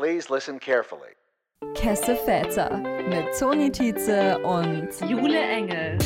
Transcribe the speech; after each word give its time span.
Please 0.00 0.30
listen 0.30 0.58
carefully. 0.58 1.12
Kesse 1.74 2.16
Väter 2.16 2.78
mit 3.10 3.38
Toni 3.38 3.70
Tietze 3.70 4.38
und 4.38 4.88
Jule 5.06 5.38
Engel. 5.38 5.98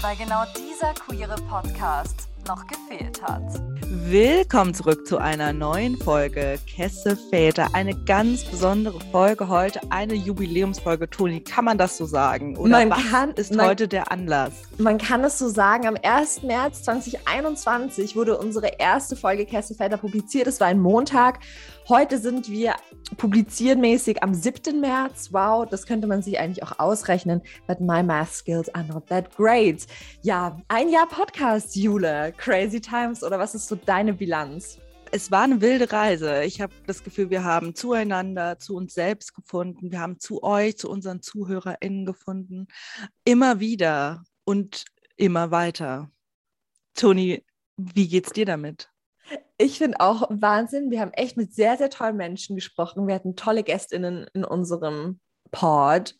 Weil 0.00 0.16
genau 0.16 0.42
dieser 0.58 0.92
queere 0.94 1.36
Podcast 1.48 2.26
noch 2.48 2.66
gefehlt 2.66 3.22
hat. 3.22 3.44
Willkommen 3.88 4.74
zurück 4.74 5.06
zu 5.06 5.18
einer 5.18 5.52
neuen 5.52 5.96
Folge 5.96 6.58
Kesse 6.66 7.16
Väter. 7.16 7.68
Eine 7.72 7.94
ganz 7.94 8.44
besondere 8.44 8.98
Folge 9.12 9.48
heute, 9.48 9.80
eine 9.90 10.14
Jubiläumsfolge. 10.14 11.08
Toni, 11.08 11.40
kann 11.40 11.64
man 11.64 11.78
das 11.78 11.96
so 11.96 12.04
sagen? 12.04 12.56
Oder 12.56 12.70
man 12.70 12.90
was 12.90 13.10
kann, 13.10 13.30
ist 13.34 13.54
man, 13.54 13.66
heute 13.66 13.86
der 13.86 14.10
Anlass? 14.10 14.54
Man 14.78 14.98
kann 14.98 15.22
es 15.22 15.38
so 15.38 15.48
sagen. 15.48 15.86
Am 15.86 15.96
1. 16.02 16.42
März 16.42 16.82
2021 16.82 18.16
wurde 18.16 18.38
unsere 18.38 18.72
erste 18.78 19.14
Folge 19.14 19.46
Kesse 19.46 19.76
Väter 19.76 19.98
publiziert. 19.98 20.48
Es 20.48 20.58
war 20.58 20.66
ein 20.66 20.80
Montag. 20.80 21.38
Heute 21.88 22.18
sind 22.18 22.50
wir 22.50 22.74
publiziermäßig 23.16 24.20
am 24.20 24.34
7. 24.34 24.80
März. 24.80 25.28
Wow, 25.32 25.68
das 25.68 25.86
könnte 25.86 26.08
man 26.08 26.20
sich 26.20 26.36
eigentlich 26.36 26.64
auch 26.64 26.80
ausrechnen. 26.80 27.42
But 27.68 27.78
my 27.78 28.02
math 28.02 28.32
skills 28.32 28.68
are 28.74 28.84
not 28.84 29.06
that 29.06 29.36
great. 29.36 29.86
Ja, 30.22 30.60
ein 30.66 30.88
Jahr 30.88 31.06
Podcast, 31.06 31.76
Jule. 31.76 32.34
Crazy 32.38 32.80
Times. 32.80 33.22
Oder 33.22 33.38
was 33.38 33.54
ist 33.54 33.68
so 33.68 33.76
deine 33.76 34.14
Bilanz? 34.14 34.80
Es 35.12 35.30
war 35.30 35.42
eine 35.42 35.60
wilde 35.60 35.92
Reise. 35.92 36.42
Ich 36.42 36.60
habe 36.60 36.72
das 36.88 37.04
Gefühl, 37.04 37.30
wir 37.30 37.44
haben 37.44 37.76
zueinander, 37.76 38.58
zu 38.58 38.74
uns 38.74 38.92
selbst 38.92 39.32
gefunden. 39.32 39.92
Wir 39.92 40.00
haben 40.00 40.18
zu 40.18 40.42
euch, 40.42 40.76
zu 40.76 40.90
unseren 40.90 41.22
ZuhörerInnen 41.22 42.04
gefunden. 42.04 42.66
Immer 43.24 43.60
wieder 43.60 44.24
und 44.44 44.86
immer 45.16 45.52
weiter. 45.52 46.10
Toni, 46.96 47.44
wie 47.76 48.08
geht's 48.08 48.32
dir 48.32 48.44
damit? 48.44 48.90
Ich 49.58 49.78
finde 49.78 50.00
auch 50.00 50.28
Wahnsinn. 50.30 50.90
Wir 50.90 51.00
haben 51.00 51.12
echt 51.12 51.36
mit 51.36 51.54
sehr, 51.54 51.76
sehr 51.78 51.88
tollen 51.88 52.16
Menschen 52.16 52.56
gesprochen. 52.56 53.06
Wir 53.06 53.14
hatten 53.14 53.36
tolle 53.36 53.62
GästInnen 53.62 54.26
in 54.34 54.44
unserem 54.44 55.20
Pod. 55.50 56.14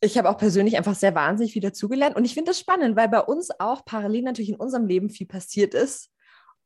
Ich 0.00 0.16
habe 0.16 0.30
auch 0.30 0.38
persönlich 0.38 0.76
einfach 0.76 0.94
sehr 0.94 1.16
wahnsinnig 1.16 1.54
viel 1.54 1.62
dazugelernt. 1.62 2.14
Und 2.14 2.24
ich 2.24 2.34
finde 2.34 2.50
das 2.50 2.60
spannend, 2.60 2.96
weil 2.96 3.08
bei 3.08 3.20
uns 3.20 3.50
auch 3.58 3.84
parallel 3.84 4.22
natürlich 4.22 4.50
in 4.50 4.56
unserem 4.56 4.86
Leben 4.86 5.10
viel 5.10 5.26
passiert 5.26 5.74
ist. 5.74 6.12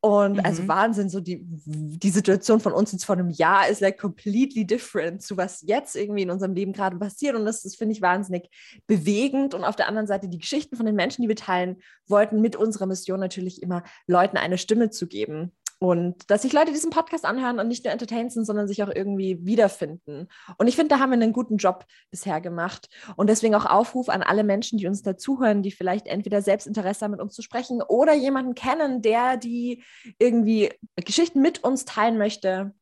Und 0.05 0.45
also 0.45 0.63
Mhm. 0.63 0.67
Wahnsinn, 0.67 1.09
so 1.09 1.21
die, 1.21 1.45
die 1.45 2.09
Situation 2.09 2.59
von 2.59 2.73
uns 2.73 2.91
jetzt 2.91 3.05
vor 3.05 3.15
einem 3.15 3.29
Jahr 3.29 3.69
ist 3.69 3.79
like 3.79 3.97
completely 3.97 4.65
different 4.65 5.21
zu 5.21 5.37
was 5.37 5.61
jetzt 5.61 5.95
irgendwie 5.95 6.23
in 6.23 6.29
unserem 6.29 6.53
Leben 6.53 6.73
gerade 6.73 6.97
passiert. 6.97 7.37
Und 7.37 7.45
das, 7.45 7.63
das 7.63 7.75
finde 7.75 7.93
ich 7.93 8.01
wahnsinnig 8.01 8.49
bewegend. 8.85 9.53
Und 9.53 9.63
auf 9.63 9.77
der 9.77 9.87
anderen 9.87 10.05
Seite 10.05 10.27
die 10.27 10.39
Geschichten 10.39 10.75
von 10.75 10.85
den 10.85 10.95
Menschen, 10.95 11.21
die 11.21 11.29
wir 11.29 11.37
teilen 11.37 11.77
wollten, 12.05 12.41
mit 12.41 12.57
unserer 12.57 12.85
Mission 12.85 13.21
natürlich 13.21 13.63
immer 13.63 13.81
Leuten 14.05 14.35
eine 14.35 14.57
Stimme 14.57 14.89
zu 14.89 15.07
geben. 15.07 15.53
Und 15.83 16.29
dass 16.29 16.43
sich 16.43 16.53
Leute 16.53 16.71
diesen 16.71 16.89
Podcast 16.89 17.25
anhören 17.25 17.59
und 17.59 17.67
nicht 17.67 17.83
nur 17.83 17.93
entertained 17.93 18.31
sind, 18.31 18.45
sondern 18.45 18.67
sich 18.67 18.83
auch 18.83 18.89
irgendwie 18.93 19.45
wiederfinden. 19.45 20.27
Und 20.57 20.67
ich 20.67 20.75
finde, 20.75 20.89
da 20.95 20.99
haben 20.99 21.11
wir 21.11 21.15
einen 21.15 21.33
guten 21.33 21.57
Job 21.57 21.85
bisher 22.11 22.41
gemacht. 22.41 22.89
Und 23.15 23.29
deswegen 23.29 23.55
auch 23.55 23.65
Aufruf 23.65 24.09
an 24.09 24.23
alle 24.23 24.43
Menschen, 24.43 24.77
die 24.77 24.87
uns 24.87 25.01
dazuhören, 25.01 25.63
die 25.63 25.71
vielleicht 25.71 26.07
entweder 26.07 26.41
selbst 26.41 26.67
Interesse 26.67 27.05
haben, 27.05 27.11
mit 27.11 27.21
uns 27.21 27.33
zu 27.33 27.41
sprechen 27.41 27.81
oder 27.81 28.13
jemanden 28.13 28.55
kennen, 28.55 29.01
der 29.01 29.37
die 29.37 29.83
irgendwie 30.19 30.71
Geschichten 30.95 31.41
mit 31.41 31.63
uns 31.63 31.85
teilen 31.85 32.17
möchte. 32.17 32.73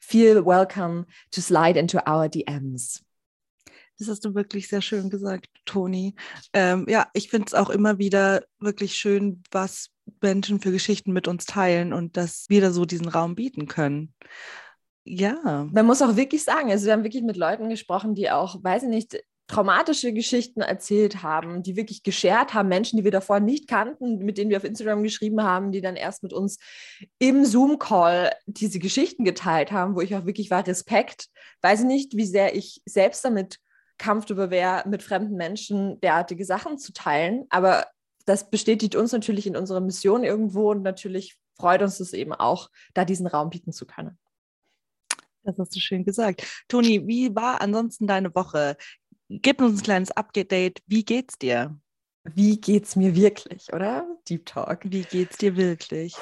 Feel 0.00 0.44
welcome 0.44 1.06
to 1.30 1.40
slide 1.40 1.78
into 1.78 1.98
our 2.08 2.28
DMs. 2.28 3.04
Das 3.98 4.08
hast 4.08 4.24
du 4.24 4.34
wirklich 4.34 4.68
sehr 4.68 4.80
schön 4.80 5.10
gesagt, 5.10 5.48
Toni. 5.64 6.14
Ähm, 6.52 6.86
ja, 6.88 7.08
ich 7.14 7.30
finde 7.30 7.46
es 7.48 7.54
auch 7.54 7.68
immer 7.68 7.98
wieder 7.98 8.44
wirklich 8.60 8.94
schön, 8.94 9.42
was 9.50 9.90
Menschen 10.20 10.60
für 10.60 10.72
Geschichten 10.72 11.12
mit 11.12 11.28
uns 11.28 11.46
teilen 11.46 11.92
und 11.92 12.16
dass 12.16 12.46
wir 12.48 12.60
da 12.60 12.70
so 12.70 12.84
diesen 12.84 13.08
Raum 13.08 13.34
bieten 13.34 13.66
können. 13.66 14.14
Ja. 15.04 15.68
Man 15.72 15.86
muss 15.86 16.02
auch 16.02 16.16
wirklich 16.16 16.44
sagen, 16.44 16.70
also 16.70 16.86
wir 16.86 16.92
haben 16.92 17.04
wirklich 17.04 17.22
mit 17.22 17.36
Leuten 17.36 17.68
gesprochen, 17.68 18.14
die 18.14 18.30
auch, 18.30 18.62
weiß 18.62 18.84
ich 18.84 18.88
nicht, 18.88 19.18
traumatische 19.48 20.12
Geschichten 20.12 20.60
erzählt 20.60 21.22
haben, 21.22 21.62
die 21.62 21.74
wirklich 21.74 22.02
geshared 22.02 22.52
haben, 22.52 22.68
Menschen, 22.68 22.98
die 22.98 23.04
wir 23.04 23.10
davor 23.10 23.40
nicht 23.40 23.66
kannten, 23.66 24.18
mit 24.18 24.36
denen 24.36 24.50
wir 24.50 24.58
auf 24.58 24.64
Instagram 24.64 25.02
geschrieben 25.02 25.42
haben, 25.42 25.72
die 25.72 25.80
dann 25.80 25.96
erst 25.96 26.22
mit 26.22 26.34
uns 26.34 26.58
im 27.18 27.46
Zoom-Call 27.46 28.32
diese 28.46 28.78
Geschichten 28.78 29.24
geteilt 29.24 29.72
haben, 29.72 29.96
wo 29.96 30.02
ich 30.02 30.14
auch 30.14 30.26
wirklich 30.26 30.50
war, 30.50 30.66
Respekt. 30.66 31.28
Weiß 31.62 31.80
ich 31.80 31.86
nicht, 31.86 32.16
wie 32.16 32.26
sehr 32.26 32.54
ich 32.54 32.82
selbst 32.84 33.24
damit 33.24 33.58
comfortable 34.00 34.50
wäre, 34.50 34.86
mit 34.86 35.02
fremden 35.02 35.36
Menschen 35.36 35.98
derartige 36.00 36.44
Sachen 36.44 36.78
zu 36.78 36.92
teilen, 36.92 37.46
aber 37.48 37.86
das 38.28 38.50
bestätigt 38.50 38.94
uns 38.94 39.12
natürlich 39.12 39.46
in 39.46 39.56
unserer 39.56 39.80
Mission 39.80 40.24
irgendwo 40.24 40.70
und 40.70 40.82
natürlich 40.82 41.38
freut 41.58 41.82
uns 41.82 42.00
es 42.00 42.12
eben 42.12 42.32
auch, 42.32 42.70
da 42.94 43.04
diesen 43.04 43.26
Raum 43.26 43.50
bieten 43.50 43.72
zu 43.72 43.86
können. 43.86 44.18
Das 45.42 45.56
hast 45.58 45.74
du 45.74 45.80
schön 45.80 46.04
gesagt. 46.04 46.46
Toni, 46.68 47.06
wie 47.06 47.34
war 47.34 47.60
ansonsten 47.60 48.06
deine 48.06 48.34
Woche? 48.34 48.76
Gib 49.28 49.60
uns 49.60 49.80
ein 49.80 49.84
kleines 49.84 50.10
Update. 50.10 50.82
Wie 50.86 51.04
geht's 51.04 51.38
dir? 51.38 51.78
Wie 52.24 52.60
geht's 52.60 52.96
mir 52.96 53.14
wirklich, 53.14 53.72
oder? 53.72 54.06
Deep 54.28 54.44
Talk. 54.44 54.80
Wie 54.84 55.02
geht's 55.02 55.38
dir 55.38 55.56
wirklich? 55.56 56.14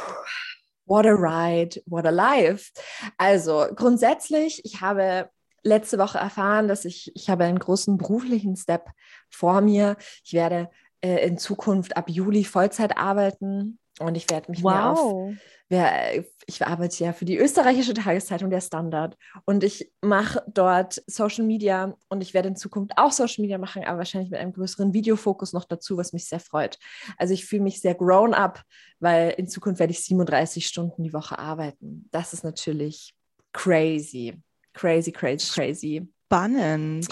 What 0.84 1.06
a 1.06 1.12
ride, 1.12 1.82
what 1.86 2.06
a 2.06 2.10
life. 2.10 2.70
Also 3.16 3.66
grundsätzlich, 3.74 4.64
ich 4.64 4.80
habe 4.80 5.28
letzte 5.64 5.98
Woche 5.98 6.18
erfahren, 6.18 6.68
dass 6.68 6.84
ich, 6.84 7.10
ich 7.16 7.28
habe 7.28 7.44
einen 7.44 7.58
großen 7.58 7.98
beruflichen 7.98 8.56
Step 8.56 8.88
vor 9.28 9.60
mir. 9.60 9.96
Ich 10.24 10.32
werde 10.32 10.70
äh, 11.06 11.26
in 11.26 11.38
Zukunft 11.38 11.96
ab 11.96 12.08
Juli 12.08 12.44
Vollzeit 12.44 12.96
arbeiten 12.96 13.78
und 13.98 14.14
ich 14.16 14.28
werde 14.30 14.50
mich 14.50 14.62
mehr 14.62 14.90
auf 14.92 15.34
wer, 15.68 16.24
ich 16.46 16.64
arbeite 16.64 17.04
ja 17.04 17.12
für 17.12 17.24
die 17.24 17.38
österreichische 17.38 17.94
Tageszeitung 17.94 18.50
Der 18.50 18.60
Standard 18.60 19.16
und 19.44 19.64
ich 19.64 19.90
mache 20.00 20.42
dort 20.46 21.02
Social 21.06 21.44
Media 21.44 21.96
und 22.08 22.20
ich 22.20 22.34
werde 22.34 22.48
in 22.48 22.56
Zukunft 22.56 22.92
auch 22.96 23.12
Social 23.12 23.42
Media 23.42 23.58
machen, 23.58 23.84
aber 23.84 23.98
wahrscheinlich 23.98 24.30
mit 24.30 24.40
einem 24.40 24.52
größeren 24.52 24.92
Videofokus 24.92 25.52
noch 25.52 25.64
dazu, 25.64 25.96
was 25.96 26.12
mich 26.12 26.28
sehr 26.28 26.40
freut. 26.40 26.78
Also 27.18 27.34
ich 27.34 27.46
fühle 27.46 27.62
mich 27.62 27.80
sehr 27.80 27.94
grown 27.94 28.34
up, 28.34 28.62
weil 29.00 29.30
in 29.30 29.48
Zukunft 29.48 29.80
werde 29.80 29.92
ich 29.92 30.04
37 30.04 30.66
Stunden 30.66 31.02
die 31.02 31.12
Woche 31.12 31.38
arbeiten. 31.38 32.08
Das 32.12 32.32
ist 32.32 32.44
natürlich 32.44 33.14
crazy, 33.52 34.40
crazy, 34.72 35.12
crazy, 35.12 35.52
crazy. 35.52 36.08
Spannend. 36.26 37.08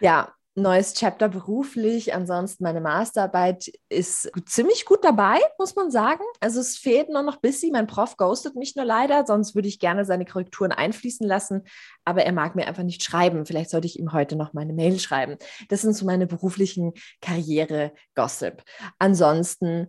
Ja, 0.00 0.32
neues 0.62 0.94
Chapter 0.94 1.28
beruflich. 1.28 2.14
Ansonsten 2.14 2.64
meine 2.64 2.80
Masterarbeit 2.80 3.70
ist 3.88 4.30
ziemlich 4.46 4.84
gut 4.84 5.04
dabei, 5.04 5.38
muss 5.58 5.76
man 5.76 5.90
sagen. 5.90 6.22
Also 6.40 6.60
es 6.60 6.76
fehlt 6.76 7.08
nur 7.08 7.22
noch 7.22 7.36
bisschen. 7.36 7.72
Mein 7.72 7.86
Prof 7.86 8.16
ghostet 8.16 8.56
mich 8.56 8.76
nur 8.76 8.84
leider, 8.84 9.24
sonst 9.26 9.54
würde 9.54 9.68
ich 9.68 9.78
gerne 9.78 10.04
seine 10.04 10.24
Korrekturen 10.24 10.72
einfließen 10.72 11.26
lassen. 11.26 11.62
Aber 12.04 12.24
er 12.24 12.32
mag 12.32 12.56
mir 12.56 12.66
einfach 12.66 12.82
nicht 12.82 13.02
schreiben. 13.02 13.46
Vielleicht 13.46 13.70
sollte 13.70 13.86
ich 13.86 13.98
ihm 13.98 14.12
heute 14.12 14.36
noch 14.36 14.52
meine 14.52 14.72
Mail 14.72 14.98
schreiben. 14.98 15.36
Das 15.68 15.82
sind 15.82 15.94
so 15.94 16.04
meine 16.04 16.26
beruflichen 16.26 16.92
Karriere-Gossip. 17.20 18.62
Ansonsten, 18.98 19.88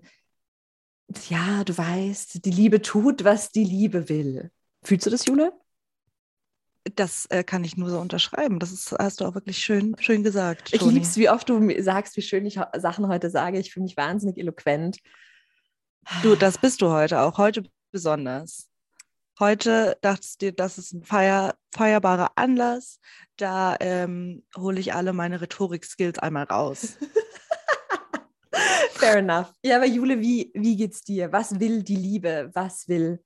ja, 1.30 1.64
du 1.64 1.78
weißt, 1.78 2.46
die 2.46 2.52
Liebe 2.52 2.82
tut, 2.82 3.24
was 3.24 3.52
die 3.52 3.64
Liebe 3.64 4.10
will. 4.10 4.52
Fühlst 4.84 5.06
du 5.06 5.10
das, 5.10 5.26
Jule? 5.26 5.54
Das 6.96 7.26
äh, 7.28 7.44
kann 7.44 7.64
ich 7.64 7.78
nur 7.78 7.90
so 7.90 8.00
unterschreiben. 8.00 8.60
Das 8.60 8.72
ist, 8.72 8.92
hast 8.98 9.22
du 9.22 9.26
auch 9.26 9.36
wirklich 9.36 9.58
schön, 9.58 9.96
schön 10.00 10.24
gesagt. 10.24 10.70
Ich 10.74 10.80
Toni. 10.80 10.94
liebe 10.94 11.06
es, 11.06 11.18
wie 11.18 11.30
oft 11.30 11.48
du 11.50 11.82
sagst, 11.82 12.16
wie 12.18 12.22
schön 12.22 12.46
ich 12.46 12.60
Sachen 12.78 13.08
heute 13.08 13.30
sage. 13.30 13.60
Ich 13.60 13.74
fühle 13.74 13.84
mich 13.84 13.98
wahnsinnig 13.98 14.38
eloquent. 14.38 14.98
Du, 16.24 16.36
das 16.36 16.58
bist 16.58 16.82
du 16.82 16.90
heute 16.90 17.20
auch. 17.22 17.38
Heute 17.38 17.64
besonders. 17.92 18.70
Heute 19.40 19.98
dachtest 20.02 20.42
du 20.42 20.48
dir, 20.48 20.52
das 20.52 20.78
ist 20.78 20.94
ein 20.94 21.04
feier, 21.04 21.56
feierbarer 21.74 22.32
Anlass. 22.36 23.00
Da 23.38 23.78
ähm, 23.80 24.44
hole 24.58 24.80
ich 24.80 24.94
alle 24.94 25.14
meine 25.14 25.40
Rhetorik-Skills 25.40 26.20
einmal 26.20 26.44
raus. 26.44 26.98
Fair 28.92 29.18
enough. 29.18 29.54
Ja, 29.64 29.78
aber 29.78 29.86
Jule, 29.86 30.20
wie, 30.20 30.52
wie 30.54 30.76
geht's 30.76 31.02
dir? 31.04 31.32
Was 31.32 31.58
will 31.58 31.84
die 31.84 31.96
Liebe? 31.96 32.52
Was 32.54 32.90
will 32.90 33.24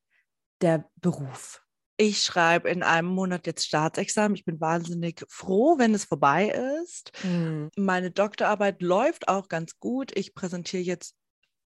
der 0.61 0.87
Beruf? 1.01 1.62
Ich 2.03 2.21
schreibe 2.21 2.69
in 2.69 2.83
einem 2.83 3.07
Monat 3.07 3.47
jetzt 3.47 3.65
Staatsexamen. 3.65 4.35
Ich 4.35 4.43
bin 4.43 4.59
wahnsinnig 4.59 5.23
froh, 5.29 5.77
wenn 5.77 5.93
es 5.93 6.03
vorbei 6.03 6.53
ist. 6.83 7.13
Meine 7.77 8.11
Doktorarbeit 8.11 8.81
läuft 8.81 9.29
auch 9.29 9.47
ganz 9.47 9.79
gut. 9.79 10.11
Ich 10.13 10.35
präsentiere 10.35 10.83
jetzt 10.83 11.15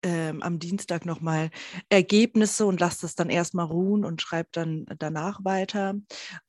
ähm, 0.01 0.41
am 0.41 0.57
Dienstag 0.57 1.05
nochmal 1.05 1.51
Ergebnisse 1.89 2.65
und 2.65 2.79
lasse 2.79 3.01
das 3.01 3.13
dann 3.13 3.29
erstmal 3.29 3.67
ruhen 3.67 4.03
und 4.03 4.23
schreibe 4.23 4.49
dann 4.51 4.87
danach 4.97 5.45
weiter. 5.45 5.93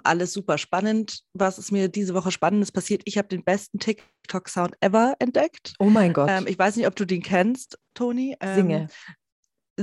Alles 0.02 0.32
super 0.32 0.56
spannend. 0.56 1.20
Was 1.34 1.58
ist 1.58 1.70
mir 1.70 1.88
diese 1.88 2.14
Woche 2.14 2.32
Spannendes 2.32 2.72
passiert? 2.72 3.02
Ich 3.04 3.18
habe 3.18 3.28
den 3.28 3.44
besten 3.44 3.80
TikTok-Sound 3.80 4.76
ever 4.80 5.14
entdeckt. 5.18 5.74
Oh 5.78 5.90
mein 5.90 6.14
Gott. 6.14 6.30
Ähm, 6.30 6.46
ich 6.46 6.58
weiß 6.58 6.76
nicht, 6.76 6.86
ob 6.86 6.96
du 6.96 7.04
den 7.04 7.22
kennst, 7.22 7.78
Toni. 7.92 8.34
Ähm, 8.40 8.54
Singe. 8.54 8.88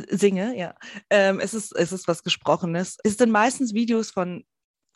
Singe, 0.10 0.58
ja. 0.58 0.76
Ähm, 1.10 1.40
es, 1.40 1.54
ist, 1.54 1.76
es 1.76 1.92
ist 1.92 2.08
was 2.08 2.24
Gesprochenes. 2.24 2.98
Es 3.04 3.18
sind 3.18 3.32
meistens 3.32 3.74
Videos 3.74 4.12
von 4.12 4.46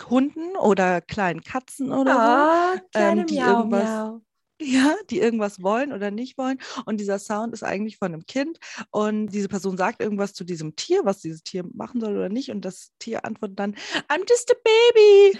Hunden 0.09 0.55
oder 0.57 1.01
kleinen 1.01 1.41
Katzen 1.41 1.91
oder 1.91 2.17
Ah, 2.19 2.81
kleine 2.93 3.21
ähm, 3.21 3.27
die 3.27 3.35
Miau, 3.39 3.57
irgendwas- 3.59 3.83
Miau. 3.83 4.07
so. 4.17 4.21
Ja, 4.61 4.95
die 5.09 5.19
irgendwas 5.19 5.61
wollen 5.61 5.91
oder 5.91 6.11
nicht 6.11 6.37
wollen. 6.37 6.59
Und 6.85 7.01
dieser 7.01 7.19
Sound 7.19 7.53
ist 7.53 7.63
eigentlich 7.63 7.97
von 7.97 8.13
einem 8.13 8.25
Kind. 8.25 8.57
Und 8.89 9.27
diese 9.27 9.49
Person 9.49 9.75
sagt 9.75 10.01
irgendwas 10.01 10.33
zu 10.33 10.45
diesem 10.45 10.77
Tier, 10.77 11.01
was 11.03 11.19
dieses 11.19 11.43
Tier 11.43 11.65
machen 11.73 11.99
soll 11.99 12.15
oder 12.15 12.29
nicht. 12.29 12.51
Und 12.51 12.63
das 12.63 12.93
Tier 12.97 13.25
antwortet 13.25 13.59
dann, 13.59 13.75
I'm 14.07 14.23
just 14.29 14.49
a 14.51 14.55
baby. 14.63 15.39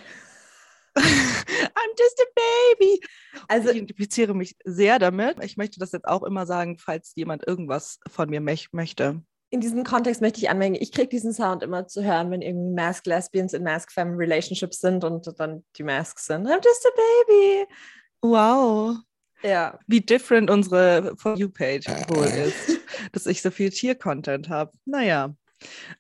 I'm 0.98 1.92
just 1.98 2.22
a 2.22 2.42
baby. 2.76 3.02
Also 3.48 3.70
ich 3.70 3.78
identifiziere 3.78 4.34
mich 4.34 4.58
sehr 4.66 5.00
damit. 5.00 5.42
Ich 5.44 5.56
möchte 5.58 5.80
das 5.80 5.92
jetzt 5.94 6.08
auch 6.08 6.24
immer 6.24 6.46
sagen, 6.46 6.78
falls 6.78 7.14
jemand 7.16 7.48
irgendwas 7.48 8.00
von 8.10 8.30
mir 8.30 8.42
möchte. 8.42 9.22
In 9.56 9.62
diesem 9.62 9.86
Kontext 9.86 10.20
möchte 10.20 10.42
ich 10.42 10.50
anmerken, 10.50 10.76
ich 10.78 10.92
kriege 10.92 11.08
diesen 11.08 11.32
Sound 11.32 11.64
immer 11.64 11.88
zu 11.88 12.04
hören, 12.04 12.30
wenn 12.30 12.42
irgendwie 12.42 12.74
Mask 12.74 13.06
Lesbians 13.06 13.54
in 13.54 13.64
Mask 13.64 13.90
Femme 13.90 14.18
Relationships 14.18 14.82
sind 14.82 15.06
und 15.06 15.34
dann 15.40 15.64
die 15.78 15.84
Masks 15.84 16.26
sind. 16.26 16.46
I'm 16.46 16.62
just 16.62 16.86
a 16.86 16.90
baby. 16.94 17.66
Wow. 18.22 18.98
Ja. 19.44 19.80
Wie 19.88 20.02
different 20.02 20.50
unsere 20.50 21.16
For 21.16 21.38
You-Page 21.38 21.86
wohl 22.10 22.26
ist, 22.26 22.82
dass 23.14 23.28
ich 23.28 23.42
so 23.42 23.50
viel 23.50 23.70
Tier-Content 23.70 24.50
habe. 24.50 24.74
Naja. 24.84 25.34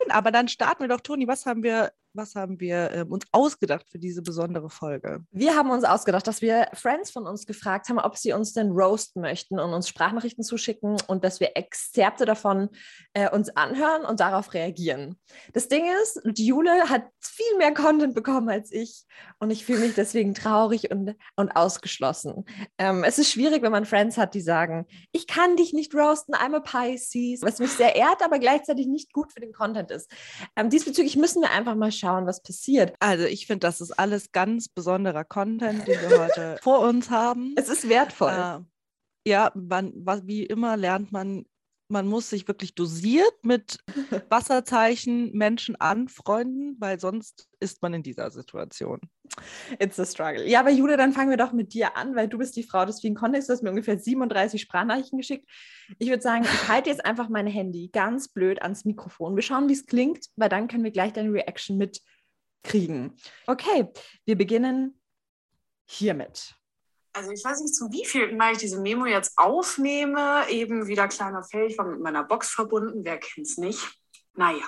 Aber 0.09 0.31
dann 0.31 0.49
starten 0.49 0.83
wir 0.83 0.89
doch, 0.89 0.99
Toni, 0.99 1.25
was 1.25 1.45
haben 1.45 1.63
wir 1.63 1.93
was 2.15 2.35
haben 2.35 2.59
wir 2.59 2.91
äh, 2.91 3.05
uns 3.07 3.25
ausgedacht 3.31 3.89
für 3.89 3.99
diese 3.99 4.21
besondere 4.21 4.69
Folge? 4.69 5.23
Wir 5.31 5.55
haben 5.55 5.69
uns 5.69 5.83
ausgedacht, 5.83 6.25
dass 6.27 6.41
wir 6.41 6.69
Friends 6.73 7.11
von 7.11 7.27
uns 7.27 7.45
gefragt 7.45 7.89
haben, 7.89 7.99
ob 7.99 8.17
sie 8.17 8.33
uns 8.33 8.53
denn 8.53 8.71
roasten 8.71 9.21
möchten 9.21 9.59
und 9.59 9.73
uns 9.73 9.89
Sprachnachrichten 9.89 10.43
zuschicken 10.43 10.97
und 11.07 11.23
dass 11.23 11.39
wir 11.39 11.51
Exzerpte 11.55 12.25
davon 12.25 12.69
äh, 13.13 13.29
uns 13.29 13.49
anhören 13.55 14.05
und 14.05 14.19
darauf 14.19 14.53
reagieren. 14.53 15.19
Das 15.53 15.67
Ding 15.67 15.85
ist, 16.01 16.21
Jule 16.37 16.89
hat 16.89 17.03
viel 17.19 17.57
mehr 17.57 17.73
Content 17.73 18.15
bekommen 18.15 18.49
als 18.49 18.71
ich 18.71 19.05
und 19.39 19.49
ich 19.51 19.65
fühle 19.65 19.79
mich 19.79 19.95
deswegen 19.95 20.33
traurig 20.33 20.91
und, 20.91 21.15
und 21.35 21.51
ausgeschlossen. 21.55 22.45
Ähm, 22.77 23.03
es 23.03 23.19
ist 23.19 23.31
schwierig, 23.31 23.61
wenn 23.61 23.71
man 23.71 23.85
Friends 23.85 24.17
hat, 24.17 24.33
die 24.33 24.41
sagen, 24.41 24.85
ich 25.11 25.27
kann 25.27 25.57
dich 25.57 25.73
nicht 25.73 25.93
roasten, 25.93 26.35
I'm 26.35 26.55
a 26.55 26.59
Pisces, 26.59 27.41
was 27.41 27.59
mich 27.59 27.71
sehr 27.71 27.95
ehrt, 27.95 28.23
aber 28.23 28.39
gleichzeitig 28.39 28.87
nicht 28.87 29.13
gut 29.13 29.31
für 29.33 29.39
den 29.41 29.53
Content 29.53 29.91
ist. 29.91 30.11
Ähm, 30.55 30.69
diesbezüglich 30.69 31.17
müssen 31.17 31.41
wir 31.41 31.51
einfach 31.51 31.75
mal 31.75 31.91
schauen, 31.91 32.04
schauen, 32.05 32.25
was 32.25 32.41
passiert. 32.41 32.95
Also 32.99 33.25
ich 33.25 33.47
finde, 33.47 33.67
das 33.67 33.81
ist 33.81 33.91
alles 33.91 34.31
ganz 34.31 34.69
besonderer 34.69 35.23
Content, 35.23 35.87
den 35.87 35.99
wir 36.01 36.19
heute 36.19 36.57
vor 36.61 36.79
uns 36.79 37.09
haben. 37.09 37.53
Es 37.57 37.69
ist 37.69 37.89
wertvoll. 37.89 38.31
Äh, 38.31 39.29
ja, 39.29 39.51
man, 39.55 39.91
was, 39.95 40.25
wie 40.27 40.43
immer 40.43 40.77
lernt 40.77 41.11
man, 41.11 41.45
man 41.87 42.07
muss 42.07 42.29
sich 42.29 42.47
wirklich 42.47 42.75
dosiert 42.75 43.33
mit 43.43 43.79
Wasserzeichen 44.29 45.31
Menschen 45.33 45.75
anfreunden, 45.79 46.75
weil 46.79 46.99
sonst 46.99 47.47
ist 47.59 47.81
man 47.81 47.93
in 47.93 48.03
dieser 48.03 48.31
Situation. 48.31 48.99
It's 49.79 49.99
a 49.99 50.05
struggle. 50.05 50.47
Ja, 50.47 50.59
aber 50.59 50.69
Jule, 50.69 50.97
dann 50.97 51.13
fangen 51.13 51.29
wir 51.29 51.37
doch 51.37 51.51
mit 51.51 51.73
dir 51.73 51.97
an, 51.97 52.15
weil 52.15 52.27
du 52.27 52.37
bist 52.37 52.55
die 52.55 52.63
Frau 52.63 52.85
des 52.85 53.01
vielen 53.01 53.15
Contexts. 53.15 53.47
Du 53.47 53.53
hast 53.53 53.63
mir 53.63 53.69
ungefähr 53.69 53.97
37 53.97 54.61
Sprachnachrichten 54.61 55.17
geschickt. 55.17 55.49
Ich 55.99 56.09
würde 56.09 56.21
sagen, 56.21 56.43
ich 56.43 56.67
halte 56.67 56.89
jetzt 56.89 57.05
einfach 57.05 57.29
mein 57.29 57.47
Handy 57.47 57.89
ganz 57.91 58.29
blöd 58.29 58.61
ans 58.61 58.85
Mikrofon. 58.85 59.35
Wir 59.35 59.43
schauen, 59.43 59.69
wie 59.69 59.73
es 59.73 59.85
klingt, 59.85 60.27
weil 60.35 60.49
dann 60.49 60.67
können 60.67 60.83
wir 60.83 60.91
gleich 60.91 61.13
deine 61.13 61.31
Reaction 61.31 61.77
mitkriegen. 61.77 63.13
Okay, 63.47 63.87
wir 64.25 64.37
beginnen 64.37 64.99
hiermit. 65.85 66.55
Also 67.15 67.31
ich 67.31 67.45
weiß 67.45 67.61
nicht, 67.61 67.73
zu 67.73 67.89
wie 67.91 68.05
viel 68.05 68.35
Mal 68.35 68.51
ich 68.51 68.57
diese 68.57 68.79
Memo 68.79 69.05
jetzt 69.05 69.37
aufnehme. 69.37 70.49
Eben 70.49 70.85
wieder 70.87 71.07
kleiner 71.07 71.43
Fell, 71.43 71.67
ich 71.67 71.77
war 71.77 71.85
mit 71.85 72.01
meiner 72.01 72.25
Box 72.25 72.49
verbunden, 72.49 73.05
wer 73.05 73.17
kennt 73.17 73.47
es 73.47 73.57
nicht? 73.57 73.79
Naja, 74.33 74.65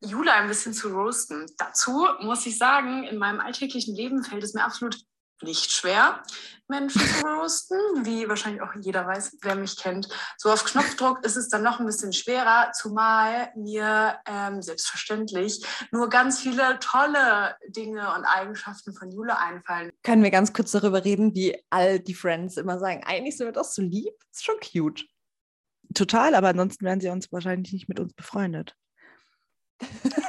Jule 0.00 0.32
ein 0.32 0.48
bisschen 0.48 0.72
zu 0.72 0.88
roasten. 0.88 1.46
Dazu 1.58 2.06
muss 2.20 2.46
ich 2.46 2.56
sagen, 2.56 3.04
in 3.04 3.18
meinem 3.18 3.40
alltäglichen 3.40 3.94
Leben 3.94 4.24
fällt 4.24 4.42
es 4.42 4.54
mir 4.54 4.64
absolut 4.64 4.96
nicht 5.42 5.72
schwer, 5.72 6.22
Menschen 6.68 7.02
zu 7.02 7.26
roasten, 7.26 7.78
wie 8.04 8.28
wahrscheinlich 8.28 8.62
auch 8.62 8.72
jeder 8.80 9.06
weiß, 9.06 9.38
wer 9.42 9.54
mich 9.54 9.76
kennt. 9.76 10.08
So 10.38 10.50
auf 10.50 10.64
Knopfdruck 10.64 11.24
ist 11.24 11.36
es 11.36 11.48
dann 11.48 11.62
noch 11.62 11.80
ein 11.80 11.86
bisschen 11.86 12.12
schwerer, 12.12 12.72
zumal 12.72 13.50
mir 13.56 14.16
ähm, 14.26 14.62
selbstverständlich 14.62 15.64
nur 15.90 16.08
ganz 16.08 16.40
viele 16.40 16.78
tolle 16.80 17.56
Dinge 17.68 18.14
und 18.14 18.24
Eigenschaften 18.24 18.94
von 18.94 19.10
Jule 19.10 19.38
einfallen. 19.38 19.90
Können 20.02 20.22
wir 20.22 20.30
ganz 20.30 20.52
kurz 20.52 20.70
darüber 20.70 21.04
reden, 21.04 21.34
wie 21.34 21.62
all 21.70 22.00
die 22.00 22.14
Friends 22.14 22.56
immer 22.56 22.78
sagen, 22.78 23.02
eigentlich 23.04 23.36
sind 23.36 23.46
wir 23.46 23.52
doch 23.52 23.64
so 23.64 23.82
lieb, 23.82 24.14
ist 24.30 24.44
schon 24.44 24.56
cute. 24.60 25.04
Total, 25.94 26.34
aber 26.34 26.48
ansonsten 26.48 26.84
wären 26.84 27.00
sie 27.00 27.10
uns 27.10 27.30
wahrscheinlich 27.32 27.72
nicht 27.72 27.88
mit 27.88 28.00
uns 28.00 28.14
befreundet. 28.14 28.76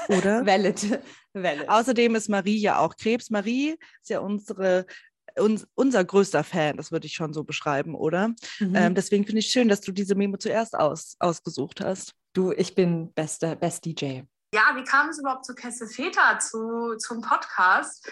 Oder? 0.09 0.45
valid. 0.45 0.99
valid. 1.33 1.69
Außerdem 1.69 2.15
ist 2.15 2.29
Marie 2.29 2.57
ja 2.57 2.79
auch 2.79 2.95
Krebs. 2.95 3.29
Marie 3.29 3.75
ist 4.01 4.09
ja 4.09 4.19
unsere 4.19 4.85
uns, 5.35 5.67
unser 5.75 6.03
größter 6.03 6.43
Fan, 6.43 6.77
das 6.77 6.91
würde 6.91 7.07
ich 7.07 7.13
schon 7.13 7.33
so 7.33 7.43
beschreiben, 7.43 7.95
oder? 7.95 8.29
Mhm. 8.59 8.75
Ähm, 8.75 8.95
deswegen 8.95 9.25
finde 9.25 9.39
ich 9.39 9.47
schön, 9.47 9.67
dass 9.67 9.81
du 9.81 9.91
diese 9.91 10.15
Memo 10.15 10.37
zuerst 10.37 10.75
aus, 10.75 11.15
ausgesucht 11.19 11.81
hast. 11.81 12.13
Du, 12.33 12.51
ich 12.51 12.75
bin 12.75 13.11
beste, 13.13 13.55
best 13.55 13.85
DJ. 13.85 14.21
Ja, 14.53 14.75
wie 14.75 14.83
kam 14.83 15.09
es 15.09 15.19
überhaupt 15.19 15.45
zu 15.45 15.55
Kesse 15.55 15.87
Feta, 15.87 16.37
zu, 16.39 16.95
zum 16.97 17.21
Podcast? 17.21 18.07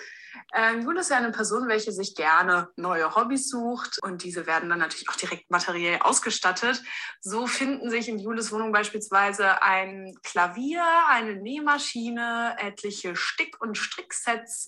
Ähm, 0.53 0.81
Jule 0.81 1.01
ist 1.01 1.11
eine 1.11 1.31
Person, 1.31 1.67
welche 1.67 1.91
sich 1.91 2.15
gerne 2.15 2.69
neue 2.75 3.15
Hobbys 3.15 3.49
sucht 3.49 3.99
und 4.03 4.23
diese 4.23 4.45
werden 4.47 4.69
dann 4.69 4.79
natürlich 4.79 5.09
auch 5.09 5.15
direkt 5.15 5.49
materiell 5.49 5.99
ausgestattet. 6.01 6.81
So 7.21 7.47
finden 7.47 7.89
sich 7.89 8.09
in 8.09 8.19
Jules 8.19 8.51
Wohnung 8.51 8.71
beispielsweise 8.71 9.61
ein 9.61 10.15
Klavier, 10.23 10.83
eine 11.07 11.35
Nähmaschine, 11.35 12.55
etliche 12.59 13.15
Stick- 13.15 13.61
und 13.61 13.77
Stricksets, 13.77 14.67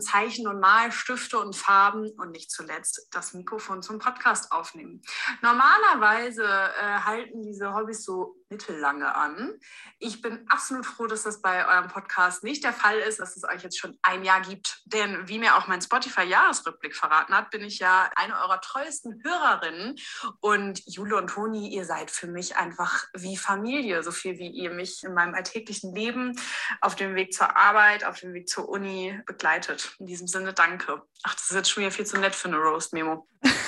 Zeichen- 0.00 0.48
und 0.48 0.60
Malstifte 0.60 1.38
und 1.38 1.54
Farben 1.54 2.10
und 2.18 2.30
nicht 2.30 2.50
zuletzt 2.50 3.06
das 3.10 3.34
Mikrofon 3.34 3.82
zum 3.82 3.98
Podcast 3.98 4.50
aufnehmen. 4.52 5.02
Normalerweise 5.42 6.44
äh, 6.44 7.00
halten 7.00 7.42
diese 7.42 7.74
Hobbys 7.74 8.04
so 8.04 8.39
mittellange 8.50 9.14
an. 9.14 9.58
Ich 9.98 10.22
bin 10.22 10.44
absolut 10.48 10.84
froh, 10.84 11.06
dass 11.06 11.22
das 11.22 11.40
bei 11.40 11.66
eurem 11.66 11.88
Podcast 11.88 12.42
nicht 12.42 12.64
der 12.64 12.72
Fall 12.72 12.98
ist, 12.98 13.20
dass 13.20 13.36
es 13.36 13.44
euch 13.44 13.62
jetzt 13.62 13.78
schon 13.78 13.98
ein 14.02 14.24
Jahr 14.24 14.40
gibt. 14.40 14.82
Denn 14.86 15.28
wie 15.28 15.38
mir 15.38 15.56
auch 15.56 15.68
mein 15.68 15.80
Spotify-Jahresrückblick 15.80 16.94
verraten 16.96 17.34
hat, 17.34 17.50
bin 17.50 17.62
ich 17.62 17.78
ja 17.78 18.10
eine 18.16 18.38
eurer 18.40 18.60
treuesten 18.60 19.22
Hörerinnen. 19.22 19.96
Und 20.40 20.82
Jule 20.86 21.16
und 21.16 21.28
Toni, 21.28 21.68
ihr 21.68 21.84
seid 21.84 22.10
für 22.10 22.26
mich 22.26 22.56
einfach 22.56 23.06
wie 23.14 23.36
Familie, 23.36 24.02
so 24.02 24.10
viel 24.10 24.38
wie 24.38 24.48
ihr 24.48 24.70
mich 24.70 25.04
in 25.04 25.14
meinem 25.14 25.34
alltäglichen 25.34 25.94
Leben 25.94 26.38
auf 26.80 26.96
dem 26.96 27.14
Weg 27.14 27.32
zur 27.32 27.56
Arbeit, 27.56 28.04
auf 28.04 28.18
dem 28.18 28.34
Weg 28.34 28.48
zur 28.48 28.68
Uni 28.68 29.20
begleitet. 29.26 29.94
In 29.98 30.06
diesem 30.06 30.26
Sinne, 30.26 30.52
danke. 30.52 31.02
Ach, 31.22 31.34
das 31.34 31.50
ist 31.50 31.56
jetzt 31.56 31.70
schon 31.70 31.82
wieder 31.82 31.92
viel 31.92 32.06
zu 32.06 32.18
nett 32.18 32.34
für 32.34 32.48
eine 32.48 32.58
Roast-Memo. 32.58 33.26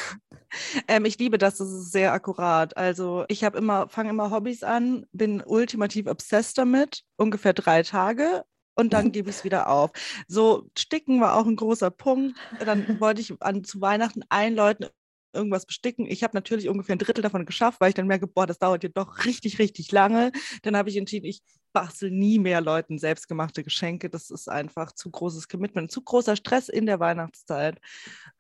ähm, 0.89 1.05
ich 1.05 1.19
liebe 1.19 1.39
das, 1.39 1.59
das 1.59 1.69
ist 1.71 1.93
sehr 1.93 2.13
akkurat. 2.13 2.77
Also 2.77 3.25
ich 3.29 3.45
habe 3.45 3.59
immer, 3.59 3.89
fange 3.89 4.11
immer 4.11 4.31
Hobbys 4.31 4.63
an, 4.63 5.07
bin 5.13 5.43
ultimativ 5.45 6.07
obsessed 6.07 6.59
damit, 6.59 7.03
ungefähr 7.17 7.53
drei 7.53 7.83
Tage 7.83 8.45
und 8.75 8.93
dann 8.93 9.13
gebe 9.13 9.31
ich 9.31 9.37
es 9.37 9.45
wieder 9.45 9.69
auf. 9.69 9.91
So, 10.29 10.69
Sticken 10.79 11.21
war 11.21 11.37
auch 11.37 11.47
ein 11.47 11.57
großer 11.57 11.91
Punkt. 11.91 12.37
Dann 12.59 13.01
wollte 13.01 13.21
ich 13.21 13.35
an, 13.41 13.65
zu 13.65 13.81
Weihnachten 13.81 14.23
einläuten, 14.29 14.89
irgendwas 15.33 15.67
besticken. 15.67 16.07
Ich 16.07 16.23
habe 16.23 16.37
natürlich 16.37 16.69
ungefähr 16.69 16.97
ein 16.97 16.99
Drittel 16.99 17.23
davon 17.23 17.47
geschafft, 17.47 17.81
weil 17.81 17.91
ich 17.91 17.95
dann 17.95 18.07
merke, 18.07 18.27
boah, 18.27 18.47
das 18.47 18.59
dauert 18.59 18.83
jetzt 18.83 18.97
doch 18.97 19.25
richtig, 19.25 19.59
richtig 19.59 19.93
lange. 19.93 20.33
Dann 20.63 20.77
habe 20.77 20.89
ich 20.89 20.97
entschieden, 20.97 21.27
ich 21.27 21.43
bastel 21.73 22.11
nie 22.11 22.39
mehr 22.39 22.61
Leuten 22.61 22.99
selbstgemachte 22.99 23.65
Geschenke. 23.65 24.11
Das 24.11 24.31
ist 24.31 24.49
einfach 24.49 24.93
zu 24.93 25.11
großes 25.11 25.49
Commitment, 25.49 25.91
zu 25.91 26.03
großer 26.03 26.37
Stress 26.37 26.69
in 26.69 26.87
der 26.87 27.01
Weihnachtszeit. 27.01 27.81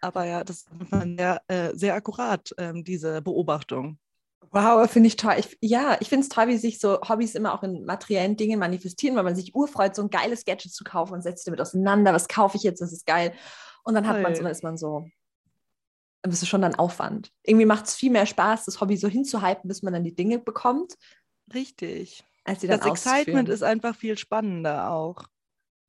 Aber 0.00 0.24
ja, 0.24 0.44
das 0.44 0.66
ist 0.66 1.16
sehr, 1.16 1.42
äh, 1.48 1.70
sehr 1.74 1.94
akkurat, 1.94 2.54
ähm, 2.58 2.84
diese 2.84 3.22
Beobachtung. 3.22 3.98
Wow, 4.50 4.88
finde 4.90 5.06
ich 5.06 5.16
toll. 5.16 5.36
Ich, 5.38 5.56
ja, 5.62 5.96
ich 6.00 6.10
finde 6.10 6.24
es 6.24 6.28
toll, 6.28 6.48
wie 6.48 6.58
sich 6.58 6.78
so 6.78 7.00
Hobbys 7.00 7.34
immer 7.34 7.54
auch 7.54 7.62
in 7.62 7.86
materiellen 7.86 8.36
Dingen 8.36 8.58
manifestieren, 8.58 9.16
weil 9.16 9.22
man 9.22 9.34
sich 9.34 9.54
urfreut, 9.54 9.94
so 9.94 10.02
ein 10.02 10.10
geiles 10.10 10.44
Gadget 10.44 10.74
zu 10.74 10.84
kaufen 10.84 11.14
und 11.14 11.22
setzt 11.22 11.46
damit 11.46 11.60
auseinander. 11.60 12.12
Was 12.12 12.28
kaufe 12.28 12.58
ich 12.58 12.62
jetzt? 12.62 12.82
Das 12.82 12.92
ist 12.92 13.06
geil. 13.06 13.32
Und 13.82 13.94
dann 13.94 14.06
hat 14.06 14.20
man 14.20 14.34
so, 14.34 14.42
dann 14.42 14.52
ist 14.52 14.62
man 14.62 14.76
so, 14.76 15.06
dann 16.22 16.32
ist 16.32 16.42
es 16.42 16.48
schon 16.48 16.62
dann 16.62 16.76
Aufwand. 16.76 17.30
Irgendwie 17.42 17.66
macht 17.66 17.86
es 17.86 17.94
viel 17.94 18.10
mehr 18.10 18.26
Spaß, 18.26 18.64
das 18.64 18.80
Hobby 18.80 18.96
so 18.96 19.08
hinzuhalten, 19.08 19.68
bis 19.68 19.82
man 19.82 19.92
dann 19.92 20.04
die 20.04 20.14
Dinge 20.14 20.38
bekommt. 20.38 20.94
Richtig 21.52 22.24
als 22.44 22.60
sie 22.60 22.66
dann 22.66 22.80
Das 22.80 22.88
Excitement 22.88 23.48
ist 23.48 23.62
einfach 23.62 23.94
viel 23.94 24.18
spannender 24.18 24.90
auch. 24.90 25.24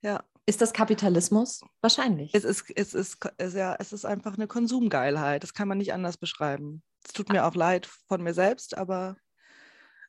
Ja. 0.02 0.24
Ist 0.46 0.62
das 0.62 0.74
Kapitalismus? 0.74 1.62
Wahrscheinlich. 1.82 2.34
Es 2.34 2.44
ist, 2.44 2.70
es 2.76 2.94
ist, 2.94 3.18
es, 3.38 3.54
ja, 3.54 3.76
es 3.80 3.94
ist 3.94 4.06
einfach 4.06 4.34
eine 4.36 4.48
Konsumgeilheit. 4.48 5.42
Das 5.42 5.54
kann 5.54 5.68
man 5.68 5.78
nicht 5.78 5.94
anders 5.94 6.18
beschreiben. 6.18 6.84
Es 7.06 7.14
tut 7.14 7.30
mir 7.30 7.46
auch 7.46 7.56
leid 7.56 7.86
von 8.08 8.22
mir 8.22 8.34
selbst, 8.34 8.78
aber 8.78 9.16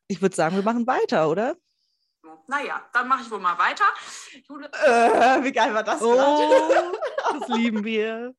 ich 0.08 0.22
würde 0.22 0.34
sagen, 0.34 0.56
wir 0.56 0.64
machen 0.64 0.86
weiter, 0.86 1.30
oder? 1.30 1.56
Naja, 2.46 2.82
dann 2.92 3.08
mache 3.08 3.22
ich 3.22 3.30
wohl 3.30 3.38
mal 3.38 3.56
weiter. 3.58 3.84
Äh, 4.84 5.44
wie 5.44 5.52
geil 5.52 5.72
war 5.72 5.84
das 5.84 6.02
oh, 6.02 6.14
Das 7.38 7.48
lieben 7.48 7.84
wir. 7.84 8.34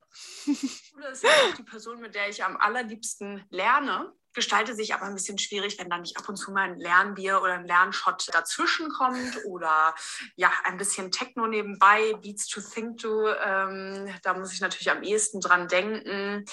Jule 0.45 1.07
ist 1.11 1.25
auch 1.25 1.53
die 1.57 1.63
Person, 1.63 1.99
mit 1.99 2.15
der 2.15 2.29
ich 2.29 2.43
am 2.43 2.57
allerliebsten 2.57 3.43
lerne 3.49 4.13
gestaltet 4.35 4.75
sich 4.75 4.93
aber 4.93 5.05
ein 5.05 5.15
bisschen 5.15 5.39
schwierig, 5.39 5.79
wenn 5.79 5.89
da 5.89 5.97
nicht 5.97 6.17
ab 6.17 6.29
und 6.29 6.35
zu 6.35 6.51
mal 6.51 6.69
ein 6.69 6.77
Lernbier 6.77 7.41
oder 7.41 7.53
ein 7.53 7.65
Lernshot 7.65 8.27
dazwischen 8.33 8.89
kommt 8.89 9.43
oder 9.45 9.95
ja, 10.35 10.51
ein 10.65 10.77
bisschen 10.77 11.09
Techno 11.09 11.47
nebenbei, 11.47 12.13
Beats 12.21 12.47
to 12.47 12.61
Think 12.61 12.99
to. 12.99 13.27
Ähm, 13.33 14.13
da 14.21 14.35
muss 14.35 14.53
ich 14.53 14.61
natürlich 14.61 14.91
am 14.91 15.01
ehesten 15.01 15.39
dran 15.39 15.67
denken. 15.67 16.45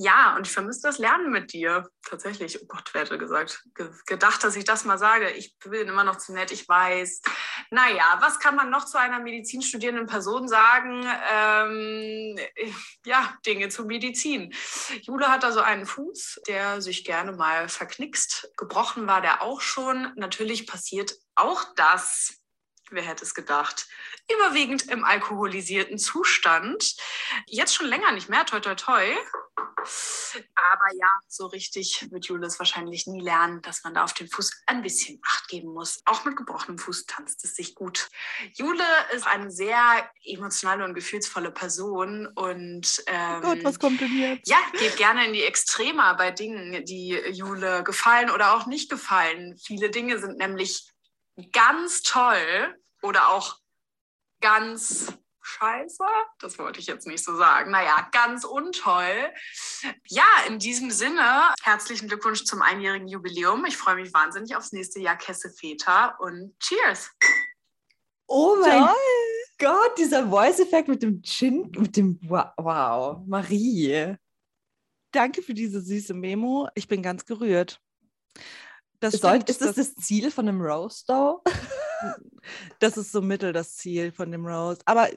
Ja, 0.00 0.36
und 0.36 0.46
ich 0.46 0.52
vermisse 0.52 0.82
das 0.82 0.98
Lernen 0.98 1.32
mit 1.32 1.52
dir. 1.52 1.90
Tatsächlich, 2.08 2.62
oh 2.62 2.66
Gott, 2.68 2.88
wer 2.92 3.00
hätte 3.00 3.18
gesagt, 3.18 3.64
ge 3.74 3.90
gedacht, 4.06 4.44
dass 4.44 4.54
ich 4.54 4.64
das 4.64 4.84
mal 4.84 4.96
sage. 4.96 5.28
Ich 5.30 5.58
bin 5.58 5.88
immer 5.88 6.04
noch 6.04 6.18
zu 6.18 6.32
nett, 6.32 6.52
ich 6.52 6.68
weiß. 6.68 7.20
Naja, 7.72 8.16
was 8.20 8.38
kann 8.38 8.54
man 8.54 8.70
noch 8.70 8.84
zu 8.84 8.96
einer 8.96 9.18
medizinstudierenden 9.18 10.06
Person 10.06 10.46
sagen? 10.46 11.04
Ähm, 11.32 12.38
ja, 13.04 13.36
Dinge 13.44 13.70
zur 13.70 13.86
Medizin. 13.86 14.54
Jule 15.02 15.26
hat 15.26 15.44
also 15.44 15.60
einen 15.60 15.84
Fuß, 15.84 16.42
der 16.46 16.80
sich 16.80 17.04
gerne 17.04 17.32
mal 17.32 17.68
verknickst. 17.68 18.52
Gebrochen 18.56 19.08
war 19.08 19.20
der 19.20 19.42
auch 19.42 19.60
schon. 19.60 20.12
Natürlich 20.14 20.68
passiert 20.68 21.12
auch 21.34 21.64
das 21.74 22.37
wer 22.90 23.02
hätte 23.02 23.24
es 23.24 23.34
gedacht, 23.34 23.86
überwiegend 24.30 24.90
im 24.90 25.04
alkoholisierten 25.04 25.98
Zustand. 25.98 26.96
Jetzt 27.46 27.74
schon 27.74 27.86
länger 27.86 28.12
nicht 28.12 28.28
mehr, 28.28 28.44
toi 28.46 28.60
toi 28.60 28.74
toi. 28.74 29.16
Aber 30.54 30.94
ja, 30.98 31.08
so 31.26 31.46
richtig 31.46 32.10
wird 32.10 32.26
Julius 32.26 32.58
wahrscheinlich 32.58 33.06
nie 33.06 33.20
lernen, 33.20 33.62
dass 33.62 33.82
man 33.84 33.94
da 33.94 34.04
auf 34.04 34.12
den 34.12 34.28
Fuß 34.28 34.62
ein 34.66 34.82
bisschen 34.82 35.20
Acht 35.24 35.48
geben 35.48 35.72
muss. 35.72 36.02
Auch 36.04 36.24
mit 36.24 36.36
gebrochenem 36.36 36.78
Fuß 36.78 37.06
tanzt 37.06 37.44
es 37.44 37.56
sich 37.56 37.74
gut. 37.74 38.08
Jule 38.54 38.84
ist 39.14 39.26
eine 39.26 39.50
sehr 39.50 40.08
emotionale 40.24 40.84
und 40.84 40.94
gefühlsvolle 40.94 41.50
Person 41.50 42.26
und 42.26 43.02
ähm, 43.06 43.36
oh 43.38 43.40
Gott, 43.40 43.64
was 43.64 43.78
kommt 43.78 44.00
denn 44.00 44.16
jetzt? 44.16 44.48
Ja, 44.48 44.58
geht 44.78 44.96
gerne 44.96 45.26
in 45.26 45.32
die 45.32 45.44
Extrema 45.44 46.12
bei 46.14 46.30
Dingen, 46.30 46.84
die 46.84 47.10
Jule 47.30 47.82
gefallen 47.82 48.30
oder 48.30 48.54
auch 48.54 48.66
nicht 48.66 48.90
gefallen. 48.90 49.56
Viele 49.56 49.90
Dinge 49.90 50.18
sind 50.18 50.38
nämlich 50.38 50.92
ganz 51.52 52.02
toll 52.02 52.76
oder 53.02 53.30
auch 53.30 53.56
ganz 54.40 55.12
scheiße. 55.40 56.04
Das 56.40 56.58
wollte 56.58 56.80
ich 56.80 56.86
jetzt 56.86 57.06
nicht 57.06 57.24
so 57.24 57.36
sagen. 57.36 57.70
Naja, 57.70 58.08
ganz 58.12 58.44
untoll. 58.44 59.32
Ja, 60.06 60.26
in 60.46 60.58
diesem 60.58 60.90
Sinne, 60.90 61.54
herzlichen 61.62 62.08
Glückwunsch 62.08 62.44
zum 62.44 62.62
einjährigen 62.62 63.08
Jubiläum. 63.08 63.64
Ich 63.64 63.76
freue 63.76 63.96
mich 63.96 64.12
wahnsinnig 64.12 64.56
aufs 64.56 64.72
nächste 64.72 65.00
Jahr 65.00 65.16
Kesse 65.16 65.50
Feta 65.50 66.16
und 66.18 66.54
cheers. 66.60 67.10
Oh 68.26 68.56
mein 68.60 68.84
Toll. 68.84 68.94
Gott, 69.58 69.98
dieser 69.98 70.28
Voice-Effekt 70.28 70.88
mit 70.88 71.02
dem 71.02 71.22
Chin, 71.22 71.72
mit 71.76 71.96
dem 71.96 72.20
Wow, 72.22 73.26
Marie. 73.26 74.14
Danke 75.10 75.42
für 75.42 75.54
diese 75.54 75.80
süße 75.80 76.14
Memo. 76.14 76.68
Ich 76.74 76.86
bin 76.86 77.02
ganz 77.02 77.24
gerührt. 77.24 77.80
Das 79.00 79.14
Soll, 79.14 79.36
stimmt, 79.36 79.50
ist 79.50 79.60
das, 79.60 79.76
das 79.76 79.94
das 79.94 80.04
Ziel 80.04 80.30
von 80.30 80.48
einem 80.48 80.60
Roast, 80.60 81.06
though? 81.06 81.42
das 82.80 82.96
ist 82.96 83.12
so 83.12 83.22
mittel 83.22 83.52
das 83.52 83.76
Ziel 83.76 84.10
von 84.10 84.30
dem 84.32 84.44
Roast. 84.44 84.82
Aber 84.86 85.08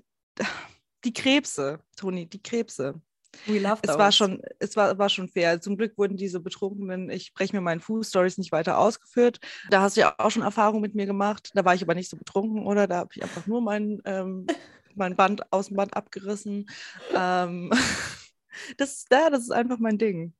die 1.04 1.14
Krebse, 1.14 1.80
Toni, 1.96 2.28
die 2.28 2.42
Krebse. 2.42 3.02
We 3.46 3.60
love 3.60 3.80
es 3.82 3.98
war 3.98 4.12
schon, 4.12 4.42
es 4.60 4.76
war, 4.76 4.98
war 4.98 5.10
schon 5.10 5.30
fair. 5.30 5.62
Zum 5.62 5.78
Glück 5.78 5.98
wurden 5.98 6.18
diese 6.18 6.42
betrunkenen, 6.42 7.10
ich 7.10 7.34
breche 7.34 7.56
mir 7.56 7.62
meinen 7.62 7.80
Fuß-Stories 7.80 8.38
nicht 8.38 8.52
weiter 8.52 8.78
ausgeführt. 8.78 9.40
Da 9.70 9.82
hast 9.82 9.96
du 9.96 10.02
ja 10.02 10.14
auch 10.18 10.30
schon 10.30 10.44
Erfahrung 10.44 10.82
mit 10.82 10.96
mir 10.96 11.06
gemacht. 11.06 11.52
Da 11.54 11.64
war 11.64 11.74
ich 11.74 11.82
aber 11.82 11.96
nicht 11.96 12.10
so 12.10 12.18
betrunken, 12.18 12.66
oder? 12.66 12.88
Da 12.88 12.98
habe 12.98 13.10
ich 13.16 13.24
einfach 13.24 13.48
nur 13.48 13.62
mein, 13.62 14.02
ähm, 14.06 14.48
mein 14.96 15.16
Band, 15.16 15.52
Außenband 15.52 15.96
abgerissen. 15.96 16.70
Ähm, 17.16 17.72
das, 18.78 19.06
ja, 19.12 19.30
das 19.30 19.44
ist 19.44 19.52
einfach 19.52 19.80
mein 19.80 19.98
Ding. 19.98 20.34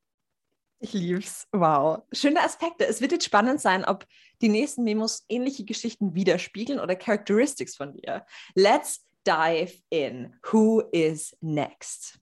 Ich 0.84 0.94
lieb's. 0.94 1.48
Wow. 1.52 2.02
Schöne 2.12 2.42
Aspekte. 2.44 2.88
Es 2.88 3.02
wird 3.02 3.12
jetzt 3.12 3.26
spannend 3.26 3.62
sein, 3.62 3.86
ob 3.86 4.08
die 4.42 4.50
nächsten 4.50 4.84
Memos 4.84 5.24
ähnliche 5.30 5.64
Geschichten 5.64 6.16
widerspiegeln 6.16 6.80
oder 6.80 6.96
Characteristics 6.96 7.76
von 7.76 7.94
dir. 7.94 8.26
Let's 8.56 9.06
dive 9.28 9.74
in. 9.92 10.34
Who 10.52 10.82
is 10.92 11.38
next? 11.40 12.20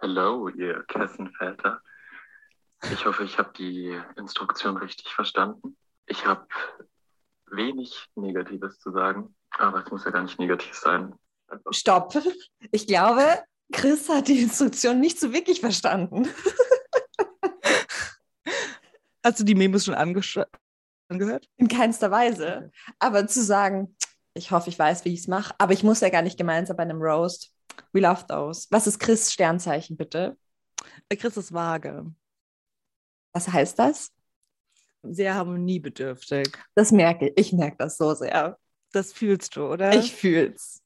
Hallo, 0.00 0.48
ihr 0.48 0.82
Kessenväter. 0.88 1.80
Ich 2.92 3.06
hoffe, 3.06 3.22
ich 3.22 3.38
habe 3.38 3.52
die 3.56 3.96
Instruktion 4.16 4.76
richtig 4.76 5.06
verstanden. 5.14 5.76
Ich 6.06 6.26
habe 6.26 6.48
wenig 7.46 8.08
Negatives 8.16 8.80
zu 8.80 8.90
sagen, 8.90 9.36
aber 9.50 9.84
es 9.84 9.90
muss 9.92 10.04
ja 10.04 10.10
gar 10.10 10.24
nicht 10.24 10.40
negativ 10.40 10.74
sein. 10.74 11.14
Einfach. 11.46 11.72
Stopp. 11.72 12.18
Ich 12.72 12.88
glaube, 12.88 13.44
Chris 13.72 14.08
hat 14.08 14.26
die 14.26 14.42
Instruktion 14.42 14.98
nicht 14.98 15.20
so 15.20 15.32
wirklich 15.32 15.60
verstanden. 15.60 16.28
Hast 19.24 19.40
du 19.40 19.44
die 19.44 19.54
Memos 19.54 19.84
schon 19.84 19.94
angehört? 19.94 21.48
In 21.56 21.68
keinster 21.68 22.10
Weise. 22.10 22.70
Aber 22.98 23.26
zu 23.26 23.42
sagen, 23.42 23.96
ich 24.34 24.50
hoffe, 24.50 24.70
ich 24.70 24.78
weiß, 24.78 25.04
wie 25.04 25.12
ich 25.12 25.20
es 25.20 25.28
mache, 25.28 25.54
aber 25.58 25.72
ich 25.72 25.82
muss 25.82 26.00
ja 26.00 26.08
gar 26.08 26.22
nicht 26.22 26.38
gemeinsam 26.38 26.76
bei 26.76 26.82
einem 26.82 27.00
Roast. 27.02 27.52
We 27.92 28.00
love 28.00 28.26
those. 28.26 28.66
Was 28.70 28.86
ist 28.86 28.98
Chris 28.98 29.32
Sternzeichen, 29.32 29.96
bitte? 29.96 30.36
Äh, 31.08 31.16
Chris 31.16 31.36
ist 31.36 31.52
vage. 31.52 32.12
Was 33.32 33.48
heißt 33.48 33.78
das? 33.78 34.12
Sehr 35.02 35.34
harmoniebedürftig. 35.34 36.56
Das 36.74 36.92
merke 36.92 37.28
ich. 37.28 37.38
Ich 37.38 37.52
merke 37.52 37.76
das 37.78 37.96
so 37.96 38.14
sehr. 38.14 38.58
Das 38.92 39.12
fühlst 39.12 39.56
du, 39.56 39.66
oder? 39.66 39.94
Ich 39.94 40.14
fühl's. 40.14 40.82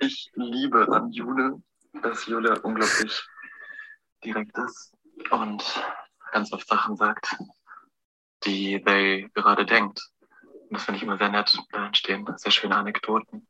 Ich 0.00 0.30
liebe 0.34 0.88
an 0.88 1.10
Jule, 1.10 1.62
dass 2.02 2.26
Jule 2.26 2.60
unglaublich 2.62 3.26
direkt 4.24 4.56
ist 4.58 4.92
und 5.30 5.64
ganz 6.32 6.52
oft 6.52 6.68
Sachen 6.68 6.96
sagt, 6.96 7.36
die 8.44 8.82
they 8.84 9.28
gerade 9.34 9.66
denkt. 9.66 10.00
Und 10.42 10.74
das 10.74 10.84
finde 10.84 10.98
ich 10.98 11.02
immer 11.02 11.18
sehr 11.18 11.30
nett. 11.30 11.56
Da 11.72 11.86
entstehen 11.86 12.26
sehr 12.36 12.52
schöne 12.52 12.76
Anekdoten. 12.76 13.46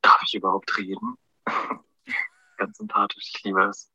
Darf 0.00 0.20
ich 0.26 0.34
überhaupt 0.34 0.76
reden? 0.78 1.16
Ganz 2.58 2.78
sympathisch, 2.78 3.32
ich 3.34 3.44
liebe 3.44 3.64
es. 3.64 3.90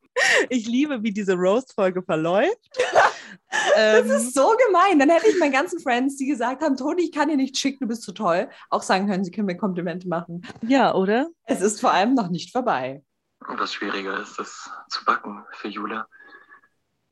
Ich 0.50 0.68
liebe, 0.68 1.04
wie 1.04 1.12
diese 1.12 1.36
Roast-Folge 1.36 2.02
verläuft. 2.02 2.70
das 3.50 4.06
ähm, 4.06 4.12
ist 4.12 4.34
so 4.34 4.56
gemein. 4.68 4.98
Dann 4.98 5.10
hätte 5.10 5.28
ich 5.28 5.38
meinen 5.40 5.52
ganzen 5.52 5.80
Friends, 5.80 6.18
die 6.18 6.26
gesagt 6.26 6.64
haben, 6.64 6.76
Toni, 6.76 7.04
ich 7.04 7.12
kann 7.12 7.30
dir 7.30 7.38
nicht 7.38 7.58
schicken, 7.58 7.80
du 7.82 7.88
bist 7.88 8.02
zu 8.02 8.14
toll, 8.14 8.50
auch 8.70 8.82
sagen 8.82 9.08
können, 9.08 9.24
sie 9.24 9.32
können 9.32 9.46
mir 9.46 9.58
Komplimente 9.58 10.08
machen. 10.08 10.46
Ja, 10.62 10.96
oder? 10.96 11.30
Es 11.46 11.62
ist 11.62 11.80
vor 11.80 11.92
allem 11.92 12.16
noch 12.16 12.30
nicht 12.30 12.52
vorbei. 12.52 13.04
Und 13.48 13.60
was 13.60 13.74
schwieriger 13.74 14.20
ist, 14.20 14.40
das 14.40 14.70
zu 14.90 15.06
backen 15.06 15.46
für 15.52 15.68
Jule. 15.68 16.06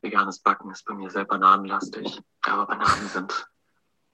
Veganes 0.06 0.38
Backen 0.40 0.70
ist 0.70 0.86
bei 0.86 0.94
mir 0.94 1.10
sehr 1.10 1.26
bananenlastig, 1.26 2.22
aber 2.44 2.68
Bananen 2.68 3.08
sind 3.08 3.50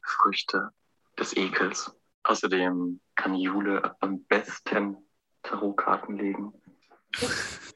Früchte 0.01 0.71
des 1.19 1.36
Ekels. 1.36 1.93
Außerdem 2.24 3.01
kann 3.15 3.36
Jule 3.36 3.98
am 4.00 4.24
besten 4.24 4.95
Tarotkarten 5.43 6.15
legen. 6.15 6.53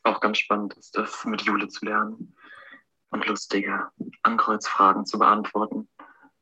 Auch 0.03 0.21
ganz 0.21 0.37
spannend 0.37 0.75
ist 0.75 0.97
das, 0.97 1.25
mit 1.25 1.41
Jule 1.41 1.67
zu 1.67 1.83
lernen 1.83 2.33
und 3.09 3.27
lustige 3.27 3.89
Ankreuzfragen 4.23 5.05
zu 5.05 5.19
beantworten 5.19 5.89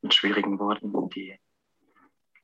mit 0.03 0.13
schwierigen 0.13 0.59
Worten, 0.59 1.09
die 1.09 1.39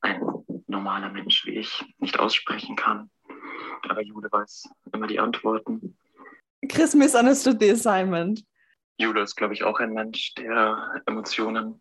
ein 0.00 0.20
normaler 0.66 1.10
Mensch 1.10 1.46
wie 1.46 1.58
ich 1.58 1.84
nicht 1.98 2.18
aussprechen 2.18 2.74
kann. 2.74 3.12
Aber 3.88 4.02
Jule 4.02 4.28
weiß 4.28 4.68
immer 4.92 5.06
die 5.06 5.20
Antworten. 5.20 5.96
Chris 6.68 6.96
misunderstood 6.96 7.60
the 7.60 7.70
assignment. 7.70 8.44
Jule 9.00 9.22
ist, 9.22 9.36
glaube 9.36 9.54
ich, 9.54 9.64
auch 9.64 9.80
ein 9.80 9.92
Mensch, 9.92 10.34
der 10.34 11.02
Emotionen 11.06 11.80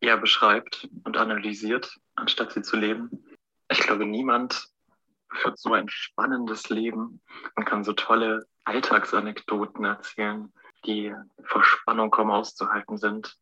eher 0.00 0.16
beschreibt 0.18 0.88
und 1.04 1.16
analysiert, 1.16 1.96
anstatt 2.14 2.52
sie 2.52 2.62
zu 2.62 2.76
leben. 2.76 3.10
Ich 3.70 3.80
glaube, 3.80 4.06
niemand 4.06 4.68
führt 5.32 5.58
so 5.58 5.72
ein 5.72 5.88
spannendes 5.88 6.68
Leben 6.68 7.20
und 7.56 7.64
kann 7.64 7.84
so 7.84 7.92
tolle 7.92 8.46
Alltagsanekdoten 8.64 9.84
erzählen, 9.84 10.52
die 10.84 11.14
vor 11.44 11.64
Spannung 11.64 12.10
kaum 12.10 12.30
auszuhalten 12.30 12.98
sind. 12.98 13.36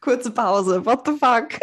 Kurze 0.00 0.30
Pause. 0.30 0.84
What 0.84 1.06
the 1.06 1.12
fuck? 1.12 1.58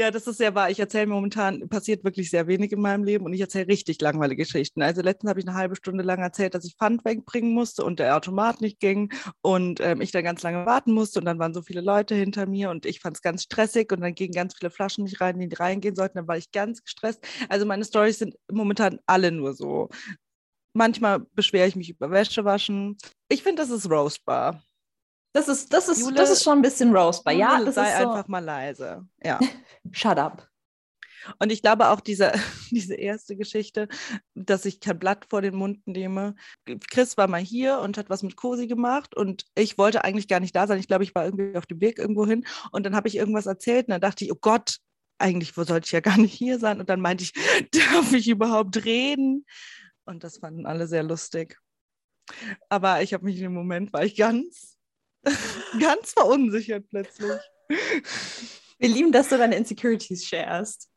Ja, 0.00 0.12
das 0.12 0.28
ist 0.28 0.38
sehr 0.38 0.54
wahr. 0.54 0.70
Ich 0.70 0.78
erzähle 0.78 1.08
momentan, 1.08 1.68
passiert 1.68 2.04
wirklich 2.04 2.30
sehr 2.30 2.46
wenig 2.46 2.70
in 2.70 2.80
meinem 2.80 3.02
Leben 3.02 3.24
und 3.24 3.32
ich 3.32 3.40
erzähle 3.40 3.66
richtig 3.66 4.00
langweilige 4.00 4.44
Geschichten. 4.44 4.80
Also 4.80 5.02
letztens 5.02 5.28
habe 5.28 5.40
ich 5.40 5.46
eine 5.48 5.56
halbe 5.56 5.74
Stunde 5.74 6.04
lang 6.04 6.20
erzählt, 6.20 6.54
dass 6.54 6.64
ich 6.64 6.76
Pfand 6.76 7.04
wegbringen 7.04 7.52
musste 7.52 7.84
und 7.84 7.98
der 7.98 8.16
Automat 8.16 8.60
nicht 8.60 8.78
ging 8.78 9.12
und 9.40 9.80
ähm, 9.80 10.00
ich 10.00 10.12
dann 10.12 10.22
ganz 10.22 10.42
lange 10.44 10.64
warten 10.66 10.92
musste 10.92 11.18
und 11.18 11.24
dann 11.24 11.40
waren 11.40 11.52
so 11.52 11.62
viele 11.62 11.80
Leute 11.80 12.14
hinter 12.14 12.46
mir 12.46 12.70
und 12.70 12.86
ich 12.86 13.00
fand 13.00 13.16
es 13.16 13.22
ganz 13.22 13.42
stressig 13.42 13.90
und 13.90 14.00
dann 14.00 14.14
gingen 14.14 14.32
ganz 14.32 14.54
viele 14.56 14.70
Flaschen 14.70 15.02
nicht 15.02 15.20
rein, 15.20 15.40
die 15.40 15.52
reingehen 15.52 15.96
sollten. 15.96 16.18
Dann 16.18 16.28
war 16.28 16.36
ich 16.36 16.52
ganz 16.52 16.84
gestresst. 16.84 17.26
Also 17.48 17.66
meine 17.66 17.84
Stories 17.84 18.20
sind 18.20 18.36
momentan 18.52 19.00
alle 19.06 19.32
nur 19.32 19.52
so. 19.54 19.88
Manchmal 20.74 21.20
beschwere 21.34 21.68
ich 21.68 21.76
mich 21.76 21.90
über 21.90 22.10
Wäschewaschen. 22.10 22.98
Ich 23.28 23.42
finde, 23.42 23.62
das 23.62 23.70
ist 23.70 23.90
roastbar. 23.90 24.62
Das 25.32 25.48
ist, 25.48 25.72
das 25.72 25.88
ist, 25.88 26.00
Jule, 26.00 26.14
das 26.14 26.30
ist 26.30 26.42
schon 26.42 26.58
ein 26.58 26.62
bisschen 26.62 26.94
roastbar. 26.94 27.34
Ja, 27.34 27.62
das 27.62 27.74
sei 27.74 27.90
ist 27.90 28.02
so. 28.02 28.10
einfach 28.10 28.28
mal 28.28 28.44
leise. 28.44 29.06
Ja. 29.22 29.38
Shut 29.92 30.18
up. 30.18 30.48
Und 31.38 31.52
ich 31.52 31.62
glaube 31.62 31.88
auch 31.88 32.00
diese, 32.00 32.32
diese 32.70 32.94
erste 32.94 33.36
Geschichte, 33.36 33.88
dass 34.34 34.64
ich 34.64 34.80
kein 34.80 34.98
Blatt 34.98 35.26
vor 35.28 35.42
den 35.42 35.54
Mund 35.54 35.86
nehme. 35.86 36.34
Chris 36.90 37.16
war 37.16 37.28
mal 37.28 37.40
hier 37.40 37.80
und 37.80 37.98
hat 37.98 38.10
was 38.10 38.22
mit 38.22 38.36
Cosi 38.36 38.66
gemacht 38.66 39.14
und 39.16 39.44
ich 39.54 39.78
wollte 39.78 40.04
eigentlich 40.04 40.28
gar 40.28 40.40
nicht 40.40 40.56
da 40.56 40.66
sein. 40.66 40.78
Ich 40.78 40.88
glaube, 40.88 41.04
ich 41.04 41.14
war 41.14 41.24
irgendwie 41.24 41.56
auf 41.56 41.66
dem 41.66 41.80
Weg 41.80 41.98
irgendwo 41.98 42.26
hin 42.26 42.46
und 42.72 42.84
dann 42.86 42.96
habe 42.96 43.08
ich 43.08 43.16
irgendwas 43.16 43.46
erzählt 43.46 43.88
und 43.88 43.92
dann 43.92 44.00
dachte 44.00 44.24
ich, 44.24 44.32
oh 44.32 44.38
Gott, 44.40 44.78
eigentlich 45.18 45.52
sollte 45.52 45.84
ich 45.84 45.92
ja 45.92 46.00
gar 46.00 46.16
nicht 46.16 46.32
hier 46.32 46.58
sein. 46.58 46.80
Und 46.80 46.88
dann 46.88 47.00
meinte 47.00 47.24
ich, 47.24 47.32
darf 47.72 48.12
ich 48.12 48.28
überhaupt 48.28 48.84
reden? 48.84 49.44
Und 50.04 50.24
das 50.24 50.38
fanden 50.38 50.64
alle 50.64 50.86
sehr 50.86 51.02
lustig. 51.02 51.58
Aber 52.68 53.02
ich 53.02 53.12
habe 53.12 53.24
mich 53.24 53.36
in 53.36 53.42
dem 53.42 53.54
Moment, 53.54 53.92
war 53.92 54.04
ich 54.04 54.16
ganz 54.16 54.77
Ganz 55.80 56.12
verunsichert 56.12 56.86
plötzlich. 56.88 57.40
Wir 58.78 58.88
lieben, 58.88 59.12
dass 59.12 59.28
du 59.28 59.38
deine 59.38 59.56
Insecurities 59.56 60.24
sharest. 60.24 60.90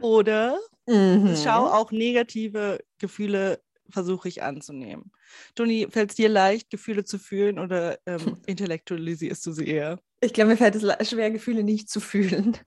Oder 0.00 0.58
Mhm. 0.86 1.36
schau 1.36 1.66
auch 1.66 1.92
negative 1.92 2.80
Gefühle 2.98 3.60
versuche 3.90 4.28
ich 4.28 4.42
anzunehmen. 4.42 5.12
Toni, 5.54 5.86
fällt 5.90 6.10
es 6.10 6.16
dir 6.16 6.30
leicht, 6.30 6.70
Gefühle 6.70 7.04
zu 7.04 7.18
fühlen 7.18 7.58
oder 7.58 7.98
ähm, 8.06 8.40
intellektualisierst 8.46 9.44
du 9.44 9.52
sie 9.52 9.66
eher? 9.66 10.00
Ich 10.20 10.32
glaube, 10.32 10.50
mir 10.50 10.56
fällt 10.56 10.74
es 10.74 11.08
schwer, 11.08 11.30
Gefühle 11.30 11.62
nicht 11.62 11.90
zu 11.90 12.00
fühlen. 12.00 12.56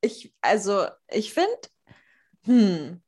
Ich, 0.00 0.32
also, 0.40 0.86
ich 1.10 1.32
finde, 1.32 1.50
hm, 2.44 3.02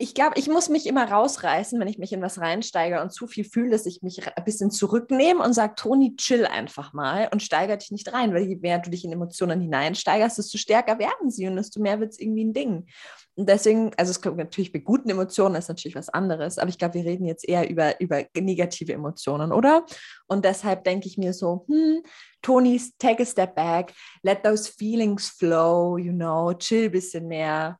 ich 0.00 0.14
glaube, 0.14 0.38
ich 0.38 0.46
muss 0.48 0.68
mich 0.68 0.86
immer 0.86 1.10
rausreißen, 1.10 1.80
wenn 1.80 1.88
ich 1.88 1.98
mich 1.98 2.12
in 2.12 2.22
was 2.22 2.38
reinsteige 2.38 3.02
und 3.02 3.12
zu 3.12 3.26
viel 3.26 3.42
fühle, 3.42 3.70
dass 3.70 3.84
ich 3.84 4.00
mich 4.00 4.24
ein 4.24 4.44
bisschen 4.44 4.70
zurücknehme 4.70 5.42
und 5.42 5.54
sage, 5.54 5.74
Toni, 5.74 6.14
chill 6.14 6.46
einfach 6.46 6.92
mal 6.92 7.28
und 7.32 7.42
steiger 7.42 7.76
dich 7.76 7.90
nicht 7.90 8.12
rein, 8.12 8.32
weil 8.32 8.44
je 8.44 8.54
mehr 8.54 8.78
du 8.78 8.90
dich 8.90 9.04
in 9.04 9.10
Emotionen 9.10 9.60
hineinsteigerst, 9.60 10.38
desto 10.38 10.56
stärker 10.56 11.00
werden 11.00 11.32
sie 11.32 11.48
und 11.48 11.56
desto 11.56 11.80
mehr 11.80 11.98
wird 11.98 12.12
es 12.12 12.20
irgendwie 12.20 12.44
ein 12.44 12.52
Ding. 12.52 12.86
Und 13.34 13.48
deswegen, 13.48 13.90
also 13.96 14.12
es 14.12 14.22
kommt 14.22 14.36
natürlich 14.36 14.72
bei 14.72 14.78
guten 14.78 15.10
Emotionen 15.10 15.56
ist 15.56 15.68
natürlich 15.68 15.96
was 15.96 16.08
anderes, 16.08 16.58
aber 16.58 16.68
ich 16.68 16.78
glaube, 16.78 16.94
wir 16.94 17.04
reden 17.04 17.26
jetzt 17.26 17.48
eher 17.48 17.68
über, 17.68 18.00
über 18.00 18.22
negative 18.36 18.92
Emotionen, 18.92 19.52
oder? 19.52 19.84
Und 20.28 20.44
deshalb 20.44 20.84
denke 20.84 21.08
ich 21.08 21.18
mir 21.18 21.32
so, 21.32 21.64
hm, 21.66 22.04
Toni, 22.40 22.80
take 23.00 23.24
a 23.24 23.26
step 23.26 23.56
back, 23.56 23.92
let 24.22 24.44
those 24.44 24.70
feelings 24.70 25.28
flow, 25.28 25.98
you 25.98 26.12
know, 26.12 26.54
chill 26.54 26.84
ein 26.84 26.92
bisschen 26.92 27.26
mehr 27.26 27.78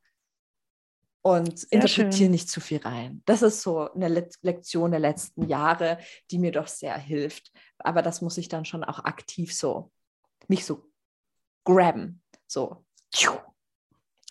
und 1.21 1.63
interpretiere 1.63 2.13
schön. 2.13 2.31
nicht 2.31 2.49
zu 2.49 2.61
viel 2.61 2.79
rein. 2.79 3.21
Das 3.25 3.41
ist 3.41 3.61
so 3.61 3.91
eine 3.91 4.07
Le 4.07 4.29
Lektion 4.41 4.91
der 4.91 4.99
letzten 4.99 5.47
Jahre, 5.47 5.99
die 6.31 6.39
mir 6.39 6.51
doch 6.51 6.67
sehr 6.67 6.97
hilft. 6.97 7.51
Aber 7.77 8.01
das 8.01 8.21
muss 8.21 8.37
ich 8.37 8.47
dann 8.47 8.65
schon 8.65 8.83
auch 8.83 9.03
aktiv 9.03 9.53
so, 9.53 9.91
mich 10.47 10.65
so 10.65 10.89
grabben, 11.65 12.21
so. 12.47 12.85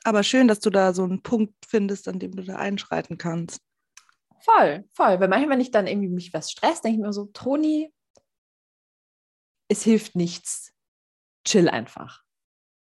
Aber 0.05 0.23
schön, 0.23 0.49
dass 0.49 0.61
du 0.61 0.71
da 0.71 0.95
so 0.95 1.05
einen 1.05 1.23
Punkt 1.23 1.55
findest, 1.67 2.09
an 2.09 2.19
dem 2.19 2.35
du 2.35 2.43
da 2.43 2.57
einschreiten 2.57 3.19
kannst. 3.19 3.61
Voll, 4.41 4.85
voll. 4.95 5.21
Weil 5.21 5.29
manchmal, 5.29 5.51
wenn 5.51 5.61
ich 5.61 5.71
dann 5.71 5.87
irgendwie 5.87 6.09
mich 6.09 6.33
was 6.33 6.51
stresst, 6.51 6.85
denke 6.85 6.99
ich 6.99 7.05
mir 7.05 7.13
so, 7.13 7.27
Toni, 7.27 7.93
es 9.69 9.83
hilft 9.83 10.15
nichts. 10.15 10.73
Chill 11.45 11.69
einfach. 11.69 12.23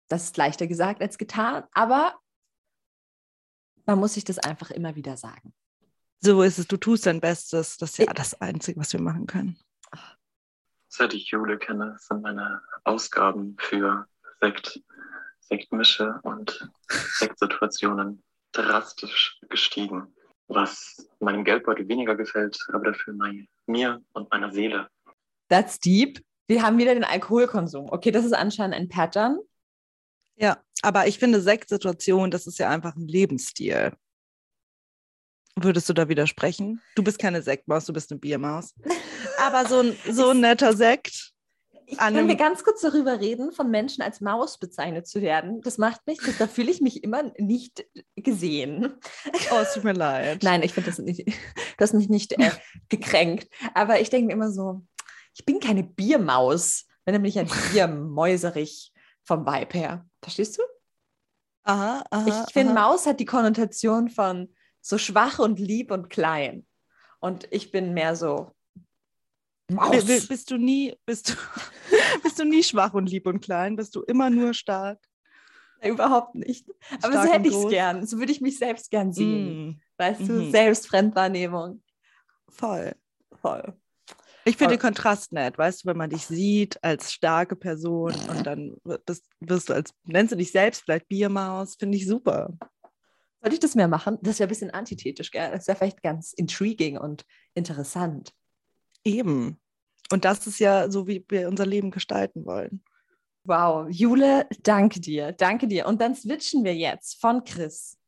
Das 0.08 0.24
ist 0.24 0.36
leichter 0.36 0.66
gesagt 0.66 1.00
als 1.00 1.18
getan, 1.18 1.64
aber 1.72 2.18
man 3.86 3.98
muss 3.98 4.14
sich 4.14 4.24
das 4.24 4.38
einfach 4.38 4.70
immer 4.70 4.94
wieder 4.96 5.16
sagen. 5.16 5.52
So 6.20 6.42
ist 6.42 6.58
es, 6.58 6.66
du 6.66 6.76
tust 6.76 7.06
dein 7.06 7.20
Bestes. 7.20 7.76
Das 7.76 7.90
ist 7.90 7.98
ja 7.98 8.12
das 8.12 8.40
Einzige, 8.40 8.80
was 8.80 8.92
wir 8.92 9.00
machen 9.00 9.26
können. 9.26 9.58
Seit 10.88 11.12
ich 11.12 11.30
Jule 11.30 11.58
kenne, 11.58 11.96
sind 11.98 12.22
meine 12.22 12.62
Ausgaben 12.84 13.56
für 13.58 14.06
Sekt, 14.40 14.80
Sektmische 15.40 16.20
und 16.22 16.70
Sektsituationen 16.88 18.22
drastisch 18.52 19.38
gestiegen. 19.48 20.14
Was 20.46 21.08
meinem 21.20 21.44
Geldbeutel 21.44 21.88
weniger 21.88 22.16
gefällt, 22.16 22.58
aber 22.72 22.92
dafür 22.92 23.14
mein, 23.14 23.48
mir 23.66 24.02
und 24.12 24.30
meiner 24.30 24.52
Seele. 24.52 24.88
That's 25.48 25.78
deep. 25.78 26.22
Wir 26.46 26.62
haben 26.62 26.78
wieder 26.78 26.94
den 26.94 27.04
Alkoholkonsum. 27.04 27.90
Okay, 27.90 28.10
das 28.10 28.24
ist 28.24 28.34
anscheinend 28.34 28.76
ein 28.76 28.88
Pattern. 28.88 29.38
Ja, 30.36 30.58
aber 30.82 31.06
ich 31.06 31.18
finde 31.18 31.40
Sektsituation, 31.40 32.30
das 32.30 32.46
ist 32.46 32.58
ja 32.58 32.68
einfach 32.68 32.96
ein 32.96 33.06
Lebensstil. 33.06 33.92
Würdest 35.56 35.88
du 35.88 35.92
da 35.92 36.08
widersprechen? 36.08 36.82
Du 36.96 37.04
bist 37.04 37.18
keine 37.18 37.40
Sektmaus, 37.40 37.86
du 37.86 37.92
bist 37.92 38.10
eine 38.10 38.18
Biermaus. 38.18 38.74
Aber 39.38 39.66
so 39.68 39.80
ein, 39.80 39.96
so 40.10 40.30
ein 40.30 40.40
netter 40.40 40.76
Sekt. 40.76 41.32
Ich, 41.86 41.98
wenn 42.00 42.28
wir 42.28 42.36
ganz 42.36 42.64
kurz 42.64 42.80
darüber 42.80 43.20
reden, 43.20 43.52
von 43.52 43.70
Menschen 43.70 44.02
als 44.02 44.20
Maus 44.20 44.58
bezeichnet 44.58 45.06
zu 45.06 45.20
werden, 45.20 45.60
das 45.60 45.76
macht 45.76 46.06
mich, 46.06 46.18
das, 46.18 46.38
da 46.38 46.46
fühle 46.46 46.70
ich 46.70 46.80
mich 46.80 47.04
immer 47.04 47.30
nicht 47.38 47.86
gesehen. 48.16 48.94
Oh, 49.52 49.58
es 49.60 49.74
tut 49.74 49.84
mir 49.84 49.92
leid. 49.92 50.42
Nein, 50.42 50.62
ich 50.62 50.72
finde 50.72 50.90
das 50.90 50.98
nicht, 50.98 51.26
du 51.26 51.32
hast 51.78 51.92
mich 51.92 52.08
nicht 52.08 52.32
äh, 52.32 52.50
gekränkt. 52.88 53.48
Aber 53.74 54.00
ich 54.00 54.08
denke 54.08 54.28
mir 54.28 54.32
immer 54.32 54.50
so, 54.50 54.82
ich 55.34 55.44
bin 55.44 55.60
keine 55.60 55.84
Biermaus, 55.84 56.86
wenn 57.04 57.12
nämlich 57.12 57.38
ein 57.38 57.50
Biermäuserich 57.72 58.92
vom 59.22 59.46
Vibe 59.46 59.78
her. 59.78 60.06
Verstehst 60.24 60.58
du? 60.58 60.62
Aha, 61.64 62.02
aha. 62.10 62.26
Ich 62.46 62.52
finde. 62.52 62.74
Maus 62.74 63.06
hat 63.06 63.20
die 63.20 63.24
Konnotation 63.24 64.08
von 64.08 64.52
so 64.80 64.98
schwach 64.98 65.38
und 65.38 65.58
lieb 65.58 65.90
und 65.90 66.10
klein. 66.10 66.66
Und 67.20 67.46
ich 67.50 67.70
bin 67.70 67.94
mehr 67.94 68.16
so 68.16 68.50
Maus. 69.70 69.90
Bi- 70.04 70.20
bi- 70.20 70.26
Bist 70.26 70.50
du 70.50 70.56
nie, 70.58 70.94
bist 71.06 71.30
du, 71.30 71.34
bist 72.22 72.38
du 72.38 72.44
nie 72.44 72.62
schwach 72.62 72.92
und 72.92 73.08
lieb 73.08 73.26
und 73.26 73.40
klein? 73.40 73.76
Bist 73.76 73.94
du 73.96 74.02
immer 74.02 74.28
nur 74.28 74.52
stark? 74.52 74.98
Überhaupt 75.82 76.34
nicht. 76.34 76.66
Aber 77.02 77.12
Stark 77.12 77.26
so 77.28 77.32
hätte 77.32 77.48
ich 77.48 77.54
es 77.54 77.68
gern. 77.68 78.06
So 78.06 78.18
würde 78.18 78.32
ich 78.32 78.40
mich 78.40 78.58
selbst 78.58 78.90
gern 78.90 79.12
sehen. 79.12 79.68
Mm, 79.68 79.80
Weißt 79.98 80.20
du, 80.20 80.32
Mhm. 80.32 80.50
Selbstfremdwahrnehmung. 80.50 81.82
voll. 82.48 82.94
Voll. 83.40 83.74
Ich 84.46 84.56
finde 84.56 84.74
Voll. 84.74 84.76
den 84.76 84.80
Kontrast 84.80 85.32
nett, 85.32 85.56
weißt 85.56 85.84
du, 85.84 85.88
wenn 85.88 85.96
man 85.96 86.10
dich 86.10 86.26
sieht 86.26 86.82
als 86.84 87.12
starke 87.12 87.56
Person 87.56 88.12
und 88.28 88.46
dann 88.46 88.76
bist, 89.06 89.24
wirst 89.40 89.70
du 89.70 89.72
als, 89.72 89.94
nennst 90.04 90.32
du 90.32 90.36
dich 90.36 90.52
selbst 90.52 90.82
vielleicht 90.82 91.08
Biermaus, 91.08 91.76
finde 91.76 91.96
ich 91.96 92.06
super. 92.06 92.52
Sollte 93.40 93.54
ich 93.54 93.60
das 93.60 93.74
mehr 93.74 93.88
machen? 93.88 94.18
Das 94.22 94.38
wäre 94.38 94.46
ein 94.46 94.50
bisschen 94.50 94.70
antithetisch, 94.70 95.30
gell? 95.30 95.50
Das 95.50 95.66
wäre 95.66 95.76
vielleicht 95.78 96.02
ganz 96.02 96.32
intriguing 96.32 96.98
und 96.98 97.24
interessant. 97.54 98.32
Eben. 99.02 99.58
Und 100.10 100.24
das 100.24 100.46
ist 100.46 100.58
ja 100.58 100.90
so, 100.90 101.06
wie 101.06 101.24
wir 101.28 101.48
unser 101.48 101.66
Leben 101.66 101.90
gestalten 101.90 102.44
wollen. 102.44 102.82
Wow, 103.44 103.86
Jule, 103.90 104.46
danke 104.62 105.00
dir, 105.00 105.32
danke 105.32 105.66
dir. 105.68 105.86
Und 105.86 106.00
dann 106.00 106.14
switchen 106.14 106.64
wir 106.64 106.74
jetzt 106.74 107.20
von 107.20 107.44
Chris 107.44 107.98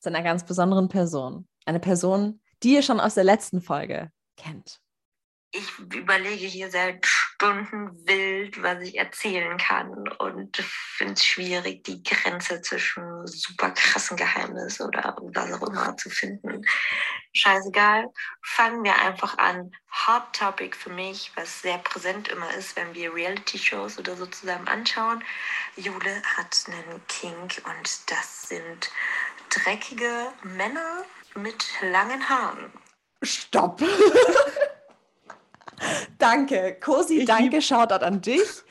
zu 0.00 0.10
einer 0.10 0.22
ganz 0.22 0.44
besonderen 0.44 0.88
Person. 0.88 1.48
Eine 1.64 1.80
Person, 1.80 2.40
die 2.62 2.74
ihr 2.74 2.82
schon 2.82 3.00
aus 3.00 3.14
der 3.14 3.24
letzten 3.24 3.62
Folge 3.62 4.10
kennt. 4.36 4.82
Ich 5.54 5.78
überlege 5.78 6.46
hier 6.46 6.68
seit 6.68 7.06
Stunden 7.06 8.06
wild, 8.06 8.60
was 8.60 8.80
ich 8.80 8.98
erzählen 8.98 9.56
kann 9.56 10.08
und 10.18 10.56
finde 10.56 11.14
es 11.14 11.24
schwierig, 11.24 11.84
die 11.84 12.02
Grenze 12.02 12.60
zwischen 12.60 13.26
super 13.26 13.70
krassen 13.70 14.16
Geheimnis 14.16 14.80
oder 14.80 15.16
was 15.20 15.52
auch 15.52 15.68
immer 15.68 15.96
zu 15.96 16.10
finden. 16.10 16.66
Scheißegal. 17.34 18.12
Fangen 18.42 18.82
wir 18.82 18.98
einfach 19.00 19.38
an. 19.38 19.70
Hot 20.06 20.32
Topic 20.32 20.76
für 20.76 20.90
mich, 20.90 21.30
was 21.36 21.62
sehr 21.62 21.78
präsent 21.78 22.28
immer 22.28 22.52
ist, 22.54 22.74
wenn 22.74 22.92
wir 22.94 23.14
Reality-Shows 23.14 23.98
oder 23.98 24.16
so 24.16 24.26
zusammen 24.26 24.66
anschauen. 24.66 25.22
Jule 25.76 26.22
hat 26.36 26.64
einen 26.66 27.00
Kink 27.06 27.62
und 27.64 28.10
das 28.10 28.48
sind 28.48 28.90
dreckige 29.50 30.32
Männer 30.42 31.04
mit 31.36 31.64
langen 31.80 32.28
Haaren. 32.28 32.72
Stopp! 33.22 33.80
danke, 36.18 36.78
Cosi, 36.80 37.20
Ich 37.20 37.26
danke, 37.26 37.60
Shoutout 37.60 38.04
an 38.04 38.20
dich. 38.20 38.62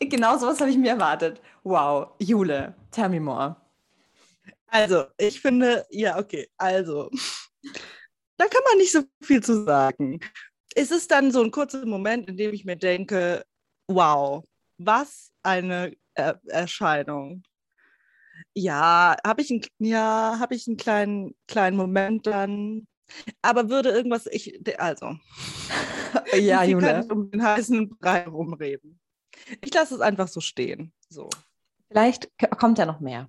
Genau 0.00 0.36
sowas 0.36 0.60
habe 0.60 0.70
ich 0.70 0.76
mir 0.76 0.90
erwartet. 0.90 1.40
Wow, 1.62 2.12
Jule, 2.18 2.74
tell 2.90 3.08
me 3.08 3.20
more. 3.20 3.56
Also, 4.66 5.06
ich 5.16 5.40
finde, 5.40 5.86
ja, 5.90 6.18
okay, 6.18 6.48
also, 6.56 7.10
da 8.36 8.46
kann 8.46 8.62
man 8.68 8.78
nicht 8.78 8.92
so 8.92 9.02
viel 9.22 9.42
zu 9.42 9.64
sagen. 9.64 10.20
Es 10.74 10.90
ist 10.90 11.10
dann 11.10 11.30
so 11.30 11.42
ein 11.42 11.50
kurzer 11.50 11.86
Moment, 11.86 12.28
in 12.28 12.36
dem 12.36 12.52
ich 12.52 12.64
mir 12.64 12.76
denke, 12.76 13.44
wow, 13.88 14.44
was 14.78 15.30
eine 15.42 15.96
er 16.14 16.40
Erscheinung. 16.46 17.42
Ja, 18.54 19.16
habe 19.24 19.42
ich, 19.42 19.50
einen, 19.50 19.62
ja, 19.78 20.36
hab 20.38 20.52
ich 20.52 20.66
einen 20.66 20.76
kleinen, 20.76 21.34
kleinen 21.46 21.76
Moment 21.76 22.26
dann. 22.26 22.86
Aber 23.42 23.68
würde 23.70 23.90
irgendwas, 23.90 24.26
ich, 24.26 24.60
also, 24.78 25.16
Ja, 26.34 26.62
Sie 26.64 26.72
Jule. 26.72 27.06
um 27.10 27.30
den 27.30 27.42
heißen 27.42 27.96
Brei 27.98 28.26
rumreden. 28.26 29.00
Ich 29.60 29.72
lasse 29.72 29.94
es 29.94 30.00
einfach 30.00 30.28
so 30.28 30.40
stehen. 30.40 30.92
So. 31.08 31.28
Vielleicht 31.88 32.30
kommt 32.58 32.78
ja 32.78 32.86
noch 32.86 33.00
mehr. 33.00 33.28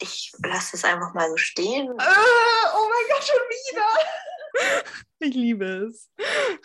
Ich 0.00 0.32
lasse 0.44 0.76
es 0.76 0.84
einfach 0.84 1.12
mal 1.12 1.28
so 1.28 1.36
stehen. 1.36 1.88
oh 1.90 1.94
mein 1.94 3.06
Gott, 3.10 3.24
schon 3.24 3.36
wieder. 3.50 3.84
Ich 5.20 5.34
liebe 5.34 5.64
es. 5.64 6.10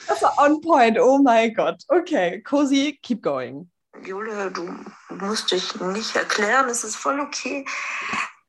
Das 0.07 0.21
war 0.21 0.37
on 0.39 0.61
point. 0.61 0.97
Oh 0.99 1.17
mein 1.17 1.53
Gott. 1.53 1.83
Okay, 1.87 2.41
Cosi, 2.41 2.97
keep 3.01 3.21
going. 3.21 3.69
Jule, 4.03 4.51
du 4.51 4.73
musst 5.09 5.51
dich 5.51 5.75
nicht 5.75 6.15
erklären, 6.15 6.69
es 6.69 6.83
ist 6.83 6.95
voll 6.95 7.19
okay. 7.19 7.65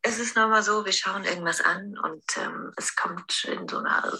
Es 0.06 0.18
ist 0.18 0.36
nochmal 0.36 0.62
so, 0.62 0.84
wir 0.84 0.92
schauen 0.92 1.24
irgendwas 1.24 1.62
an 1.62 1.96
und 1.96 2.36
ähm, 2.36 2.74
es 2.76 2.94
kommt 2.94 3.44
in 3.44 3.66
so 3.66 3.78
einer 3.78 4.12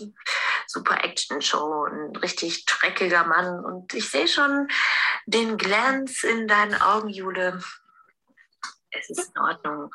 super 0.67 1.05
Action-Show 1.05 1.85
ein 1.85 2.17
richtig 2.17 2.65
dreckiger 2.65 3.25
Mann 3.25 3.63
und 3.63 3.93
ich 3.93 4.09
sehe 4.09 4.27
schon 4.27 4.67
den 5.27 5.59
Glanz 5.59 6.25
in 6.25 6.49
deinen 6.49 6.81
Augen, 6.81 7.11
Jule. 7.11 7.63
Es 8.93 9.11
ist 9.11 9.31
in 9.35 9.43
Ordnung. 9.43 9.95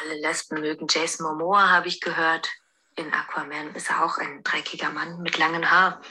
Alle 0.00 0.14
Lesben 0.14 0.60
mögen 0.60 0.88
Jason 0.90 1.26
Momoa, 1.26 1.70
habe 1.70 1.86
ich 1.86 2.00
gehört. 2.00 2.50
in 2.96 3.12
Aquaman 3.14 3.76
ist 3.76 3.90
er 3.90 4.04
auch 4.04 4.18
ein 4.18 4.42
dreckiger 4.42 4.90
Mann 4.90 5.22
mit 5.22 5.38
langen 5.38 5.70
Haaren. 5.70 6.02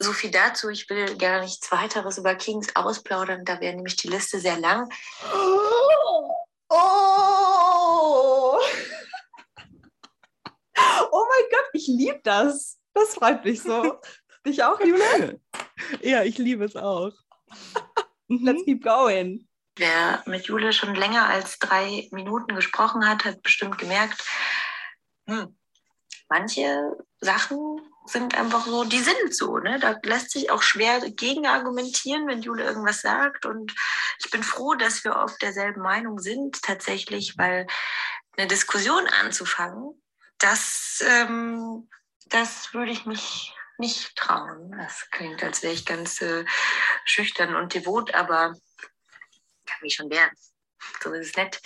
So 0.00 0.12
viel 0.12 0.32
dazu. 0.32 0.68
Ich 0.68 0.90
will 0.90 1.16
gar 1.16 1.38
nichts 1.38 1.70
weiteres 1.70 2.18
über 2.18 2.34
Kings 2.34 2.74
ausplaudern. 2.74 3.44
Da 3.44 3.60
wäre 3.60 3.76
nämlich 3.76 3.94
die 3.94 4.08
Liste 4.08 4.40
sehr 4.40 4.58
lang. 4.58 4.92
Oh! 5.32 6.32
Oh 11.14 11.21
mein 11.32 11.50
Gott, 11.50 11.70
ich 11.72 11.86
liebe 11.88 12.20
das. 12.24 12.78
Das 12.94 13.14
freut 13.14 13.44
mich 13.44 13.62
so. 13.62 14.00
Dich 14.46 14.62
auch, 14.64 14.80
Jule? 14.80 15.40
Ja, 16.00 16.22
ich 16.24 16.36
liebe 16.38 16.64
es 16.64 16.76
auch. 16.76 17.12
Let's 18.28 18.60
Mhm. 18.60 18.64
keep 18.64 18.82
going. 18.84 19.48
Wer 19.76 20.22
mit 20.26 20.46
Jule 20.46 20.72
schon 20.72 20.94
länger 20.94 21.26
als 21.28 21.58
drei 21.58 22.08
Minuten 22.10 22.54
gesprochen 22.54 23.08
hat, 23.08 23.24
hat 23.24 23.42
bestimmt 23.42 23.78
gemerkt, 23.78 24.22
hm, 25.26 25.56
manche 26.28 26.96
Sachen 27.20 27.80
sind 28.06 28.36
einfach 28.36 28.66
so, 28.66 28.84
die 28.84 28.98
sind 28.98 29.34
so. 29.34 29.58
Ne? 29.58 29.78
Da 29.78 29.96
lässt 30.02 30.32
sich 30.32 30.50
auch 30.50 30.62
schwer 30.62 31.00
gegen 31.10 31.46
argumentieren, 31.46 32.26
wenn 32.26 32.42
Jule 32.42 32.64
irgendwas 32.64 33.00
sagt. 33.00 33.46
Und 33.46 33.72
ich 34.18 34.30
bin 34.30 34.42
froh, 34.42 34.74
dass 34.74 35.04
wir 35.04 35.22
auf 35.22 35.38
derselben 35.38 35.82
Meinung 35.82 36.18
sind, 36.18 36.60
tatsächlich, 36.62 37.38
weil 37.38 37.66
eine 38.36 38.48
Diskussion 38.48 39.06
anzufangen, 39.06 40.01
das, 40.42 41.04
ähm, 41.06 41.88
das 42.26 42.74
würde 42.74 42.92
ich 42.92 43.06
mich 43.06 43.54
nicht 43.78 44.16
trauen. 44.16 44.72
Das 44.78 45.08
klingt, 45.10 45.42
als 45.42 45.62
wäre 45.62 45.72
ich 45.72 45.86
ganz 45.86 46.20
äh, 46.20 46.44
schüchtern 47.04 47.54
und 47.56 47.74
devot, 47.74 48.14
aber 48.14 48.54
kann 49.66 49.78
mich 49.82 49.94
schon 49.94 50.10
wehren. 50.10 50.30
So 51.02 51.12
ist 51.12 51.28
es 51.28 51.36
nett. 51.36 51.60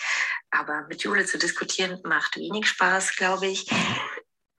Aber 0.51 0.87
mit 0.89 1.03
Jule 1.03 1.25
zu 1.25 1.39
diskutieren 1.39 2.01
macht 2.05 2.37
wenig 2.37 2.69
Spaß, 2.69 3.17
glaube 3.17 3.47
ich. 3.47 3.71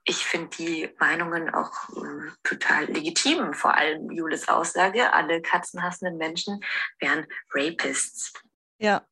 Ich 0.04 0.24
finde 0.24 0.56
die 0.56 0.94
Meinungen 0.98 1.52
auch 1.54 1.88
äh, 1.90 2.30
total 2.42 2.86
legitim. 2.86 3.52
Vor 3.52 3.74
allem 3.74 4.10
Jules 4.10 4.48
Aussage, 4.48 5.12
alle 5.12 5.42
katzenhassenden 5.42 6.16
Menschen 6.16 6.60
wären 6.98 7.26
Rapists. 7.52 8.32
Ja, 8.78 9.06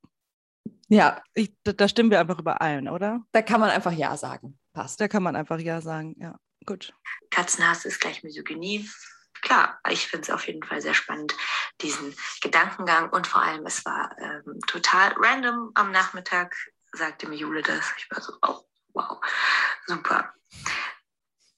Ja, 0.88 1.23
ich, 1.35 1.55
da, 1.64 1.73
da 1.73 1.88
stimmen 1.88 2.11
wir 2.11 2.21
einfach 2.21 2.38
überein, 2.38 2.88
oder? 2.88 3.21
da 3.33 3.42
kann 3.42 3.61
man 3.61 3.71
einfach 3.71 3.92
Ja 3.92 4.16
sagen. 4.16 4.59
Passt. 4.77 5.01
Da 5.01 5.09
kann 5.09 5.23
man 5.23 5.37
einfach 5.37 5.59
Ja 5.59 5.81
sagen. 5.81 6.15
Ja, 6.19 6.39
gut. 6.67 6.93
Katzenhass 7.31 7.87
ist 7.87 7.99
gleich 7.99 8.23
Misogynie. 8.23 8.87
Klar, 9.41 9.81
ich 9.89 10.07
finde 10.07 10.25
es 10.25 10.31
auf 10.31 10.47
jeden 10.47 10.62
Fall 10.62 10.83
sehr 10.83 10.93
spannend, 10.93 11.35
diesen 11.81 12.15
Gedankengang. 12.43 13.09
Und 13.09 13.27
vor 13.27 13.41
allem, 13.41 13.65
es 13.65 13.87
war 13.87 14.15
ähm, 14.21 14.61
total 14.67 15.15
random. 15.17 15.71
Am 15.75 15.93
Nachmittag 15.93 16.55
sagte 16.93 17.27
mir 17.27 17.37
Jule 17.37 17.62
das. 17.62 17.91
Ich 17.97 18.11
war 18.11 18.21
so, 18.21 18.35
oh, 18.43 18.61
wow, 18.93 19.19
super. 19.87 20.35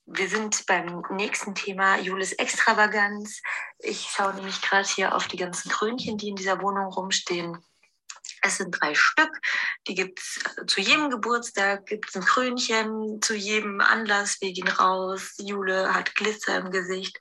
Wir 0.07 0.29
sind 0.29 0.65
beim 0.67 1.03
nächsten 1.11 1.57
Thema, 1.57 1.99
Jules 1.99 2.35
Extravaganz. 2.35 3.43
Ich 3.81 4.13
schaue 4.15 4.35
nämlich 4.35 4.63
gerade 4.63 4.89
hier 4.89 5.13
auf 5.17 5.27
die 5.27 5.39
ganzen 5.39 5.73
Krönchen, 5.73 6.19
die 6.19 6.29
in 6.29 6.37
dieser 6.37 6.63
Wohnung 6.63 6.87
rumstehen. 6.93 7.59
Es 8.43 8.59
sind 8.59 8.73
drei 8.81 8.95
Stück. 8.95 9.31
Die 9.87 9.95
gibt 9.95 10.21
es 10.21 10.41
zu 10.67 10.81
jedem 10.81 11.11
Geburtstag, 11.11 11.87
gibt 11.87 12.09
es 12.09 12.17
ein 12.17 12.25
Krönchen, 12.25 13.21
zu 13.23 13.35
jedem 13.35 13.81
Anlass. 13.81 14.41
Wir 14.41 14.53
gehen 14.53 14.69
raus. 14.69 15.35
Jule 15.39 15.95
hat 15.95 16.15
Glitzer 16.15 16.59
im 16.59 16.71
Gesicht. 16.71 17.19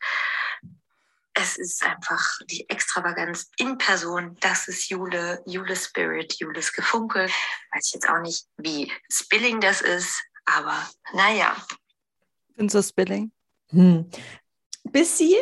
Es 1.34 1.58
ist 1.58 1.84
einfach 1.84 2.40
die 2.50 2.68
Extravaganz 2.68 3.52
in 3.58 3.78
Person. 3.78 4.36
Das 4.40 4.68
ist 4.68 4.90
Jule, 4.90 5.44
Jules 5.46 5.86
Spirit, 5.86 6.34
Jules 6.40 6.74
Gefunkel. 6.74 7.28
Weiß 7.72 7.88
ich 7.88 7.94
jetzt 7.94 8.10
auch 8.10 8.22
nicht, 8.22 8.48
wie 8.58 8.92
Spilling 9.12 9.62
das 9.62 9.82
ist, 9.82 10.20
aber 10.46 10.90
naja. 11.14 11.56
Findest 12.56 12.76
du 12.76 12.82
Spilling? 12.84 13.32
Hm. 13.70 14.10
Bissi, 14.86 15.38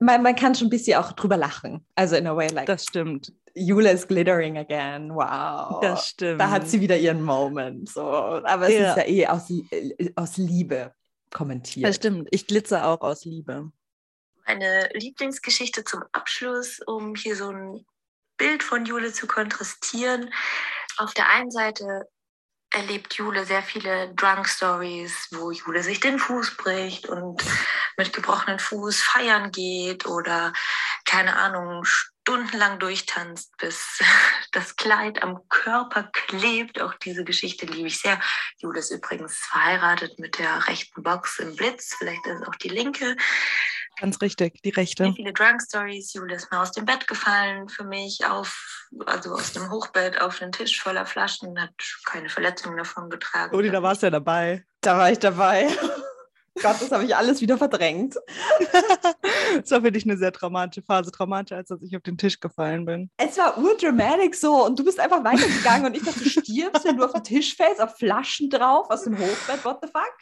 man, 0.00 0.22
man 0.22 0.34
kann 0.34 0.54
schon 0.54 0.66
ein 0.66 0.70
bisschen 0.70 0.98
auch 1.00 1.12
drüber 1.12 1.36
lachen. 1.36 1.86
Also 1.94 2.16
in 2.16 2.26
a 2.26 2.34
way 2.34 2.48
like, 2.48 2.66
Das 2.66 2.84
stimmt. 2.84 3.32
Jule 3.58 3.90
is 3.90 4.06
glittering 4.06 4.58
again. 4.58 5.14
Wow. 5.14 5.80
Das 5.80 6.08
stimmt. 6.08 6.40
Da 6.40 6.50
hat 6.50 6.68
sie 6.68 6.80
wieder 6.80 6.96
ihren 6.96 7.22
Moment. 7.22 7.88
So. 7.88 8.02
Aber 8.02 8.68
es 8.68 8.74
Ja. 8.74 8.90
ist 8.90 8.96
ja 8.98 9.06
eh 9.06 9.26
aus, 9.26 9.50
äh, 9.70 10.12
aus 10.14 10.36
Liebe 10.36 10.94
kommentiert. 11.32 11.88
Das 11.88 11.96
stimmt. 11.96 12.28
Ich 12.30 12.46
glitzer 12.46 12.86
auch 12.86 13.00
aus 13.00 13.24
Liebe. 13.24 13.72
Meine 14.46 14.90
Lieblingsgeschichte 14.92 15.84
zum 15.84 16.04
Abschluss, 16.12 16.80
um 16.86 17.14
hier 17.14 17.34
so 17.34 17.50
ein 17.50 17.84
Bild 18.36 18.62
von 18.62 18.84
Jule 18.84 19.12
zu 19.12 19.26
kontrastieren. 19.26 20.32
Auf 20.98 21.14
der 21.14 21.28
einen 21.30 21.50
Seite 21.50 22.08
erlebt 22.70 23.14
Jule 23.14 23.46
sehr 23.46 23.62
viele 23.62 24.12
Drunk 24.14 24.46
Stories, 24.48 25.28
wo 25.32 25.50
Jule 25.50 25.82
sich 25.82 26.00
den 26.00 26.18
Fuß 26.18 26.56
bricht 26.58 27.08
und 27.08 27.42
mit 27.96 28.12
gebrochenen 28.12 28.58
Fuß 28.58 29.00
feiern 29.02 29.50
geht 29.50 30.06
oder 30.06 30.52
keine 31.06 31.36
Ahnung, 31.36 31.84
stundenlang 32.26 32.80
durchtanzt, 32.80 33.56
bis 33.56 34.00
das 34.52 34.74
Kleid 34.74 35.22
am 35.22 35.48
Körper 35.48 36.10
klebt. 36.12 36.80
Auch 36.80 36.94
diese 36.94 37.24
Geschichte 37.24 37.66
liebe 37.66 37.86
ich 37.86 38.00
sehr. 38.00 38.20
Jule 38.58 38.80
ist 38.80 38.90
übrigens 38.90 39.36
verheiratet 39.36 40.18
mit 40.18 40.38
der 40.38 40.66
rechten 40.66 41.04
Box 41.04 41.38
im 41.38 41.54
Blitz, 41.54 41.94
vielleicht 41.98 42.26
ist 42.26 42.40
es 42.42 42.48
auch 42.48 42.56
die 42.56 42.68
linke. 42.68 43.16
Ganz 44.00 44.20
richtig, 44.20 44.60
die 44.62 44.70
Rechte. 44.70 45.04
Sehr 45.04 45.12
viele 45.14 45.32
Drunk 45.32 45.62
Stories. 45.62 46.12
Jule 46.12 46.34
ist 46.34 46.50
mal 46.50 46.60
aus 46.62 46.72
dem 46.72 46.84
Bett 46.84 47.06
gefallen 47.06 47.68
für 47.68 47.84
mich, 47.84 48.26
auf, 48.26 48.88
also 49.06 49.32
aus 49.32 49.52
dem 49.52 49.70
Hochbett 49.70 50.20
auf 50.20 50.38
den 50.38 50.52
Tisch 50.52 50.80
voller 50.82 51.06
Flaschen, 51.06 51.58
hat 51.60 51.70
keine 52.04 52.28
Verletzungen 52.28 52.76
davon 52.76 53.08
getragen. 53.08 53.54
Odi, 53.54 53.70
da 53.70 53.82
warst 53.82 54.02
du 54.02 54.06
ja 54.06 54.10
dabei. 54.10 54.64
Da 54.80 54.98
war 54.98 55.10
ich 55.10 55.18
dabei. 55.18 55.68
Gott, 56.62 56.76
das 56.80 56.90
habe 56.90 57.04
ich 57.04 57.14
alles 57.14 57.40
wieder 57.40 57.58
verdrängt. 57.58 58.16
Das 59.56 59.70
war 59.70 59.80
für 59.80 59.92
dich 59.92 60.04
eine 60.04 60.16
sehr 60.16 60.32
traumatische 60.32 60.82
Phase. 60.82 61.10
Traumatischer, 61.10 61.56
als 61.56 61.68
dass 61.68 61.80
ich 61.80 61.96
auf 61.96 62.02
den 62.02 62.18
Tisch 62.18 62.40
gefallen 62.40 62.84
bin. 62.84 63.10
Es 63.16 63.38
war 63.38 63.56
urdramatic 63.56 64.34
so 64.34 64.66
und 64.66 64.78
du 64.78 64.84
bist 64.84 64.98
einfach 64.98 65.24
weitergegangen 65.24 65.86
und 65.86 65.96
ich 65.96 66.02
dachte, 66.02 66.20
du 66.20 66.28
stirbst, 66.28 66.84
wenn 66.84 66.96
du 66.96 67.04
auf 67.04 67.12
den 67.12 67.22
Tisch 67.22 67.56
fällst, 67.56 67.80
auf 67.80 67.96
Flaschen 67.96 68.50
drauf 68.50 68.90
aus 68.90 69.04
dem 69.04 69.16
Hochbett. 69.16 69.64
What 69.64 69.78
the 69.82 69.88
fuck? 69.88 70.12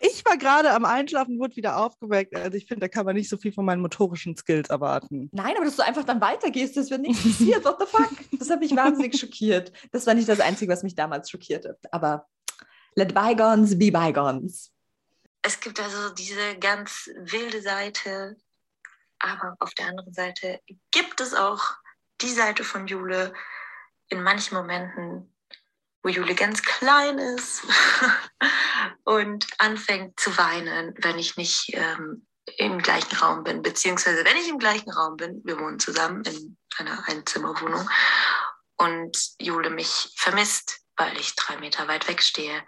Ich 0.00 0.24
war 0.24 0.36
gerade 0.36 0.72
am 0.72 0.84
Einschlafen, 0.84 1.38
wurde 1.40 1.56
wieder 1.56 1.76
aufgeweckt. 1.76 2.36
Also 2.36 2.56
ich 2.56 2.66
finde, 2.66 2.82
da 2.82 2.88
kann 2.88 3.04
man 3.04 3.16
nicht 3.16 3.28
so 3.28 3.36
viel 3.36 3.52
von 3.52 3.64
meinen 3.64 3.82
motorischen 3.82 4.36
Skills 4.36 4.70
erwarten. 4.70 5.28
Nein, 5.32 5.54
aber 5.56 5.64
dass 5.64 5.76
du 5.76 5.84
einfach 5.84 6.04
dann 6.04 6.20
weitergehst, 6.20 6.76
das 6.76 6.90
wird 6.90 7.02
nichts 7.02 7.22
passiert. 7.22 7.64
What 7.64 7.78
the 7.80 7.86
fuck? 7.86 8.10
Das 8.38 8.48
hat 8.48 8.60
mich 8.60 8.74
wahnsinnig 8.76 9.18
schockiert. 9.18 9.72
Das 9.90 10.06
war 10.06 10.14
nicht 10.14 10.28
das 10.28 10.40
Einzige, 10.40 10.72
was 10.72 10.84
mich 10.84 10.94
damals 10.94 11.30
schockierte. 11.30 11.76
Aber 11.90 12.26
let 12.94 13.12
bygones 13.12 13.76
be 13.76 13.90
bygones. 13.90 14.72
Es 15.48 15.60
gibt 15.60 15.80
also 15.80 16.10
diese 16.10 16.58
ganz 16.58 17.08
wilde 17.16 17.62
Seite, 17.62 18.36
aber 19.18 19.56
auf 19.60 19.72
der 19.72 19.86
anderen 19.86 20.12
Seite 20.12 20.60
gibt 20.90 21.22
es 21.22 21.32
auch 21.32 21.62
die 22.20 22.30
Seite 22.30 22.64
von 22.64 22.86
Jule 22.86 23.32
in 24.08 24.22
manchen 24.22 24.58
Momenten, 24.58 25.34
wo 26.02 26.10
Jule 26.10 26.34
ganz 26.34 26.62
klein 26.62 27.18
ist 27.18 27.62
und 29.04 29.46
anfängt 29.56 30.20
zu 30.20 30.36
weinen, 30.36 30.94
wenn 30.98 31.18
ich 31.18 31.38
nicht 31.38 31.70
ähm, 31.72 32.26
im 32.58 32.82
gleichen 32.82 33.16
Raum 33.16 33.42
bin, 33.42 33.62
beziehungsweise 33.62 34.26
wenn 34.26 34.36
ich 34.36 34.50
im 34.50 34.58
gleichen 34.58 34.92
Raum 34.92 35.16
bin, 35.16 35.40
wir 35.46 35.58
wohnen 35.58 35.80
zusammen 35.80 36.24
in 36.24 36.58
einer 36.76 37.08
Einzimmerwohnung 37.08 37.88
und 38.76 39.16
Jule 39.40 39.70
mich 39.70 40.12
vermisst, 40.14 40.82
weil 40.98 41.16
ich 41.16 41.34
drei 41.36 41.56
Meter 41.56 41.88
weit 41.88 42.06
weg 42.06 42.22
stehe. 42.22 42.62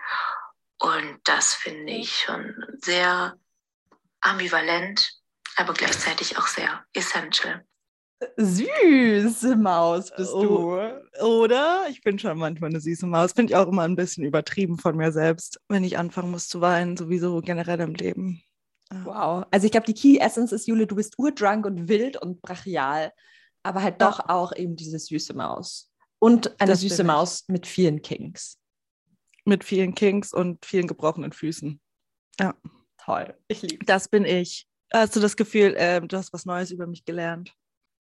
Und 0.80 1.18
das 1.24 1.54
finde 1.54 1.92
ich 1.92 2.10
schon 2.16 2.54
sehr 2.78 3.34
ambivalent, 4.20 5.12
aber 5.56 5.74
gleichzeitig 5.74 6.38
auch 6.38 6.46
sehr 6.46 6.84
essential. 6.94 7.64
Süße 8.36 9.56
Maus 9.56 10.10
bist 10.14 10.32
Oh. 10.32 10.42
du. 11.18 11.24
Oder? 11.24 11.86
Ich 11.88 12.02
bin 12.02 12.18
schon 12.18 12.36
manchmal 12.38 12.68
eine 12.70 12.80
süße 12.80 13.06
Maus. 13.06 13.32
Finde 13.32 13.52
ich 13.52 13.56
auch 13.56 13.66
immer 13.68 13.82
ein 13.82 13.96
bisschen 13.96 14.24
übertrieben 14.24 14.76
von 14.78 14.96
mir 14.96 15.10
selbst, 15.10 15.58
wenn 15.68 15.84
ich 15.84 15.96
anfangen 15.96 16.30
muss 16.30 16.48
zu 16.48 16.60
weinen, 16.60 16.96
sowieso 16.98 17.40
generell 17.40 17.80
im 17.80 17.94
Leben. 17.94 18.42
Ja. 18.92 19.04
Wow. 19.04 19.46
Also 19.50 19.64
ich 19.66 19.72
glaube, 19.72 19.86
die 19.86 19.94
Key 19.94 20.18
Essence 20.18 20.52
ist, 20.52 20.66
Jule, 20.66 20.86
du 20.86 20.96
bist 20.96 21.18
urdrunk 21.18 21.64
und 21.64 21.88
wild 21.88 22.16
und 22.20 22.42
brachial, 22.42 23.12
aber 23.62 23.82
halt 23.82 24.00
Ja. 24.00 24.10
doch 24.10 24.28
auch 24.28 24.54
eben 24.54 24.76
diese 24.76 24.98
süße 24.98 25.32
Maus. 25.34 25.90
Und 26.18 26.60
eine 26.60 26.72
Das 26.72 26.80
süße. 26.80 27.04
Maus 27.04 27.44
mit 27.48 27.66
vielen 27.66 28.02
Kinks. 28.02 28.58
Mit 29.50 29.64
vielen 29.64 29.96
Kinks 29.96 30.32
und 30.32 30.64
vielen 30.64 30.86
gebrochenen 30.86 31.32
Füßen. 31.32 31.80
Toll. 33.04 33.34
Ich 33.48 33.62
liebe 33.62 33.84
Das 33.84 34.08
bin 34.08 34.24
ich. 34.24 34.68
Hast 34.92 35.16
du 35.16 35.20
das 35.20 35.36
Gefühl, 35.36 35.74
ähm, 35.76 36.06
du 36.06 36.16
hast 36.16 36.32
was 36.32 36.44
Neues 36.46 36.70
über 36.70 36.86
mich 36.86 37.04
gelernt? 37.04 37.52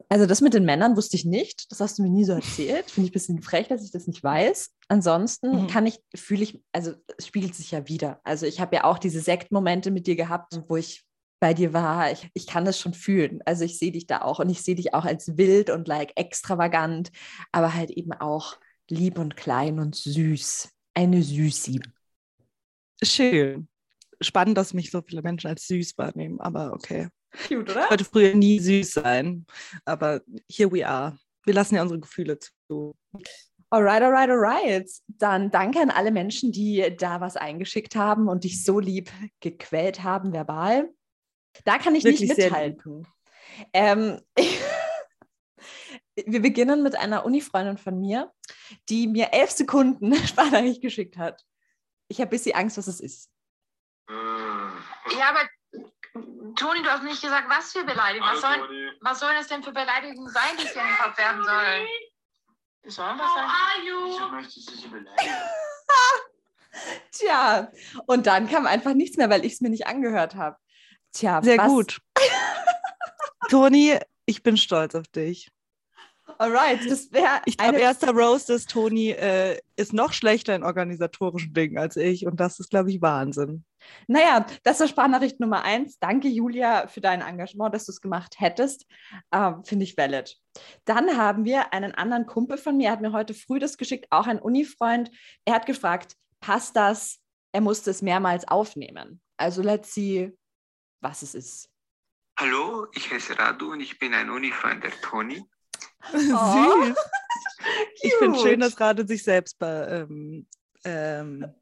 Also 0.08 0.26
das 0.26 0.40
mit 0.40 0.54
den 0.54 0.64
Männern 0.64 0.96
wusste 0.96 1.16
ich 1.16 1.24
nicht. 1.24 1.70
Das 1.72 1.80
hast 1.80 1.98
du 1.98 2.02
mir 2.02 2.08
nie 2.08 2.24
so 2.24 2.32
erzählt. 2.34 2.88
Finde 2.90 3.06
ich 3.06 3.10
ein 3.10 3.12
bisschen 3.14 3.42
frech, 3.42 3.66
dass 3.66 3.84
ich 3.84 3.90
das 3.90 4.06
nicht 4.06 4.22
weiß. 4.22 4.70
Ansonsten 4.88 5.62
Mhm. 5.64 5.66
kann 5.66 5.86
ich, 5.86 5.98
fühle 6.14 6.44
ich, 6.44 6.60
also 6.72 6.92
es 7.18 7.26
spiegelt 7.26 7.56
sich 7.56 7.72
ja 7.72 7.88
wieder. 7.88 8.20
Also 8.22 8.46
ich 8.46 8.60
habe 8.60 8.76
ja 8.76 8.84
auch 8.84 8.98
diese 8.98 9.20
Sektmomente 9.20 9.90
mit 9.90 10.06
dir 10.06 10.14
gehabt, 10.16 10.58
wo 10.68 10.76
ich 10.76 11.04
bei 11.40 11.52
dir 11.52 11.72
war. 11.72 12.12
Ich, 12.12 12.28
ich 12.32 12.46
kann 12.46 12.64
das 12.64 12.78
schon 12.78 12.94
fühlen. 12.94 13.40
Also 13.44 13.64
ich 13.64 13.76
sehe 13.76 13.90
dich 13.92 14.06
da 14.06 14.22
auch 14.22 14.38
und 14.38 14.50
ich 14.50 14.62
sehe 14.62 14.76
dich 14.76 14.94
auch 14.94 15.04
als 15.04 15.36
wild 15.36 15.68
und 15.70 15.88
like 15.88 16.12
extravagant, 16.16 17.10
aber 17.50 17.74
halt 17.74 17.90
eben 17.90 18.12
auch 18.12 18.56
lieb 18.88 19.18
und 19.18 19.36
klein 19.36 19.80
und 19.80 19.96
süß. 19.96 20.70
Eine 20.94 21.22
Süßi. 21.22 21.80
Schön. 23.02 23.68
spannend, 24.20 24.58
dass 24.58 24.74
mich 24.74 24.90
so 24.90 25.00
viele 25.00 25.22
Menschen 25.22 25.48
als 25.48 25.66
süß 25.66 25.96
wahrnehmen, 25.96 26.40
aber 26.40 26.72
okay. 26.74 27.08
Cute, 27.46 27.70
oder? 27.70 27.84
Ich 27.84 27.90
wollte 27.90 28.04
früher 28.04 28.34
nie 28.34 28.58
süß 28.58 28.92
sein, 28.92 29.46
aber 29.84 30.20
here 30.50 30.70
we 30.70 30.86
are. 30.86 31.16
Wir 31.44 31.54
lassen 31.54 31.76
ja 31.76 31.82
unsere 31.82 32.00
Gefühle 32.00 32.38
zu. 32.38 32.94
Alright, 33.70 34.02
alright, 34.02 34.28
alright. 34.28 34.90
Dann 35.06 35.50
danke 35.50 35.80
an 35.80 35.90
alle 35.90 36.10
Menschen, 36.10 36.52
die 36.52 36.94
da 36.98 37.20
was 37.20 37.36
eingeschickt 37.36 37.94
haben 37.94 38.28
und 38.28 38.44
dich 38.44 38.64
so 38.64 38.80
lieb 38.80 39.10
gequält 39.40 40.02
haben, 40.02 40.32
verbal. 40.32 40.90
Da 41.64 41.78
kann 41.78 41.94
ich 41.94 42.04
Wirklich 42.04 42.28
nicht 42.28 42.34
sehr 42.34 42.46
mithalten. 42.46 43.06
Ähm, 43.72 44.20
wir 46.26 46.42
beginnen 46.42 46.82
mit 46.82 46.96
einer 46.96 47.24
Uni-Freundin 47.24 47.78
von 47.78 48.00
mir, 48.00 48.32
die 48.88 49.06
mir 49.06 49.32
elf 49.32 49.50
Sekunden 49.50 50.14
Sprachnachricht 50.26 50.82
geschickt 50.82 51.16
hat. 51.16 51.44
Ich 52.08 52.18
habe 52.20 52.28
ein 52.28 52.30
bisschen 52.30 52.56
Angst, 52.56 52.78
was 52.78 52.86
es 52.86 53.00
ist. 53.00 53.30
Ja, 54.08 55.30
aber 55.30 55.48
Toni, 56.56 56.82
du 56.82 56.90
hast 56.90 57.04
nicht 57.04 57.22
gesagt, 57.22 57.48
was 57.48 57.72
für 57.72 57.84
Beleidigungen. 57.84 58.34
Was 58.34 58.40
sollen, 58.40 58.92
was 59.00 59.20
sollen 59.20 59.36
es 59.40 59.46
denn 59.48 59.62
für 59.62 59.72
Beleidigungen 59.72 60.28
sein, 60.28 60.56
die 60.58 60.64
ich 60.64 60.72
dir 60.72 60.80
in 60.80 60.88
den 60.88 60.96
Kopf 60.96 61.18
werfen 61.18 61.44
soll? 61.44 61.88
Das 62.82 62.94
soll 62.94 63.18
was 63.18 63.34
sein? 63.34 63.48
Ich 64.08 64.56
möchte 64.56 64.88
beleidigen. 64.88 65.34
Tja, 67.12 67.70
und 68.06 68.26
dann 68.26 68.48
kam 68.48 68.66
einfach 68.66 68.94
nichts 68.94 69.16
mehr, 69.16 69.28
weil 69.30 69.44
ich 69.44 69.54
es 69.54 69.60
mir 69.60 69.70
nicht 69.70 69.86
angehört 69.86 70.34
habe. 70.34 70.56
Tja, 71.12 71.42
Sehr 71.42 71.58
was, 71.58 71.66
gut. 71.66 71.98
Toni, 73.50 73.98
ich 74.26 74.42
bin 74.42 74.56
stolz 74.56 74.94
auf 74.94 75.08
dich. 75.08 75.50
Alright, 76.38 76.90
das 76.90 77.12
wäre 77.12 77.40
Ich 77.44 77.56
glaube, 77.56 77.78
erster 77.78 78.12
Roast 78.12 78.50
ist, 78.50 78.70
Toni 78.70 79.10
äh, 79.10 79.58
ist 79.76 79.92
noch 79.92 80.12
schlechter 80.12 80.54
in 80.54 80.62
organisatorischen 80.62 81.52
Dingen 81.52 81.78
als 81.78 81.96
ich. 81.96 82.26
Und 82.26 82.40
das 82.40 82.60
ist, 82.60 82.70
glaube 82.70 82.90
ich, 82.90 83.00
Wahnsinn. 83.00 83.64
Naja, 84.06 84.46
das 84.62 84.80
war 84.80 84.88
Sprachnachricht 84.88 85.40
Nummer 85.40 85.62
eins. 85.62 85.98
Danke, 85.98 86.28
Julia, 86.28 86.86
für 86.88 87.00
dein 87.00 87.22
Engagement, 87.22 87.74
dass 87.74 87.86
du 87.86 87.92
es 87.92 88.00
gemacht 88.00 88.36
hättest. 88.38 88.86
Ähm, 89.32 89.64
Finde 89.64 89.84
ich 89.84 89.96
valid. 89.96 90.36
Dann 90.84 91.16
haben 91.16 91.44
wir 91.44 91.72
einen 91.72 91.94
anderen 91.94 92.26
Kumpel 92.26 92.58
von 92.58 92.76
mir, 92.76 92.86
er 92.86 92.92
hat 92.92 93.00
mir 93.00 93.12
heute 93.12 93.34
früh 93.34 93.58
das 93.58 93.78
geschickt, 93.78 94.06
auch 94.10 94.26
ein 94.26 94.38
Uni-Freund. 94.38 95.10
Er 95.44 95.54
hat 95.54 95.66
gefragt, 95.66 96.16
passt 96.40 96.76
das? 96.76 97.20
Er 97.52 97.60
musste 97.60 97.90
es 97.90 98.02
mehrmals 98.02 98.46
aufnehmen. 98.46 99.20
Also 99.36 99.62
let's 99.62 99.94
see, 99.94 100.36
was 101.00 101.22
es 101.22 101.34
ist. 101.34 101.70
Hallo, 102.38 102.86
ich 102.92 103.10
heiße 103.10 103.38
Radu 103.38 103.72
und 103.72 103.80
ich 103.80 103.98
bin 103.98 104.14
ein 104.14 104.30
Uni-Freund 104.30 104.82
der 104.84 104.92
Toni. 105.02 105.44
Oh. 106.12 106.84
Süß. 106.84 106.96
Ich 108.02 108.14
finde 108.14 108.38
schön, 108.40 108.60
dass 108.60 108.80
Radu 108.80 109.06
sich 109.06 109.22
selbst 109.22 109.58
be, 109.58 110.06
ähm, 110.08 110.46
ähm, 110.84 111.54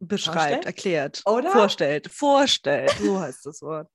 beschreibt, 0.00 0.36
Vorstellt? 0.36 0.66
erklärt, 0.66 1.22
Oder? 1.26 1.52
vorstellt. 1.52 2.10
Vorstellt, 2.12 2.90
so 3.00 3.20
heißt 3.20 3.46
das 3.46 3.62
Wort. 3.62 3.88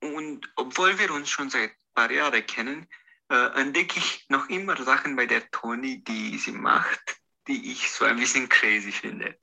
Und 0.00 0.40
obwohl 0.56 0.98
wir 0.98 1.12
uns 1.12 1.30
schon 1.30 1.50
seit 1.50 1.70
ein 1.70 1.94
paar 1.94 2.10
Jahren 2.10 2.44
kennen, 2.46 2.88
äh, 3.30 3.60
entdecke 3.60 3.98
ich 3.98 4.26
noch 4.28 4.48
immer 4.48 4.76
Sachen 4.82 5.16
bei 5.16 5.26
der 5.26 5.48
Toni, 5.50 6.02
die 6.02 6.36
sie 6.38 6.52
macht, 6.52 7.20
die 7.46 7.72
ich 7.72 7.90
so 7.90 8.04
ein 8.04 8.16
bisschen 8.16 8.48
crazy 8.48 8.92
finde. 8.92 9.36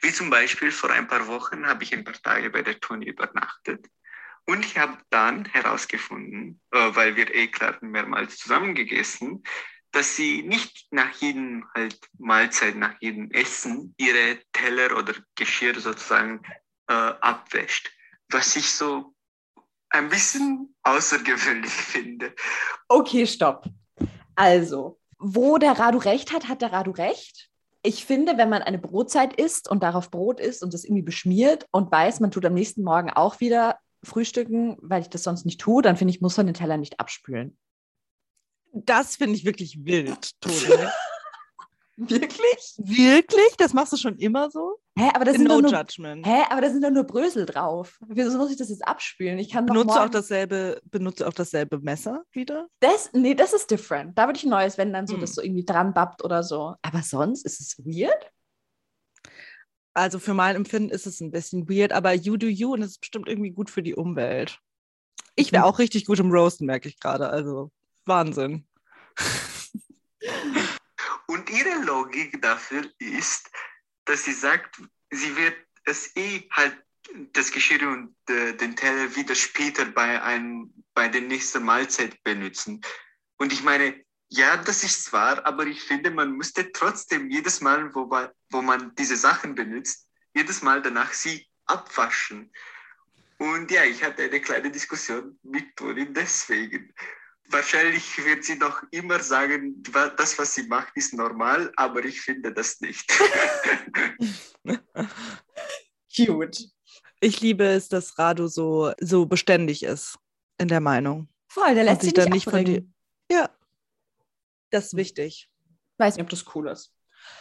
Wie 0.00 0.12
zum 0.12 0.30
Beispiel 0.30 0.70
vor 0.72 0.90
ein 0.90 1.08
paar 1.08 1.26
Wochen 1.26 1.66
habe 1.66 1.84
ich 1.84 1.92
ein 1.92 2.04
paar 2.04 2.20
Tage 2.22 2.50
bei 2.50 2.62
der 2.62 2.80
Toni 2.80 3.06
übernachtet. 3.06 3.86
Und 4.46 4.64
ich 4.64 4.78
habe 4.78 4.96
dann 5.10 5.44
herausgefunden, 5.46 6.60
äh, 6.70 6.94
weil 6.94 7.16
wir 7.16 7.34
eh 7.34 7.48
klar 7.48 7.76
mehrmals 7.80 8.36
zusammen 8.38 8.74
gegessen, 8.74 9.42
dass 9.90 10.14
sie 10.14 10.42
nicht 10.42 10.86
nach 10.90 11.10
jedem 11.16 11.64
halt 11.74 11.98
Mahlzeit, 12.18 12.76
nach 12.76 12.94
jedem 13.00 13.30
Essen 13.30 13.94
ihre 13.96 14.38
Teller 14.52 14.96
oder 14.96 15.14
Geschirr 15.34 15.78
sozusagen 15.80 16.42
äh, 16.86 16.92
abwäscht. 16.92 17.90
Was 18.30 18.54
ich 18.56 18.70
so 18.70 19.14
ein 19.90 20.08
bisschen 20.08 20.74
außergewöhnlich 20.82 21.72
finde. 21.72 22.34
Okay, 22.88 23.26
stopp. 23.26 23.64
Also, 24.34 25.00
wo 25.18 25.58
der 25.58 25.78
Radu 25.78 25.98
recht 25.98 26.32
hat, 26.32 26.48
hat 26.48 26.62
der 26.62 26.72
Radu 26.72 26.92
recht. 26.92 27.48
Ich 27.82 28.04
finde, 28.04 28.36
wenn 28.36 28.50
man 28.50 28.62
eine 28.62 28.78
Brotzeit 28.78 29.32
isst 29.34 29.68
und 29.68 29.82
darauf 29.82 30.10
Brot 30.10 30.40
isst 30.40 30.62
und 30.62 30.74
das 30.74 30.84
irgendwie 30.84 31.02
beschmiert 31.02 31.66
und 31.70 31.90
weiß, 31.90 32.20
man 32.20 32.30
tut 32.30 32.44
am 32.44 32.54
nächsten 32.54 32.82
Morgen 32.82 33.10
auch 33.10 33.40
wieder 33.40 33.78
frühstücken, 34.02 34.76
weil 34.80 35.02
ich 35.02 35.08
das 35.10 35.22
sonst 35.22 35.44
nicht 35.46 35.60
tue, 35.60 35.82
dann 35.82 35.96
finde 35.96 36.12
ich, 36.14 36.20
muss 36.20 36.36
man 36.36 36.46
den 36.46 36.54
Teller 36.54 36.76
nicht 36.76 37.00
abspülen. 37.00 37.56
Das 38.72 39.16
finde 39.16 39.36
ich 39.36 39.44
wirklich 39.44 39.84
wild, 39.84 40.32
Toni. 40.40 40.54
Wirklich? 41.98 42.74
wirklich? 42.76 43.56
Das 43.56 43.72
machst 43.72 43.90
du 43.94 43.96
schon 43.96 44.18
immer 44.18 44.50
so? 44.50 44.78
Hä, 44.98 45.08
aber 45.14 45.24
da 45.24 45.32
sind, 45.32 45.44
no 45.44 45.62
doch 45.62 45.70
nur, 45.70 45.80
judgment. 45.80 46.26
hä, 46.26 46.42
aber 46.50 46.60
da 46.60 46.68
sind 46.68 46.84
doch 46.84 46.90
nur 46.90 47.04
Brösel 47.04 47.46
drauf. 47.46 47.98
Wieso 48.06 48.36
muss 48.36 48.50
ich 48.50 48.58
das 48.58 48.68
jetzt 48.68 48.86
abspülen? 48.86 49.38
Ich 49.38 49.50
kann 49.50 49.64
Benutzt 49.64 49.86
du 49.88 49.92
auch 49.94 49.98
morgen- 50.00 50.12
dasselbe, 50.12 50.82
benutzt 50.84 51.20
du 51.20 51.24
auch 51.26 51.32
dasselbe 51.32 51.78
Messer 51.78 52.22
wieder? 52.32 52.68
Das, 52.80 53.10
nee, 53.14 53.34
das 53.34 53.54
ist 53.54 53.70
different. 53.70 54.18
Da 54.18 54.26
würde 54.26 54.36
ich 54.36 54.44
ein 54.44 54.50
neues, 54.50 54.76
wenn 54.76 54.92
dann 54.92 55.06
so 55.06 55.14
Hm. 55.14 55.22
das 55.22 55.34
so 55.34 55.40
irgendwie 55.40 55.64
dran 55.64 55.94
bappt 55.94 56.22
oder 56.22 56.42
so. 56.42 56.74
Aber 56.82 57.00
sonst 57.02 57.46
ist 57.46 57.60
es 57.62 57.78
weird. 57.78 58.30
Also 59.96 60.18
für 60.18 60.34
mein 60.34 60.56
Empfinden 60.56 60.90
ist 60.90 61.06
es 61.06 61.22
ein 61.22 61.30
bisschen 61.30 61.70
weird, 61.70 61.90
aber 61.90 62.12
you 62.12 62.36
do 62.36 62.46
you 62.48 62.74
und 62.74 62.82
es 62.82 62.92
ist 62.92 63.00
bestimmt 63.00 63.28
irgendwie 63.28 63.50
gut 63.50 63.70
für 63.70 63.82
die 63.82 63.94
Umwelt. 63.94 64.60
Ich 65.36 65.52
wäre 65.52 65.62
Mhm. 65.62 65.68
auch 65.70 65.78
richtig 65.78 66.04
gut 66.04 66.18
im 66.18 66.30
Roasten, 66.30 66.66
merke 66.66 66.88
ich 66.90 67.00
gerade. 67.00 67.30
Also 67.30 67.72
Wahnsinn. 68.04 68.66
Und 71.28 71.50
ihre 71.50 71.82
Logik 71.84 72.40
dafür 72.42 72.84
ist, 72.98 73.50
dass 74.04 74.24
sie 74.24 74.34
sagt, 74.34 74.82
sie 75.10 75.34
wird 75.34 75.54
es 75.84 76.14
eh 76.14 76.46
halt 76.50 76.76
das 77.32 77.50
Geschirr 77.50 77.88
und 77.88 78.14
äh, 78.28 78.52
den 78.54 78.76
Teller 78.76 79.16
wieder 79.16 79.34
später 79.34 79.86
bei, 79.86 80.20
einem, 80.20 80.74
bei 80.92 81.08
der 81.08 81.22
nächsten 81.22 81.62
Mahlzeit 81.62 82.22
benutzen. 82.22 82.82
Und 83.38 83.50
ich 83.50 83.62
meine, 83.62 84.04
ja, 84.28 84.56
das 84.56 84.82
ist 84.82 85.12
wahr, 85.12 85.44
aber 85.46 85.66
ich 85.66 85.82
finde, 85.82 86.10
man 86.10 86.32
müsste 86.32 86.72
trotzdem 86.72 87.30
jedes 87.30 87.60
Mal, 87.60 87.94
wo 87.94 88.06
man, 88.06 88.28
wo 88.50 88.62
man 88.62 88.94
diese 88.96 89.16
Sachen 89.16 89.54
benutzt, 89.54 90.08
jedes 90.34 90.62
Mal 90.62 90.82
danach 90.82 91.12
sie 91.12 91.46
abwaschen. 91.66 92.50
Und 93.38 93.70
ja, 93.70 93.84
ich 93.84 94.02
hatte 94.02 94.24
eine 94.24 94.40
kleine 94.40 94.70
Diskussion 94.70 95.38
mit 95.42 95.76
Toni 95.76 96.12
deswegen. 96.12 96.92
Wahrscheinlich 97.48 98.24
wird 98.24 98.44
sie 98.44 98.56
noch 98.56 98.82
immer 98.90 99.20
sagen, 99.20 99.80
das, 100.16 100.36
was 100.38 100.54
sie 100.54 100.66
macht, 100.66 100.96
ist 100.96 101.14
normal, 101.14 101.72
aber 101.76 102.04
ich 102.04 102.20
finde 102.20 102.52
das 102.52 102.80
nicht. 102.80 103.08
Cute. 106.16 106.64
Ich 107.20 107.40
liebe 107.40 107.64
es, 107.64 107.88
dass 107.88 108.18
Radu 108.18 108.48
so, 108.48 108.92
so 109.00 109.26
beständig 109.26 109.84
ist 109.84 110.18
in 110.58 110.68
der 110.68 110.80
Meinung. 110.80 111.28
Voll, 111.48 111.74
der 111.74 111.84
lässt 111.84 112.00
sich 112.00 112.08
sich 112.08 112.14
dann 112.14 112.30
nicht 112.30 112.46
nicht 112.46 112.50
von 112.50 112.54
abbringen. 112.54 112.94
Ja. 113.30 113.55
Das 114.76 114.88
ist 114.88 114.96
wichtig. 114.96 115.48
Weiß 115.96 116.16
nicht, 116.16 116.22
ob 116.22 116.28
das 116.28 116.44
cool 116.54 116.68
ist. 116.68 116.92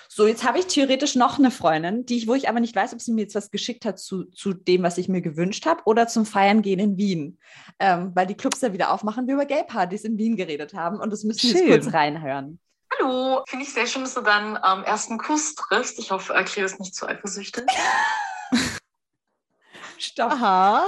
So, 0.08 0.26
jetzt 0.26 0.46
habe 0.46 0.58
ich 0.58 0.68
theoretisch 0.68 1.16
noch 1.16 1.38
eine 1.38 1.52
Freundin, 1.52 2.06
die 2.06 2.16
ich, 2.16 2.30
wo 2.30 2.34
ich 2.34 2.48
aber 2.48 2.62
nicht 2.62 2.74
weiß, 2.74 2.94
ob 2.94 3.02
sie 3.02 3.12
mir 3.12 3.24
jetzt 3.24 3.36
was 3.36 3.52
geschickt 3.52 3.84
hat 3.84 4.00
zu, 4.00 4.24
zu 4.32 4.54
dem, 4.54 4.84
was 4.84 4.98
ich 4.98 5.10
mir 5.10 5.20
gewünscht 5.22 5.66
habe, 5.66 5.82
oder 5.84 6.08
zum 6.08 6.26
Feiern 6.26 6.62
gehen 6.62 6.80
in 6.80 6.98
Wien. 6.98 7.38
Ähm, 7.78 8.14
weil 8.16 8.26
die 8.26 8.38
Clubs 8.38 8.62
ja 8.62 8.72
wieder 8.72 8.94
aufmachen, 8.94 9.28
wir 9.28 9.34
über 9.34 9.46
Gay-Partys 9.46 10.06
in 10.06 10.18
Wien 10.18 10.38
geredet 10.38 10.74
haben 10.74 11.02
und 11.02 11.12
das 11.12 11.26
müssen 11.26 11.54
wir 11.54 11.60
jetzt 11.60 11.84
kurz 11.84 11.94
reinhören. 11.94 12.62
Hallo, 12.98 13.44
finde 13.50 13.66
ich 13.66 13.74
sehr 13.74 13.86
schön, 13.86 14.04
dass 14.04 14.14
du 14.14 14.22
deinen 14.22 14.56
ähm, 14.56 14.86
ersten 14.86 15.18
Kuss 15.18 15.56
triffst. 15.56 16.00
Ich 16.00 16.12
hoffe, 16.12 16.34
Akira 16.36 16.66
ist 16.66 16.80
nicht 16.80 16.96
zu 16.96 17.06
eifersüchtig. 17.06 17.66
Stopp. 19.98 20.32
Aha. 20.32 20.88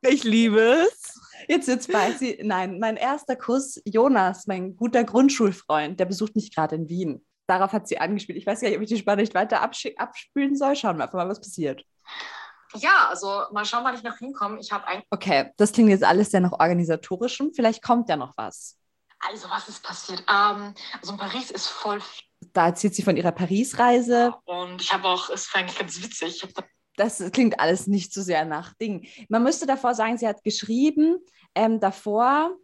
Ich 0.00 0.24
liebe 0.24 0.86
es. 0.86 1.07
Jetzt 1.48 1.66
sitzt 1.66 1.90
bei 1.90 2.12
sie. 2.12 2.38
Nein, 2.42 2.78
mein 2.78 2.96
erster 2.96 3.34
Kuss, 3.34 3.80
Jonas, 3.84 4.46
mein 4.46 4.76
guter 4.76 5.02
Grundschulfreund, 5.02 5.98
der 5.98 6.04
besucht 6.04 6.36
mich 6.36 6.54
gerade 6.54 6.76
in 6.76 6.88
Wien. 6.88 7.26
Darauf 7.46 7.72
hat 7.72 7.88
sie 7.88 7.98
angespielt. 7.98 8.36
Ich 8.36 8.46
weiß 8.46 8.60
gar 8.60 8.68
nicht, 8.68 8.76
ob 8.76 8.82
ich 8.82 8.90
die 8.90 8.98
Sprache 8.98 9.16
nicht 9.16 9.34
weiter 9.34 9.62
abspülen 9.62 10.54
soll. 10.54 10.76
Schauen 10.76 10.98
wir 10.98 11.04
einfach 11.04 11.16
mal, 11.16 11.28
was 11.28 11.40
passiert. 11.40 11.82
Ja, 12.74 13.08
also 13.08 13.44
mal 13.50 13.64
schauen, 13.64 13.82
wann 13.84 13.94
ich 13.94 14.02
noch 14.02 14.18
hinkomme. 14.18 14.60
Ich 14.60 14.70
habe 14.70 14.86
ein. 14.86 15.02
Okay, 15.10 15.50
das 15.56 15.72
klingt 15.72 15.88
jetzt 15.88 16.04
alles 16.04 16.30
sehr 16.30 16.40
nach 16.40 16.52
organisatorischem. 16.52 17.52
Vielleicht 17.54 17.82
kommt 17.82 18.10
ja 18.10 18.16
noch 18.16 18.34
was. 18.36 18.76
Also, 19.20 19.48
was 19.48 19.68
ist 19.68 19.82
passiert? 19.82 20.20
Ähm, 20.28 20.74
also, 21.00 21.12
in 21.12 21.16
Paris 21.16 21.50
ist 21.50 21.68
voll. 21.68 22.00
Da 22.52 22.66
erzählt 22.66 22.94
sie 22.94 23.02
von 23.02 23.16
ihrer 23.16 23.32
Paris-Reise. 23.32 24.34
Und 24.44 24.82
ich 24.82 24.92
habe 24.92 25.08
auch, 25.08 25.30
es 25.30 25.52
war 25.52 25.62
eigentlich 25.62 25.78
ganz 25.78 26.00
witzig. 26.02 26.36
Ich 26.36 26.42
habe 26.42 26.52
Das 26.98 27.22
klingt 27.32 27.60
alles 27.60 27.86
nicht 27.86 28.12
so 28.12 28.22
sehr 28.22 28.44
nach 28.44 28.74
Ding. 28.74 29.06
Man 29.28 29.44
müsste 29.44 29.66
davor 29.66 29.94
sagen, 29.94 30.18
sie 30.18 30.26
hat 30.26 30.42
geschrieben 30.42 31.18
ähm, 31.54 31.78
davor, 31.78 32.56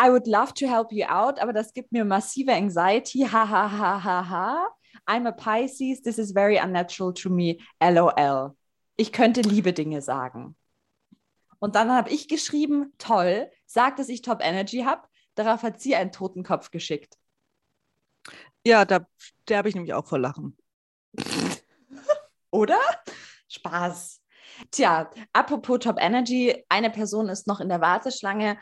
I 0.00 0.08
would 0.10 0.26
love 0.26 0.54
to 0.54 0.66
help 0.66 0.92
you 0.92 1.04
out, 1.06 1.40
aber 1.40 1.52
das 1.52 1.72
gibt 1.72 1.92
mir 1.92 2.04
massive 2.04 2.52
Anxiety. 2.52 3.26
Ha, 3.30 3.48
ha, 3.48 3.70
ha, 3.70 4.02
ha, 4.02 4.28
ha. 4.28 4.68
I'm 5.08 5.26
a 5.26 5.32
Pisces, 5.32 6.00
this 6.02 6.18
is 6.18 6.32
very 6.32 6.58
unnatural 6.58 7.12
to 7.14 7.30
me. 7.30 7.58
LOL. 7.80 8.56
Ich 8.96 9.12
könnte 9.12 9.40
liebe 9.40 9.72
Dinge 9.72 10.02
sagen. 10.02 10.56
Und 11.58 11.74
dann 11.74 11.90
habe 11.90 12.10
ich 12.10 12.28
geschrieben, 12.28 12.92
toll, 12.98 13.50
sag, 13.66 13.96
dass 13.96 14.08
ich 14.08 14.22
Top 14.22 14.40
Energy 14.40 14.82
habe. 14.84 15.02
Darauf 15.34 15.62
hat 15.62 15.80
sie 15.80 15.96
einen 15.96 16.12
Totenkopf 16.12 16.70
geschickt. 16.70 17.16
Ja, 18.64 18.84
da 18.84 19.06
sterbe 19.18 19.68
ich 19.68 19.74
nämlich 19.74 19.94
auch 19.94 20.06
vor 20.06 20.18
Lachen. 20.18 20.56
Oder? 22.52 22.78
Spaß. 23.52 24.20
Tja, 24.70 25.10
apropos 25.32 25.78
Top 25.80 25.96
Energy, 26.00 26.64
eine 26.68 26.90
Person 26.90 27.28
ist 27.28 27.46
noch 27.46 27.60
in 27.60 27.68
der 27.68 27.80
Warteschlange. 27.80 28.58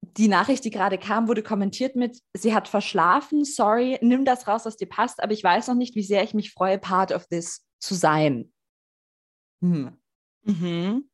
Die 0.00 0.28
Nachricht, 0.28 0.64
die 0.64 0.70
gerade 0.70 0.98
kam, 0.98 1.28
wurde 1.28 1.42
kommentiert 1.42 1.96
mit, 1.96 2.18
sie 2.34 2.54
hat 2.54 2.68
verschlafen, 2.68 3.44
sorry, 3.44 3.98
nimm 4.00 4.24
das 4.24 4.46
raus, 4.46 4.64
was 4.64 4.76
dir 4.76 4.88
passt, 4.88 5.22
aber 5.22 5.32
ich 5.32 5.42
weiß 5.42 5.68
noch 5.68 5.74
nicht, 5.74 5.94
wie 5.94 6.02
sehr 6.02 6.22
ich 6.22 6.34
mich 6.34 6.52
freue, 6.52 6.78
part 6.78 7.12
of 7.12 7.26
this 7.26 7.64
zu 7.78 7.94
sein. 7.94 8.52
Hm. 9.60 9.98
Mhm. 10.42 11.08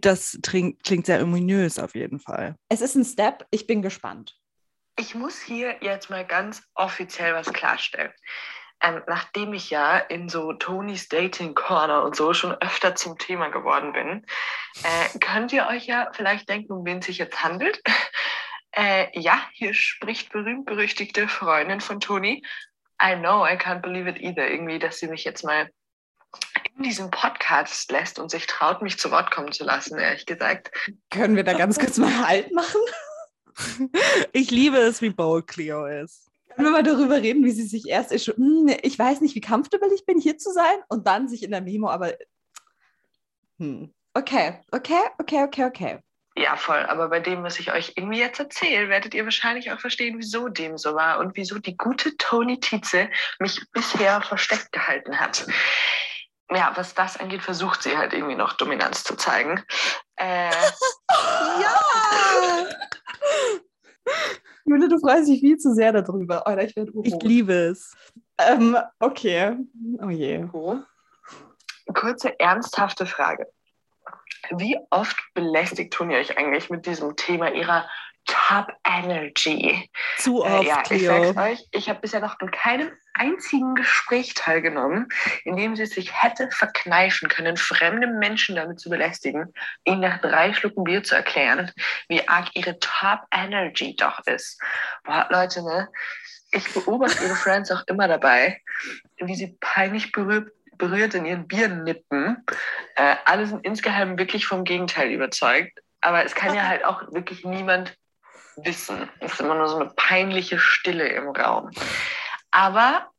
Das 0.00 0.38
klingt, 0.42 0.82
klingt 0.82 1.06
sehr 1.06 1.22
ominös 1.22 1.78
auf 1.78 1.94
jeden 1.94 2.20
Fall. 2.20 2.56
Es 2.68 2.80
ist 2.80 2.96
ein 2.96 3.04
Step, 3.04 3.46
ich 3.50 3.66
bin 3.66 3.80
gespannt. 3.80 4.36
Ich 4.98 5.14
muss 5.14 5.40
hier 5.40 5.76
jetzt 5.80 6.10
mal 6.10 6.26
ganz 6.26 6.62
offiziell 6.74 7.32
was 7.32 7.52
klarstellen. 7.52 8.12
Ähm, 8.82 9.02
nachdem 9.06 9.52
ich 9.52 9.70
ja 9.70 9.98
in 9.98 10.28
so 10.28 10.52
Tonys 10.54 11.08
Dating 11.08 11.54
Corner 11.54 12.02
und 12.02 12.16
so 12.16 12.32
schon 12.32 12.52
öfter 12.60 12.94
zum 12.94 13.18
Thema 13.18 13.48
geworden 13.48 13.92
bin, 13.92 14.26
äh, 14.82 15.18
könnt 15.18 15.52
ihr 15.52 15.66
euch 15.66 15.86
ja 15.86 16.10
vielleicht 16.12 16.48
denken, 16.48 16.72
um 16.72 16.84
wen 16.84 16.98
es 16.98 17.06
sich 17.06 17.18
jetzt 17.18 17.42
handelt. 17.42 17.80
Äh, 18.72 19.08
ja, 19.18 19.42
hier 19.52 19.74
spricht 19.74 20.30
berühmt-berüchtigte 20.30 21.26
Freundin 21.26 21.80
von 21.80 21.98
Toni. 21.98 22.44
I 23.02 23.16
know, 23.16 23.44
I 23.44 23.56
can't 23.56 23.80
believe 23.80 24.08
it 24.08 24.20
either. 24.20 24.48
Irgendwie, 24.48 24.78
dass 24.78 25.00
sie 25.00 25.08
mich 25.08 25.24
jetzt 25.24 25.42
mal 25.42 25.68
in 26.76 26.84
diesem 26.84 27.10
Podcast 27.10 27.90
lässt 27.90 28.18
und 28.18 28.30
sich 28.30 28.46
traut, 28.46 28.82
mich 28.82 28.98
zu 28.98 29.10
Wort 29.10 29.30
kommen 29.30 29.52
zu 29.52 29.64
lassen, 29.64 29.98
ehrlich 29.98 30.24
gesagt. 30.24 30.70
Können 31.10 31.36
wir 31.36 31.44
da 31.44 31.54
ganz 31.54 31.78
kurz 31.78 31.98
mal 31.98 32.16
Halt 32.26 32.52
machen? 32.52 32.80
Ich 34.32 34.50
liebe 34.50 34.78
es, 34.78 35.02
wie 35.02 35.10
bold 35.10 35.46
Cleo 35.46 35.84
ist. 35.84 36.29
Können 36.60 36.74
wir 36.74 36.82
mal 36.82 36.82
darüber 36.82 37.16
reden, 37.16 37.42
wie 37.42 37.52
sie 37.52 37.62
sich 37.62 37.88
erst 37.88 38.12
ist, 38.12 38.26
hm, 38.26 38.70
ich 38.82 38.98
weiß 38.98 39.22
nicht, 39.22 39.34
wie 39.34 39.40
comfortable 39.40 39.88
ich 39.94 40.04
bin, 40.04 40.20
hier 40.20 40.36
zu 40.36 40.52
sein 40.52 40.76
und 40.90 41.06
dann 41.06 41.26
sich 41.26 41.42
in 41.42 41.52
der 41.52 41.62
Memo, 41.62 41.88
aber 41.88 42.12
hm. 43.58 43.94
okay, 44.12 44.60
okay, 44.70 45.00
okay, 45.18 45.44
okay, 45.44 45.64
okay. 45.64 45.98
Ja, 46.36 46.56
voll. 46.56 46.80
Aber 46.80 47.08
bei 47.08 47.20
dem, 47.20 47.42
was 47.42 47.58
ich 47.60 47.72
euch 47.72 47.94
irgendwie 47.96 48.18
jetzt 48.18 48.40
erzähle, 48.40 48.90
werdet 48.90 49.14
ihr 49.14 49.24
wahrscheinlich 49.24 49.72
auch 49.72 49.80
verstehen, 49.80 50.18
wieso 50.18 50.48
dem 50.48 50.76
so 50.76 50.94
war 50.94 51.18
und 51.18 51.34
wieso 51.34 51.58
die 51.58 51.78
gute 51.78 52.14
Toni 52.18 52.60
Tietze 52.60 53.08
mich 53.38 53.58
bisher 53.72 54.20
versteckt 54.20 54.70
gehalten 54.70 55.18
hat. 55.18 55.46
Ja, 56.50 56.72
was 56.74 56.92
das 56.92 57.16
angeht, 57.16 57.42
versucht 57.42 57.82
sie 57.82 57.96
halt 57.96 58.12
irgendwie 58.12 58.36
noch 58.36 58.52
Dominanz 58.52 59.02
zu 59.02 59.16
zeigen. 59.16 59.64
Äh, 60.16 60.50
ja! 61.10 62.66
Jule, 64.70 64.88
du 64.88 65.00
freust 65.00 65.28
dich 65.28 65.40
viel 65.40 65.58
zu 65.58 65.74
sehr 65.74 65.92
darüber. 65.92 66.46
Alter, 66.46 66.62
ich 66.62 66.76
werde 66.76 66.92
Ich 67.02 67.20
liebe 67.22 67.52
es. 67.52 67.92
Ähm, 68.38 68.76
okay. 69.00 69.56
Oh 70.00 70.10
je. 70.10 70.46
Kurze, 71.92 72.38
ernsthafte 72.38 73.04
Frage. 73.04 73.48
Wie 74.56 74.78
oft 74.90 75.16
belästigt 75.34 75.92
Toni 75.92 76.14
euch 76.14 76.38
eigentlich 76.38 76.70
mit 76.70 76.86
diesem 76.86 77.16
Thema 77.16 77.52
ihrer 77.52 77.88
Top 78.26 78.68
Energy? 78.84 79.90
Zu 80.18 80.44
oft, 80.44 80.64
äh, 80.64 80.66
Ja, 80.66 80.82
ich 80.90 81.06
sag's 81.06 81.36
euch, 81.36 81.68
ich 81.72 81.88
habe 81.88 82.00
bisher 82.00 82.20
noch 82.20 82.38
an 82.40 82.50
keinem 82.50 82.90
einzigen 83.14 83.74
Gespräch 83.74 84.34
teilgenommen, 84.34 85.08
in 85.44 85.56
dem 85.56 85.76
sie 85.76 85.86
sich 85.86 86.22
hätte 86.22 86.50
verkneifen 86.50 87.28
können, 87.28 87.56
fremde 87.56 88.06
Menschen 88.06 88.56
damit 88.56 88.80
zu 88.80 88.88
belästigen, 88.88 89.52
ihnen 89.84 90.00
nach 90.00 90.20
drei 90.20 90.52
Schlucken 90.52 90.84
Bier 90.84 91.02
zu 91.02 91.14
erklären, 91.14 91.70
wie 92.08 92.26
arg 92.28 92.48
ihre 92.54 92.78
Top 92.78 93.20
Energy 93.32 93.96
doch 93.96 94.20
ist. 94.26 94.60
Boah, 95.04 95.26
Leute, 95.30 95.62
ne? 95.62 95.88
Ich 96.52 96.72
beobachte 96.72 97.24
ihre 97.24 97.36
Friends 97.36 97.70
auch 97.70 97.82
immer 97.86 98.08
dabei, 98.08 98.60
wie 99.18 99.34
sie 99.36 99.56
peinlich 99.60 100.10
berührt, 100.12 100.50
berührt 100.78 101.14
in 101.14 101.26
ihren 101.26 101.46
Bieren 101.46 101.84
nippen. 101.84 102.44
Äh, 102.96 103.16
alle 103.24 103.46
sind 103.46 103.64
insgeheim 103.64 104.18
wirklich 104.18 104.46
vom 104.46 104.64
Gegenteil 104.64 105.10
überzeugt. 105.10 105.78
Aber 106.00 106.24
es 106.24 106.34
kann 106.34 106.54
ja 106.54 106.62
halt 106.66 106.84
auch 106.84 107.02
wirklich 107.12 107.44
niemand 107.44 107.96
wissen. 108.64 109.08
Es 109.20 109.34
ist 109.34 109.40
immer 109.40 109.54
nur 109.54 109.68
so 109.68 109.76
eine 109.76 109.90
peinliche 109.96 110.58
Stille 110.58 111.08
im 111.08 111.28
Raum. 111.30 111.70
Aber 112.50 113.10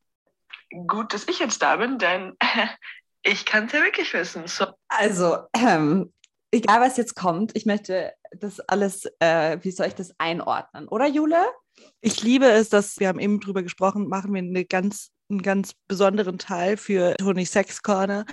gut, 0.87 1.13
dass 1.13 1.27
ich 1.27 1.39
jetzt 1.39 1.61
da 1.61 1.77
bin, 1.77 1.97
denn 1.97 2.37
ich 3.23 3.45
kann 3.45 3.65
es 3.65 3.73
ja 3.73 3.81
wirklich 3.81 4.13
wissen. 4.13 4.47
So. 4.47 4.67
Also, 4.87 5.39
ähm, 5.53 6.13
egal 6.51 6.81
was 6.81 6.97
jetzt 6.97 7.15
kommt, 7.15 7.55
ich 7.55 7.65
möchte 7.65 8.13
das 8.31 8.59
alles, 8.61 9.05
äh, 9.19 9.57
wie 9.61 9.71
soll 9.71 9.87
ich 9.87 9.95
das 9.95 10.13
einordnen, 10.17 10.87
oder 10.87 11.07
Jule? 11.07 11.45
Ich 12.01 12.21
liebe 12.21 12.45
es, 12.45 12.69
dass 12.69 12.99
wir 12.99 13.07
haben 13.07 13.19
eben 13.19 13.39
drüber 13.39 13.63
gesprochen, 13.63 14.07
machen 14.07 14.33
wir 14.33 14.39
eine 14.39 14.65
ganz, 14.65 15.11
einen 15.29 15.41
ganz 15.41 15.73
besonderen 15.87 16.37
Teil 16.37 16.77
für 16.77 17.15
Tony 17.15 17.45
Sex 17.45 17.81
Corner. 17.81 18.25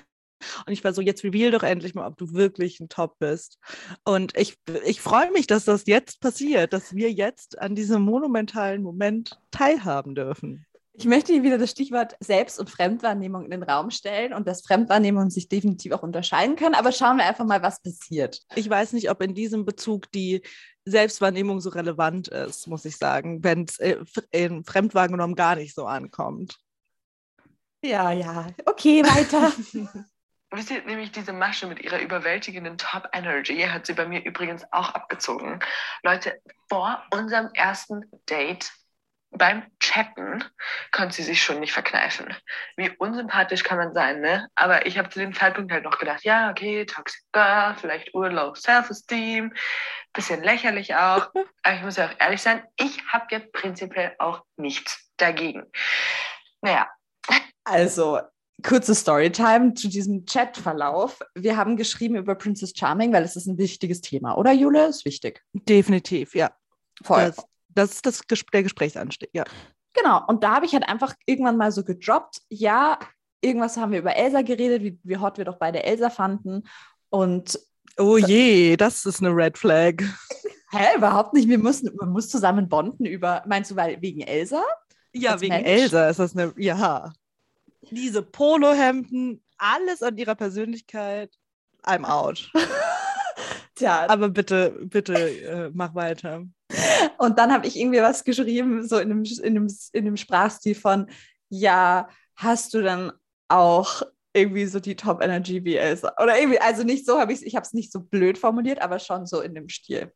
Und 0.66 0.72
ich 0.72 0.84
war 0.84 0.92
so, 0.92 1.00
jetzt 1.00 1.24
reveal 1.24 1.50
doch 1.50 1.62
endlich 1.62 1.94
mal, 1.94 2.06
ob 2.06 2.16
du 2.16 2.32
wirklich 2.32 2.80
ein 2.80 2.88
Top 2.88 3.18
bist. 3.18 3.58
Und 4.04 4.36
ich, 4.36 4.56
ich 4.84 5.00
freue 5.00 5.30
mich, 5.32 5.46
dass 5.46 5.64
das 5.64 5.86
jetzt 5.86 6.20
passiert, 6.20 6.72
dass 6.72 6.94
wir 6.94 7.10
jetzt 7.10 7.58
an 7.58 7.74
diesem 7.74 8.02
monumentalen 8.02 8.82
Moment 8.82 9.38
teilhaben 9.50 10.14
dürfen. 10.14 10.64
Ich 11.00 11.04
möchte 11.04 11.32
hier 11.32 11.44
wieder 11.44 11.58
das 11.58 11.70
Stichwort 11.70 12.16
Selbst- 12.18 12.58
und 12.58 12.70
Fremdwahrnehmung 12.70 13.44
in 13.44 13.52
den 13.52 13.62
Raum 13.62 13.92
stellen 13.92 14.32
und 14.32 14.48
dass 14.48 14.62
Fremdwahrnehmungen 14.62 15.30
sich 15.30 15.48
definitiv 15.48 15.92
auch 15.92 16.02
unterscheiden 16.02 16.56
können. 16.56 16.74
Aber 16.74 16.90
schauen 16.90 17.18
wir 17.18 17.24
einfach 17.24 17.44
mal, 17.44 17.62
was 17.62 17.80
passiert. 17.80 18.40
Ich 18.56 18.68
weiß 18.68 18.94
nicht, 18.94 19.08
ob 19.08 19.22
in 19.22 19.32
diesem 19.32 19.64
Bezug 19.64 20.10
die 20.10 20.42
Selbstwahrnehmung 20.84 21.60
so 21.60 21.70
relevant 21.70 22.26
ist, 22.26 22.66
muss 22.66 22.84
ich 22.84 22.96
sagen, 22.96 23.44
wenn 23.44 23.62
es 23.62 23.78
äh, 23.78 23.98
in 24.32 24.64
Fremdwahrgenommen 24.64 25.36
gar 25.36 25.54
nicht 25.54 25.72
so 25.72 25.84
ankommt. 25.84 26.58
Ja, 27.84 28.10
ja. 28.10 28.48
Okay, 28.66 29.04
weiter. 29.04 29.52
Wisst 30.50 30.70
ihr, 30.70 30.82
nämlich 30.82 31.12
diese 31.12 31.32
Masche 31.34 31.66
mit 31.66 31.80
ihrer 31.80 32.00
überwältigenden 32.00 32.78
Top 32.78 33.08
Energy 33.12 33.60
hat 33.60 33.86
sie 33.86 33.92
bei 33.92 34.06
mir 34.06 34.24
übrigens 34.24 34.64
auch 34.72 34.94
abgezogen. 34.94 35.60
Leute, 36.02 36.40
vor 36.70 37.04
unserem 37.10 37.50
ersten 37.52 38.04
Date 38.30 38.72
beim 39.30 39.62
Chatten 39.78 40.42
konnte 40.90 41.16
sie 41.16 41.22
sich 41.22 41.42
schon 41.42 41.60
nicht 41.60 41.72
verkneifen. 41.72 42.34
Wie 42.76 42.90
unsympathisch 42.96 43.62
kann 43.62 43.76
man 43.76 43.92
sein, 43.92 44.20
ne? 44.20 44.48
Aber 44.54 44.86
ich 44.86 44.96
habe 44.96 45.10
zu 45.10 45.18
dem 45.18 45.34
Zeitpunkt 45.34 45.70
halt 45.70 45.84
noch 45.84 45.98
gedacht, 45.98 46.24
ja, 46.24 46.50
okay, 46.50 46.86
Toxic 46.86 47.22
Girl, 47.32 47.74
vielleicht 47.78 48.14
Urlaub, 48.14 48.56
Self-Esteem, 48.56 49.52
bisschen 50.14 50.42
lächerlich 50.42 50.94
auch. 50.94 51.30
Aber 51.62 51.76
ich 51.76 51.82
muss 51.82 51.96
ja 51.96 52.06
auch 52.06 52.14
ehrlich 52.18 52.40
sein, 52.40 52.64
ich 52.76 53.06
habe 53.08 53.26
jetzt 53.30 53.52
prinzipiell 53.52 54.14
auch 54.18 54.44
nichts 54.56 55.10
dagegen. 55.18 55.70
Naja. 56.62 56.88
Also, 57.64 58.20
kurze 58.62 58.94
Storytime 58.94 59.74
zu 59.74 59.88
diesem 59.88 60.24
Chatverlauf. 60.24 61.20
Wir 61.34 61.56
haben 61.56 61.76
geschrieben 61.76 62.16
über 62.16 62.34
Princess 62.34 62.72
Charming, 62.76 63.12
weil 63.12 63.24
es 63.24 63.36
ist 63.36 63.46
ein 63.46 63.58
wichtiges 63.58 64.00
Thema, 64.00 64.36
oder 64.36 64.52
Jule? 64.52 64.86
Ist 64.86 65.04
wichtig. 65.04 65.42
Definitiv, 65.52 66.34
ja. 66.34 66.50
Voll. 67.02 67.26
Das, 67.26 67.36
das 67.68 67.92
ist 67.92 68.06
das 68.06 68.44
der 68.52 68.62
Gesprächsanstieg, 68.62 69.30
ja. 69.32 69.44
Genau. 69.94 70.22
Und 70.26 70.42
da 70.44 70.56
habe 70.56 70.66
ich 70.66 70.72
halt 70.72 70.88
einfach 70.88 71.14
irgendwann 71.26 71.56
mal 71.56 71.72
so 71.72 71.84
gedroppt, 71.84 72.42
ja, 72.48 72.98
irgendwas 73.40 73.76
haben 73.76 73.92
wir 73.92 74.00
über 74.00 74.16
Elsa 74.16 74.42
geredet, 74.42 74.82
wie, 74.82 74.98
wie 75.02 75.16
hot 75.16 75.38
wir 75.38 75.44
doch 75.44 75.58
beide 75.58 75.82
Elsa 75.82 76.10
fanden. 76.10 76.64
Und 77.10 77.58
Oh 77.96 78.16
je, 78.16 78.76
das 78.76 79.04
ist 79.06 79.20
eine 79.20 79.34
Red 79.34 79.58
Flag. 79.58 79.94
hä, 80.70 80.96
überhaupt 80.96 81.34
nicht. 81.34 81.48
Wir 81.48 81.58
müssen, 81.58 81.90
man 81.96 82.10
muss 82.10 82.28
zusammen 82.28 82.68
bonden 82.68 83.04
über, 83.04 83.42
meinst 83.46 83.70
du, 83.70 83.76
weil 83.76 84.00
wegen 84.00 84.20
Elsa? 84.20 84.62
Ja, 85.12 85.32
Als 85.32 85.40
wegen 85.40 85.54
Mensch? 85.54 85.68
Elsa 85.68 86.08
ist 86.08 86.18
das 86.18 86.36
eine, 86.36 86.52
ja. 86.56 87.12
Diese 87.90 88.22
Polohemden, 88.22 89.42
alles 89.56 90.02
an 90.02 90.16
ihrer 90.16 90.34
Persönlichkeit, 90.34 91.34
I'm 91.84 92.04
out. 92.04 92.50
Tja, 93.74 94.08
Aber 94.08 94.28
bitte, 94.28 94.76
bitte 94.82 95.14
äh, 95.14 95.70
mach 95.72 95.94
weiter. 95.94 96.44
Und 97.18 97.38
dann 97.38 97.52
habe 97.52 97.66
ich 97.66 97.78
irgendwie 97.78 98.00
was 98.00 98.24
geschrieben, 98.24 98.86
so 98.86 98.98
in 98.98 99.10
einem, 99.10 99.24
in, 99.24 99.56
einem, 99.56 99.68
in 99.92 100.06
einem 100.06 100.16
Sprachstil 100.16 100.74
von, 100.74 101.06
ja, 101.48 102.08
hast 102.34 102.74
du 102.74 102.82
dann 102.82 103.12
auch 103.48 104.02
irgendwie 104.32 104.66
so 104.66 104.80
die 104.80 104.96
Top 104.96 105.22
Energy 105.22 105.62
Elsa? 105.76 106.12
Oder 106.20 106.38
irgendwie, 106.38 106.60
also 106.60 106.82
nicht 106.82 107.06
so 107.06 107.18
habe 107.18 107.32
ich 107.32 107.40
es, 107.40 107.44
ich 107.44 107.56
habe 107.56 107.64
es 107.64 107.72
nicht 107.72 107.92
so 107.92 108.00
blöd 108.00 108.36
formuliert, 108.38 108.82
aber 108.82 108.98
schon 108.98 109.26
so 109.26 109.40
in 109.40 109.54
dem 109.54 109.68
Stil. 109.68 110.12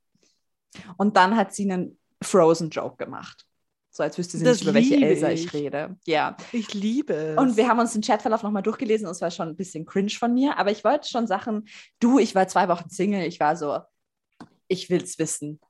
Und 0.96 1.16
dann 1.16 1.37
hat 1.37 1.55
sie 1.55 1.70
einen 1.70 1.98
Frozen-Joke 2.22 2.96
gemacht. 2.96 3.46
So 3.95 4.03
als 4.03 4.17
wüsste 4.17 4.38
sie 4.38 4.45
Das 4.45 4.57
nicht, 4.57 4.63
über 4.65 4.73
welche 4.73 4.97
Elsa 4.97 5.31
ich. 5.31 5.45
ich. 5.45 5.53
rede. 5.53 5.97
Ja. 6.07 6.35
Ich 6.51 6.73
liebe 6.73 7.13
es. 7.13 7.38
Und 7.38 7.59
wir 7.59 7.69
haben 7.69 7.79
uns 7.79 7.93
den 7.93 8.01
Chatverlauf 8.01 8.43
nochmal 8.43 8.63
durchgelesen 8.63 9.07
und 9.07 9.13
es 9.13 9.21
war 9.21 9.31
schon 9.31 9.51
ein 9.51 9.57
bisschen 9.57 9.85
cringe 9.85 10.09
von 10.09 10.33
mir, 10.33 10.57
aber 10.57 10.71
ich 10.71 10.83
wollte 10.83 11.11
schon 11.11 11.27
Sachen, 11.27 11.69
du, 12.01 12.19
ich 12.19 12.35
war 12.35 12.49
zwei 12.49 12.69
Wochen 12.69 12.88
Single, 12.88 13.27
ich 13.27 13.38
war 13.38 13.55
so, 13.55 13.81
ich 14.67 14.88
will's 14.88 15.19
wissen. 15.19 15.61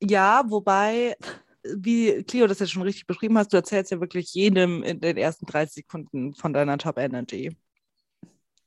Ja, 0.00 0.42
wobei, 0.48 1.14
wie 1.62 2.24
Cleo 2.24 2.48
das 2.48 2.58
jetzt 2.58 2.72
schon 2.72 2.82
richtig 2.82 3.06
beschrieben 3.06 3.38
hast, 3.38 3.52
du 3.52 3.58
erzählst 3.58 3.92
ja 3.92 4.00
wirklich 4.00 4.34
jedem 4.34 4.82
in 4.82 5.00
den 5.00 5.16
ersten 5.16 5.46
30 5.46 5.84
Sekunden 5.84 6.34
von 6.34 6.52
deiner 6.52 6.78
Top 6.78 6.98
Energy. 6.98 7.56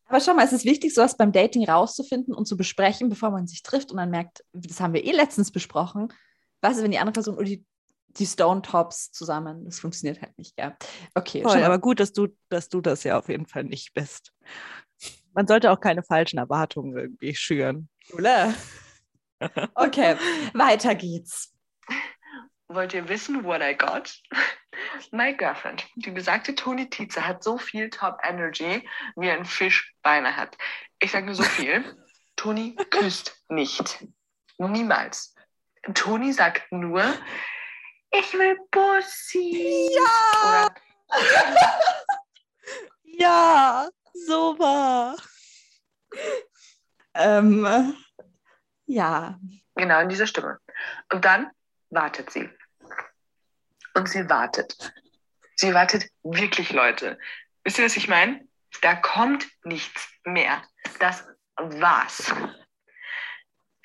Aber 0.05 0.21
schau 0.21 0.35
mal, 0.35 0.45
es 0.45 0.53
ist 0.53 0.63
wichtig, 0.63 0.93
sowas 0.93 1.17
beim 1.17 1.33
Dating 1.33 1.67
rauszufinden 1.67 2.33
und 2.33 2.47
zu 2.47 2.55
besprechen, 2.55 3.09
bevor 3.09 3.31
man 3.31 3.47
sich 3.47 3.61
trifft 3.61 3.91
und 3.91 3.97
dann 3.97 4.11
merkt, 4.11 4.45
das 4.53 4.79
haben 4.79 4.93
wir 4.93 5.03
eh 5.03 5.11
letztens 5.11 5.51
besprochen. 5.51 6.13
Was 6.61 6.77
ist, 6.77 6.83
wenn 6.83 6.91
die 6.91 6.99
andere 6.99 7.11
Person 7.11 7.37
ulti 7.37 7.57
die 7.57 7.65
Stone 8.23 8.61
Tops 8.61 9.11
zusammen. 9.11 9.65
Das 9.65 9.79
funktioniert 9.79 10.21
halt 10.21 10.37
nicht, 10.37 10.53
ja. 10.57 10.77
Okay, 11.15 11.41
Voll, 11.43 11.63
aber 11.63 11.79
gut, 11.79 11.99
dass 11.99 12.13
du, 12.13 12.27
dass 12.49 12.69
du 12.69 12.81
das 12.81 13.03
ja 13.03 13.17
auf 13.17 13.29
jeden 13.29 13.47
Fall 13.47 13.63
nicht 13.63 13.93
bist. 13.93 14.31
Man 15.33 15.47
sollte 15.47 15.71
auch 15.71 15.81
keine 15.81 16.03
falschen 16.03 16.37
Erwartungen 16.39 16.97
irgendwie 16.97 17.35
schüren. 17.35 17.89
Okay, 19.75 20.15
weiter 20.53 20.95
geht's. 20.95 21.53
Wollt 22.69 22.93
ihr 22.93 23.07
wissen, 23.09 23.43
what 23.43 23.61
I 23.61 23.75
got? 23.75 24.17
My 25.11 25.33
girlfriend, 25.33 25.85
die 25.95 26.11
besagte 26.11 26.55
Toni 26.55 26.89
Tietze, 26.89 27.27
hat 27.27 27.43
so 27.43 27.57
viel 27.57 27.89
Top 27.89 28.17
Energy, 28.23 28.87
wie 29.15 29.29
ein 29.29 29.45
Fisch 29.45 29.93
Beine 30.01 30.35
hat. 30.35 30.57
Ich 30.99 31.11
sage 31.11 31.25
nur 31.25 31.35
so 31.35 31.43
viel. 31.43 31.83
Toni 32.35 32.75
küsst 32.89 33.43
nicht. 33.49 34.05
Niemals. 34.57 35.35
Toni 35.93 36.33
sagt 36.33 36.71
nur, 36.71 37.03
ich 38.19 38.33
will 38.33 38.57
Bussi. 38.71 39.89
Ja. 39.95 40.69
Ja, 43.17 43.87
so 44.13 44.59
war. 44.59 45.15
Ähm, 47.13 47.95
ja, 48.87 49.39
Genau, 49.75 49.99
in 49.99 50.09
dieser 50.09 50.27
Stimme. 50.27 50.59
Und 51.11 51.25
dann 51.25 51.51
wartet 51.89 52.31
sie. 52.31 52.49
Und 53.93 54.09
sie 54.09 54.27
wartet. 54.29 54.93
Sie 55.55 55.73
wartet 55.73 56.09
wirklich, 56.23 56.71
Leute. 56.71 57.19
Wisst 57.63 57.77
ihr, 57.77 57.85
was 57.85 57.97
ich 57.97 58.07
meine? 58.07 58.47
Da 58.81 58.95
kommt 58.95 59.47
nichts 59.63 60.09
mehr. 60.23 60.63
Das 60.99 61.27
war's. 61.57 62.33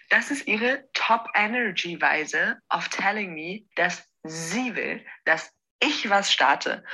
Das 0.09 0.31
ist 0.31 0.47
ihre 0.47 0.89
Top-Energy-Weise 0.93 2.59
of 2.71 2.89
telling 2.89 3.35
me, 3.35 3.69
dass 3.77 4.05
sie 4.25 4.75
will, 4.75 5.05
dass 5.25 5.51
ich 5.81 6.09
was 6.11 6.33
starte. 6.33 6.85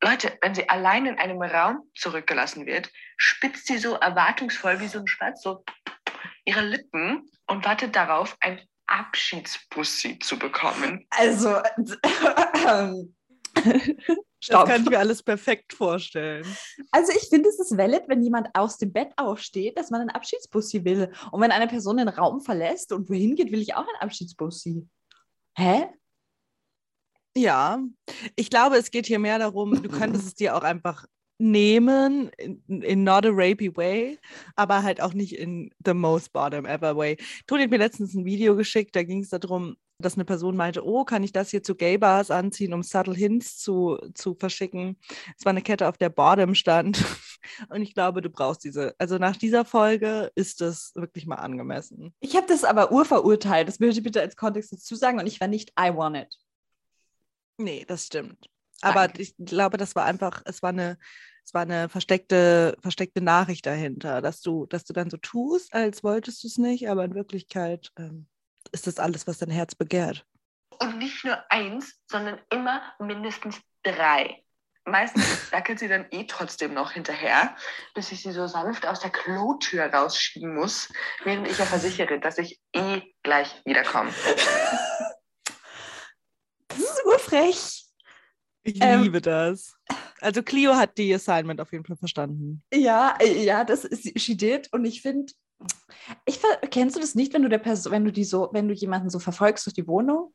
Leute, 0.00 0.36
wenn 0.42 0.54
sie 0.54 0.68
allein 0.68 1.06
in 1.06 1.18
einem 1.18 1.42
Raum 1.42 1.90
zurückgelassen 1.96 2.66
wird, 2.66 2.90
spitzt 3.16 3.66
sie 3.66 3.78
so 3.78 3.94
erwartungsvoll 3.94 4.80
wie 4.80 4.88
so 4.88 5.00
ein 5.00 5.06
Spatz 5.06 5.42
so 5.42 5.64
ihre 6.44 6.62
Lippen 6.62 7.28
und 7.46 7.64
wartet 7.64 7.96
darauf, 7.96 8.36
ein 8.40 8.60
Abschiedsbussi 8.86 10.18
zu 10.20 10.38
bekommen. 10.38 11.06
also, 11.10 11.60
ähm, 12.66 13.14
Das 14.40 14.46
Stopp. 14.46 14.68
kann 14.68 14.82
ich 14.84 14.88
mir 14.88 14.98
alles 15.00 15.22
perfekt 15.22 15.72
vorstellen. 15.72 16.46
Also 16.92 17.12
ich 17.12 17.28
finde, 17.28 17.48
es 17.48 17.58
ist 17.58 17.76
valid, 17.76 18.04
wenn 18.06 18.22
jemand 18.22 18.48
aus 18.54 18.78
dem 18.78 18.92
Bett 18.92 19.10
aufsteht, 19.16 19.76
dass 19.76 19.90
man 19.90 20.00
einen 20.00 20.10
Abschiedsbussi 20.10 20.84
will. 20.84 21.12
Und 21.32 21.40
wenn 21.40 21.50
eine 21.50 21.66
Person 21.66 21.96
den 21.96 22.08
Raum 22.08 22.40
verlässt 22.40 22.92
und 22.92 23.10
wohin 23.10 23.34
geht, 23.34 23.50
will 23.50 23.60
ich 23.60 23.74
auch 23.74 23.86
einen 23.86 24.00
Abschiedsbussi. 24.00 24.86
Hä? 25.56 25.88
Ja, 27.38 27.78
ich 28.34 28.50
glaube, 28.50 28.76
es 28.78 28.90
geht 28.90 29.06
hier 29.06 29.20
mehr 29.20 29.38
darum, 29.38 29.80
du 29.80 29.88
könntest 29.88 30.26
es 30.26 30.34
dir 30.34 30.56
auch 30.56 30.64
einfach 30.64 31.06
nehmen 31.38 32.30
in, 32.36 32.82
in 32.82 33.04
not 33.04 33.24
a 33.24 33.30
rapey 33.30 33.76
way, 33.76 34.18
aber 34.56 34.82
halt 34.82 35.00
auch 35.00 35.14
nicht 35.14 35.38
in 35.38 35.70
the 35.84 35.94
most 35.94 36.32
bottom 36.32 36.66
ever 36.66 36.96
way. 36.96 37.16
Toni 37.46 37.62
hat 37.62 37.70
mir 37.70 37.78
letztens 37.78 38.12
ein 38.14 38.24
Video 38.24 38.56
geschickt, 38.56 38.96
da 38.96 39.04
ging 39.04 39.22
es 39.22 39.28
darum, 39.28 39.76
dass 40.00 40.14
eine 40.14 40.24
Person 40.24 40.56
meinte, 40.56 40.84
oh, 40.84 41.04
kann 41.04 41.22
ich 41.22 41.30
das 41.30 41.50
hier 41.50 41.62
zu 41.62 41.76
Gay-Bars 41.76 42.32
anziehen, 42.32 42.72
um 42.72 42.82
Subtle 42.82 43.14
Hints 43.14 43.58
zu, 43.58 43.98
zu 44.14 44.34
verschicken? 44.34 44.96
Es 45.36 45.44
war 45.44 45.50
eine 45.50 45.62
Kette, 45.62 45.88
auf 45.88 45.96
der 45.96 46.08
Bottom 46.08 46.56
stand. 46.56 47.04
Und 47.68 47.82
ich 47.82 47.94
glaube, 47.94 48.20
du 48.20 48.30
brauchst 48.30 48.64
diese. 48.64 48.96
Also 48.98 49.18
nach 49.18 49.36
dieser 49.36 49.64
Folge 49.64 50.32
ist 50.34 50.60
das 50.60 50.92
wirklich 50.96 51.26
mal 51.26 51.36
angemessen. 51.36 52.12
Ich 52.18 52.36
habe 52.36 52.48
das 52.48 52.64
aber 52.64 52.90
urverurteilt. 52.90 53.68
Das 53.68 53.78
möchte 53.78 53.98
ich 53.98 54.04
bitte 54.04 54.20
als 54.20 54.36
Kontext 54.36 54.72
dazu 54.72 54.96
sagen. 54.96 55.20
Und 55.20 55.26
ich 55.26 55.40
war 55.40 55.48
nicht 55.48 55.72
I 55.78 55.94
want 55.94 56.16
it. 56.16 56.47
Nee, 57.58 57.84
das 57.86 58.06
stimmt. 58.06 58.48
Aber 58.80 59.08
Danke. 59.08 59.22
ich 59.22 59.34
glaube, 59.38 59.76
das 59.76 59.94
war 59.96 60.04
einfach, 60.04 60.42
es 60.44 60.62
war 60.62 60.70
eine, 60.70 60.98
es 61.44 61.52
war 61.52 61.62
eine 61.62 61.88
versteckte, 61.88 62.76
versteckte 62.80 63.20
Nachricht 63.20 63.66
dahinter, 63.66 64.22
dass 64.22 64.40
du, 64.40 64.66
dass 64.66 64.84
du 64.84 64.92
dann 64.92 65.10
so 65.10 65.16
tust, 65.16 65.74
als 65.74 66.04
wolltest 66.04 66.44
du 66.44 66.48
es 66.48 66.58
nicht, 66.58 66.88
aber 66.88 67.04
in 67.04 67.14
Wirklichkeit 67.14 67.90
ähm, 67.98 68.28
ist 68.70 68.86
das 68.86 68.98
alles, 68.98 69.26
was 69.26 69.38
dein 69.38 69.50
Herz 69.50 69.74
begehrt. 69.74 70.24
Und 70.80 70.98
nicht 70.98 71.24
nur 71.24 71.38
eins, 71.50 71.98
sondern 72.06 72.38
immer 72.50 72.82
mindestens 73.00 73.60
drei. 73.82 74.44
Meistens 74.84 75.24
dackelt 75.50 75.80
sie 75.80 75.88
dann 75.88 76.06
eh 76.10 76.24
trotzdem 76.24 76.74
noch 76.74 76.92
hinterher, 76.92 77.56
bis 77.94 78.12
ich 78.12 78.22
sie 78.22 78.32
so 78.32 78.46
sanft 78.46 78.86
aus 78.86 79.00
der 79.00 79.10
Klotür 79.10 79.86
rausschieben 79.86 80.54
muss, 80.54 80.92
während 81.24 81.48
ich 81.48 81.58
ja 81.58 81.64
versichere, 81.64 82.20
dass 82.20 82.38
ich 82.38 82.60
eh 82.72 83.02
gleich 83.22 83.60
wiederkomme. 83.64 84.12
Urfrech. 87.32 87.84
Ich 88.64 88.82
Ähm, 88.82 89.02
liebe 89.02 89.20
das. 89.20 89.76
Also 90.20 90.42
Clio 90.42 90.74
hat 90.74 90.98
die 90.98 91.14
Assignment 91.14 91.60
auf 91.60 91.72
jeden 91.72 91.84
Fall 91.84 91.96
verstanden. 91.96 92.62
Ja, 92.72 93.16
äh, 93.20 93.44
ja, 93.44 93.64
das 93.64 93.84
ist 93.84 94.20
she 94.20 94.36
did. 94.36 94.72
Und 94.72 94.84
ich 94.84 95.00
finde, 95.02 95.32
ich 96.26 96.40
kennst 96.70 96.96
du 96.96 97.00
das 97.00 97.14
nicht, 97.14 97.32
wenn 97.32 97.42
du 97.42 97.48
der 97.48 97.58
Person, 97.58 97.92
wenn 97.92 98.04
du 98.04 98.12
die 98.12 98.24
so, 98.24 98.50
wenn 98.52 98.68
du 98.68 98.74
jemanden 98.74 99.10
so 99.10 99.18
verfolgst 99.18 99.66
durch 99.66 99.74
die 99.74 99.86
Wohnung, 99.86 100.34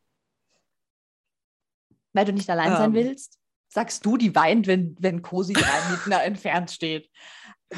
weil 2.13 2.25
du 2.25 2.33
nicht 2.33 2.49
allein 2.49 2.71
sein 2.71 2.89
Ähm. 2.89 2.93
willst? 2.93 3.39
Sagst 3.69 4.05
du, 4.05 4.17
die 4.17 4.35
weint, 4.35 4.67
wenn, 4.67 4.95
wenn 4.99 5.21
Cosi 5.21 5.53
drei 5.53 5.63
Meter 6.07 6.23
entfernt 6.23 6.71
steht. 6.71 7.09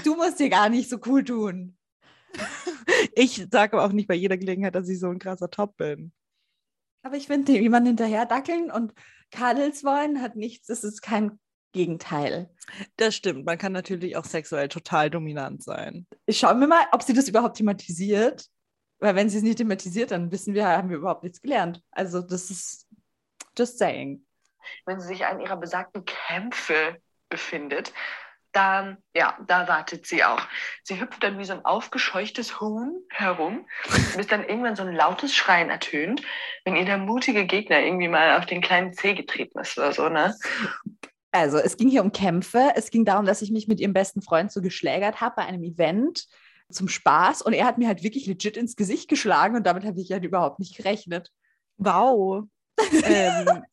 Du 0.03 0.16
musst 0.16 0.39
dir 0.39 0.49
gar 0.49 0.70
nicht 0.70 0.89
so 0.89 0.99
cool 1.05 1.24
tun. 1.24 1.78
Ich 3.16 3.47
sage 3.49 3.78
aber 3.78 3.86
auch 3.86 3.93
nicht 3.93 4.07
bei 4.09 4.16
jeder 4.16 4.38
Gelegenheit, 4.38 4.76
dass 4.76 4.89
ich 4.89 4.99
so 4.99 5.09
ein 5.09 5.20
krasser 5.20 5.49
Top 5.49 5.78
bin. 5.78 6.11
Aber 7.06 7.18
ich 7.18 7.28
finde, 7.28 7.51
jemanden 7.51 7.89
hinterher 7.89 8.26
dackeln 8.26 8.72
und 8.72 8.91
Kadels 9.30 9.84
wollen 9.84 10.24
hat 10.24 10.36
nichts, 10.36 10.70
es 10.70 10.84
ist 10.84 11.03
kein 11.03 11.39
Gegenteil. 11.72 12.49
Das 12.97 13.16
stimmt. 13.16 13.45
Man 13.45 13.60
kann 13.60 13.74
natürlich 13.74 14.18
auch 14.18 14.26
sexuell 14.26 14.70
total 14.70 15.12
dominant 15.12 15.62
sein. 15.62 16.08
Ich 16.26 16.39
schaue 16.39 16.56
mir 16.56 16.66
mal, 16.66 16.84
ob 16.93 17.03
sie 17.03 17.14
das 17.14 17.30
überhaupt 17.30 17.58
thematisiert. 17.58 18.47
Weil 18.97 19.14
wenn 19.14 19.30
sie 19.30 19.38
es 19.38 19.43
nicht 19.43 19.58
thematisiert, 19.58 20.10
dann 20.10 20.32
wissen 20.32 20.56
wir, 20.56 20.68
haben 20.68 20.89
wir 20.89 20.97
überhaupt 20.97 21.22
nichts 21.22 21.41
gelernt. 21.41 21.80
Also 21.91 22.22
das 22.22 22.49
ist 22.49 22.88
just 23.56 23.78
saying. 23.78 24.26
Wenn 24.88 24.99
sie 24.99 25.10
sich 25.10 25.28
an 25.28 25.39
ihrer 25.39 25.58
besagten 25.58 26.06
Kämpfe 26.06 26.97
befindet, 27.30 27.93
dann, 28.56 28.97
ja, 29.14 29.38
da 29.45 29.68
wartet 29.68 30.06
sie 30.06 30.24
auch. 30.24 30.41
Sie 30.84 30.99
hüpft 30.99 31.22
dann 31.24 31.38
wie 31.38 31.45
so 31.45 31.53
ein 31.53 31.66
aufgescheuchtes 31.66 32.62
Huhn 32.62 33.01
herum, 33.10 33.66
bis 34.16 34.28
dann 34.28 34.43
irgendwann 34.47 34.76
so 34.76 34.84
ein 34.84 34.95
lautes 34.95 35.36
Schreien 35.36 35.70
ertönt, 35.70 36.22
wenn 36.64 36.76
ihr 36.76 36.86
der 36.86 36.97
mutige 36.97 37.45
Gegner 37.45 37.82
irgendwie 37.82 38.08
mal 38.08 38.38
auf 38.38 38.45
den 38.45 38.62
kleinen 38.62 38.93
Zeh 38.93 39.14
getreten 39.14 39.60
ist 39.60 39.78
oder 39.78 39.91
so, 39.91 40.10
ne? 40.10 40.34
Also 41.32 41.58
es 41.58 41.76
ging 41.76 41.89
hier 41.89 42.01
um 42.01 42.14
Kämpfe. 42.14 42.72
Es 42.76 42.91
ging 42.91 43.03
darum, 43.03 43.26
dass 43.26 43.41
ich 43.41 43.51
mich 43.51 43.68
mit 43.68 43.82
ihrem 43.82 43.93
besten 43.93 44.22
Freund 44.22 44.53
so 44.53 44.62
geschlägert 44.62 45.20
habe 45.20 45.36
bei 45.36 45.45
einem 45.45 45.64
Event 45.64 46.28
zum 46.70 46.88
Spaß. 46.88 47.41
Und 47.41 47.51
er 47.51 47.66
hat 47.66 47.78
mir 47.78 47.88
halt 47.88 48.03
wirklich 48.03 48.26
legit 48.26 48.56
ins 48.56 48.78
Gesicht 48.78 49.10
geschlagen 49.10 49.56
und 49.56 49.66
damit 49.66 49.84
habe 49.84 49.99
ich 49.99 50.12
halt 50.14 50.24
überhaupt 50.24 50.60
nicht 50.60 50.78
gerechnet. 50.78 51.32
Wow. 51.78 52.45
ähm, 53.03 53.64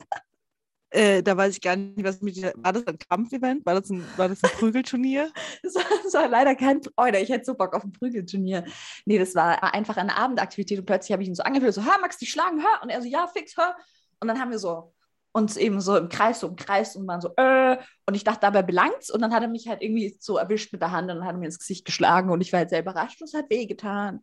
äh, 0.93 1.23
da 1.23 1.37
weiß 1.37 1.55
ich 1.55 1.61
gar 1.61 1.75
nicht, 1.77 2.05
was 2.05 2.21
mit. 2.21 2.37
War 2.43 2.73
das 2.73 2.87
ein 2.87 2.99
Kampfevent? 2.99 3.65
War 3.65 3.81
das 3.81 3.91
ein, 3.91 4.05
war 4.17 4.29
das 4.29 4.43
ein 4.45 4.51
Prügelturnier? 4.59 5.31
Das 5.63 5.75
war, 5.75 5.85
das 6.05 6.15
war 6.15 6.29
leider 6.29 6.55
kein, 6.55 6.81
oh, 6.97 7.05
ich 7.05 7.31
hätte 7.31 7.45
so 7.45 7.55
Bock 7.55 7.75
auf 7.75 7.85
ein 7.85 7.93
Prügelturnier. 7.93 8.65
Nee, 9.07 9.19
das 9.19 9.35
war 9.35 9.75
einfach 9.75 9.97
eine 9.97 10.17
Abendaktivität 10.17 10.79
und 10.79 10.87
plötzlich 10.87 11.13
habe 11.13 11.23
ich 11.23 11.29
ihn 11.29 11.35
so 11.35 11.43
angefühlt, 11.43 11.75
so, 11.75 11.83
hör, 11.83 11.97
du 12.01 12.19
dich 12.19 12.31
schlagen, 12.31 12.61
hör? 12.61 12.83
Und 12.83 12.91
er 12.91 13.01
so, 13.01 13.09
ja, 13.09 13.27
fix, 13.27 13.57
hör. 13.57 13.75
Und 14.21 14.29
dann 14.29 14.39
haben 14.39 14.51
wir 14.51 14.59
so 14.59 14.93
uns 15.33 15.57
eben 15.57 15.81
so 15.81 15.97
im 15.97 16.09
Kreis 16.11 16.41
so 16.41 16.49
umkreist 16.49 16.95
und 16.95 17.09
waren 17.09 17.23
so, 17.23 17.31
äh, 17.37 17.79
und 18.07 18.15
ich 18.15 18.23
dachte, 18.23 18.41
dabei 18.43 18.63
belangt's. 18.63 19.11
Und 19.11 19.23
dann 19.23 19.33
hat 19.33 19.43
er 19.43 19.49
mich 19.49 19.67
halt 19.67 19.83
irgendwie 19.83 20.15
so 20.21 20.37
erwischt 20.37 20.73
mit 20.73 20.83
der 20.83 20.91
Hand 20.91 21.11
und 21.11 21.17
dann 21.17 21.27
hat 21.27 21.35
er 21.35 21.39
mir 21.39 21.47
ins 21.47 21.59
Gesicht 21.59 21.85
geschlagen 21.85 22.31
und 22.31 22.41
ich 22.43 22.53
war 22.53 22.59
halt 22.59 22.71
sehr 22.71 22.81
überrascht 22.81 23.21
und 23.21 23.29
es 23.29 23.35
hat 23.35 23.49
wehgetan. 23.49 24.21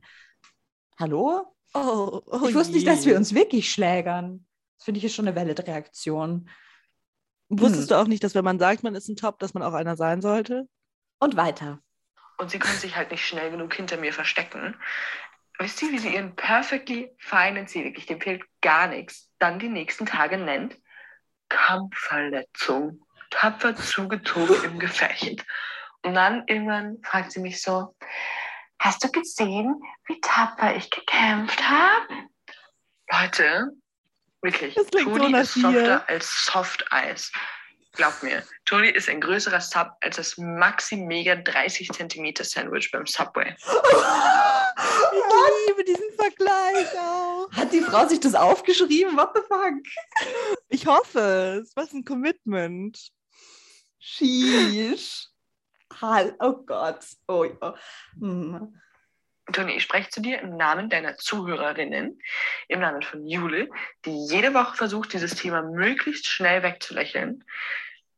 Hallo? 1.00 1.56
Oh, 1.74 2.22
oh 2.26 2.48
ich 2.48 2.56
wusste 2.56 2.74
nicht, 2.74 2.86
je. 2.86 2.90
dass 2.90 3.06
wir 3.06 3.16
uns 3.18 3.34
wirklich 3.34 3.72
schlägern. 3.72 4.46
Das 4.80 4.86
finde 4.86 5.00
ich 5.00 5.06
ist 5.06 5.16
schon 5.16 5.28
eine 5.28 5.36
Valid-Reaktion. 5.36 6.50
Wusstest 7.50 7.92
du 7.92 7.96
auch 7.96 8.08
nicht, 8.08 8.24
dass 8.24 8.34
wenn 8.34 8.46
man 8.46 8.60
sagt, 8.60 8.82
man 8.82 8.96
ist 8.96 9.10
ein 9.10 9.18
Top, 9.18 9.40
dass 9.40 9.54
man 9.54 9.62
auch 9.62 9.74
einer 9.74 9.98
sein 9.98 10.22
sollte? 10.22 10.70
Und 11.20 11.36
weiter. 11.36 11.82
Und 12.38 12.50
sie 12.50 12.60
konnte 12.60 12.78
sich 12.78 12.96
halt 12.96 13.12
nicht 13.12 13.28
schnell 13.28 13.52
genug 13.52 13.74
hinter 13.74 13.98
mir 13.98 14.14
verstecken. 14.14 14.76
Wisst 15.58 15.82
ihr, 15.82 15.92
wie 15.92 16.00
sie 16.00 16.14
ihren 16.14 16.34
perfectly 16.38 17.14
fine 17.18 17.66
Ziel, 17.66 17.84
wirklich, 17.84 18.06
dem 18.06 18.22
fehlt 18.22 18.44
gar 18.62 18.88
nichts, 18.88 19.30
dann 19.40 19.60
die 19.60 19.68
nächsten 19.68 20.06
Tage 20.06 20.38
nennt? 20.38 20.78
Kampfverletzung. 21.50 23.06
Tapfer 23.32 23.76
zugezogen 23.76 24.64
im 24.64 24.80
Gefecht. 24.80 25.46
Und 26.04 26.14
dann 26.14 26.48
irgendwann 26.48 27.00
fragt 27.04 27.34
sie 27.34 27.42
mich 27.42 27.62
so, 27.62 27.94
hast 28.80 29.04
du 29.04 29.12
gesehen, 29.12 29.82
wie 30.06 30.22
tapfer 30.22 30.76
ich 30.78 30.90
gekämpft 30.90 31.62
habe? 31.68 32.30
Leute, 33.12 33.72
wirklich, 34.42 34.76
Das 34.76 34.88
klingt 34.88 35.10
so 35.10 35.18
Toni 35.18 35.32
nach 35.32 35.42
ist 35.42 35.54
softer 35.56 36.10
als 36.10 36.46
Soft 36.46 36.86
Eis. 36.92 37.32
Glaub 37.94 38.22
mir, 38.24 38.44
Toni 38.66 38.90
ist 38.90 39.10
ein 39.10 39.20
größerer 39.20 39.60
Sub 39.62 39.90
als 40.02 40.16
das 40.18 40.38
Maxi 40.38 40.96
Mega 40.96 41.36
30 41.36 41.90
cm 41.90 42.34
Sandwich 42.42 42.92
beim 42.92 43.06
Subway. 43.06 43.56
Ich 45.12 45.68
liebe 45.68 45.84
diesen 45.84 46.12
Vergleich 46.16 46.88
auch. 46.98 47.50
Hat 47.52 47.74
die 47.74 47.82
Frau 47.82 48.08
sich 48.08 48.20
das 48.22 48.34
aufgeschrieben? 48.36 49.18
What 49.18 49.32
the 49.36 49.42
fuck? 49.42 49.84
Ich 50.70 50.86
hoffe 50.88 51.60
es. 51.62 51.76
Was 51.76 51.92
ein 51.92 52.06
Commitment. 52.06 52.98
Sheesh. 54.00 55.28
Hal- 56.00 56.36
Oh 56.40 56.54
Gott. 56.66 57.06
Oh, 57.28 57.44
ja. 57.44 57.76
Hm. 58.20 58.74
Toni, 59.54 59.74
ich 59.74 59.84
spreche 59.84 60.10
zu 60.10 60.22
dir 60.22 60.42
im 60.42 60.58
Namen 60.58 60.90
deiner 60.90 61.18
Zuhörerinnen, 61.18 62.20
im 62.68 62.80
Namen 62.80 63.02
von 63.02 63.26
Jule, 63.28 63.70
die 64.06 64.28
jede 64.30 64.54
Woche 64.54 64.76
versucht, 64.76 65.14
dieses 65.14 65.36
Thema 65.36 65.62
möglichst 65.62 66.28
schnell 66.28 66.64
wegzulächeln, 66.64 67.44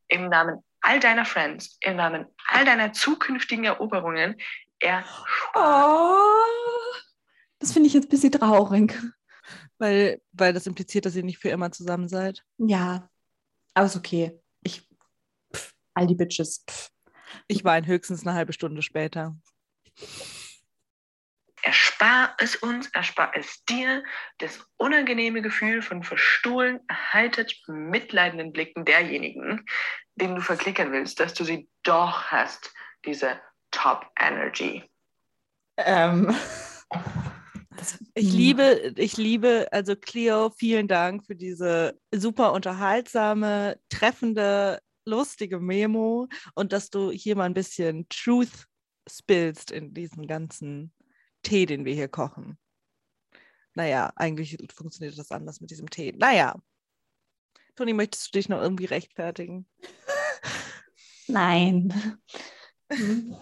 im 0.08 0.28
Namen 0.28 0.62
all 0.80 1.00
deiner 1.00 1.24
Friends, 1.24 1.78
im 1.80 1.96
Namen 1.96 2.26
all 2.48 2.64
deiner 2.64 2.92
zukünftigen 2.92 3.64
Eroberungen, 3.64 4.36
er 4.80 5.04
Oh, 5.54 6.18
das 7.60 7.72
finde 7.72 7.86
ich 7.86 7.94
jetzt 7.94 8.06
ein 8.06 8.10
bisschen 8.10 8.32
traurig. 8.32 8.98
Weil, 9.78 10.20
weil 10.32 10.52
das 10.52 10.66
impliziert, 10.66 11.06
dass 11.06 11.16
ihr 11.16 11.22
nicht 11.22 11.38
für 11.38 11.48
immer 11.48 11.70
zusammen 11.72 12.08
seid. 12.08 12.44
Ja, 12.58 13.08
aber 13.74 13.86
ist 13.86 13.96
okay. 13.96 14.40
Ich, 14.62 14.88
pff, 15.54 15.74
all 15.94 16.06
die 16.06 16.14
Bitches. 16.14 16.64
Pff. 16.68 16.90
Ich 17.48 17.64
weine 17.64 17.86
höchstens 17.86 18.26
eine 18.26 18.36
halbe 18.36 18.52
Stunde 18.52 18.82
später. 18.82 19.36
Erspar 22.02 22.34
es 22.38 22.56
uns, 22.56 22.88
erspar 22.88 23.30
es 23.36 23.64
dir, 23.64 24.02
das 24.38 24.58
unangenehme 24.76 25.40
Gefühl 25.40 25.82
von 25.82 26.02
verstohlen, 26.02 26.80
erheitert, 26.88 27.54
mitleidenden 27.68 28.52
Blicken 28.52 28.84
derjenigen, 28.84 29.64
denen 30.16 30.34
du 30.34 30.40
verklickern 30.40 30.90
willst, 30.90 31.20
dass 31.20 31.32
du 31.32 31.44
sie 31.44 31.68
doch 31.84 32.24
hast, 32.24 32.74
diese 33.06 33.40
Top 33.70 34.04
Energy. 34.18 34.82
Ähm, 35.76 36.34
das, 37.76 38.00
Ich 38.14 38.32
liebe, 38.32 38.94
ich 38.96 39.16
liebe, 39.16 39.68
also 39.70 39.94
Cleo, 39.94 40.50
vielen 40.50 40.88
Dank 40.88 41.24
für 41.24 41.36
diese 41.36 41.96
super 42.12 42.52
unterhaltsame, 42.52 43.78
treffende, 43.88 44.80
lustige 45.06 45.60
Memo 45.60 46.26
und 46.56 46.72
dass 46.72 46.90
du 46.90 47.12
hier 47.12 47.36
mal 47.36 47.44
ein 47.44 47.54
bisschen 47.54 48.08
Truth 48.08 48.66
spillst 49.08 49.70
in 49.70 49.94
diesen 49.94 50.26
ganzen 50.26 50.92
Tee, 51.42 51.66
den 51.66 51.84
wir 51.84 51.94
hier 51.94 52.08
kochen. 52.08 52.58
Naja, 53.74 54.12
eigentlich 54.16 54.58
funktioniert 54.74 55.16
das 55.18 55.30
anders 55.32 55.60
mit 55.60 55.70
diesem 55.70 55.88
Tee. 55.88 56.12
Naja. 56.12 56.56
Toni, 57.74 57.94
möchtest 57.94 58.28
du 58.28 58.38
dich 58.38 58.48
noch 58.48 58.60
irgendwie 58.60 58.84
rechtfertigen? 58.84 59.66
Nein. 61.28 62.18
Hm. 62.90 63.36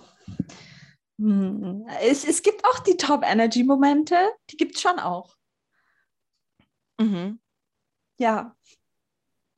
Hm. 1.18 1.86
Es, 2.00 2.24
es 2.24 2.42
gibt 2.42 2.64
auch 2.64 2.78
die 2.78 2.96
Top-Energy-Momente, 2.96 4.16
die 4.50 4.56
gibt 4.56 4.76
es 4.76 4.82
schon 4.82 4.98
auch. 4.98 5.36
Mhm. 6.98 7.40
Ja, 8.18 8.54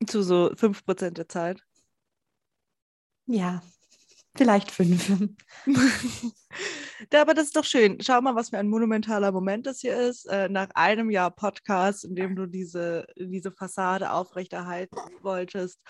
Zu 0.07 0.23
so 0.23 0.53
5% 0.55 1.19
der 1.19 1.29
Zeit. 1.29 1.63
ja. 3.27 3.63
Vielleicht 4.35 4.71
fünf. 4.71 5.13
ja, 7.13 7.23
aber 7.23 7.35
das 7.35 7.47
ist 7.47 7.57
doch 7.57 7.65
schön. 7.65 7.99
Schau 8.01 8.21
mal, 8.21 8.35
was 8.35 8.51
für 8.51 8.59
ein 8.59 8.69
monumentaler 8.69 9.33
Moment 9.33 9.67
das 9.67 9.81
hier 9.81 9.97
ist. 9.97 10.27
Äh, 10.27 10.49
nach 10.49 10.69
einem 10.75 11.11
Jahr 11.11 11.31
Podcast, 11.31 12.05
in 12.05 12.15
dem 12.15 12.37
du 12.37 12.47
diese, 12.47 13.07
diese 13.17 13.53
Fassade 13.53 14.13
aufrechterhalten 14.13 14.99
wolltest, 15.23 15.81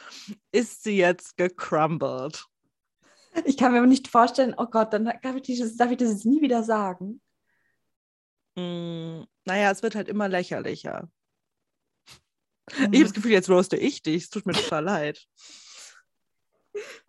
ist 0.52 0.84
sie 0.84 0.96
jetzt 0.96 1.36
gecrumbled. 1.36 2.44
Ich 3.44 3.56
kann 3.56 3.72
mir 3.72 3.78
aber 3.78 3.86
nicht 3.86 4.08
vorstellen, 4.08 4.54
oh 4.56 4.66
Gott, 4.66 4.92
dann 4.92 5.04
darf 5.04 5.36
ich, 5.42 5.58
das, 5.58 5.76
darf 5.76 5.90
ich 5.90 5.96
das 5.96 6.10
jetzt 6.10 6.26
nie 6.26 6.42
wieder 6.42 6.62
sagen. 6.62 7.20
Mm, 8.56 9.22
naja, 9.44 9.70
es 9.70 9.82
wird 9.82 9.94
halt 9.94 10.08
immer 10.08 10.28
lächerlicher. 10.28 11.08
Mhm. 12.70 12.92
Ich 12.92 13.00
habe 13.00 13.02
das 13.04 13.12
Gefühl, 13.14 13.32
jetzt 13.32 13.50
roaste 13.50 13.76
ich 13.76 14.02
dich. 14.02 14.24
Es 14.24 14.30
tut 14.30 14.46
mir 14.46 14.52
total 14.52 14.84
leid. 14.84 15.26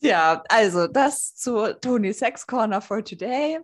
Ja, 0.00 0.42
also 0.48 0.86
das 0.86 1.34
zu 1.34 1.74
Tony 1.80 2.12
Sex 2.12 2.46
Corner 2.46 2.80
for 2.80 3.04
today. 3.04 3.58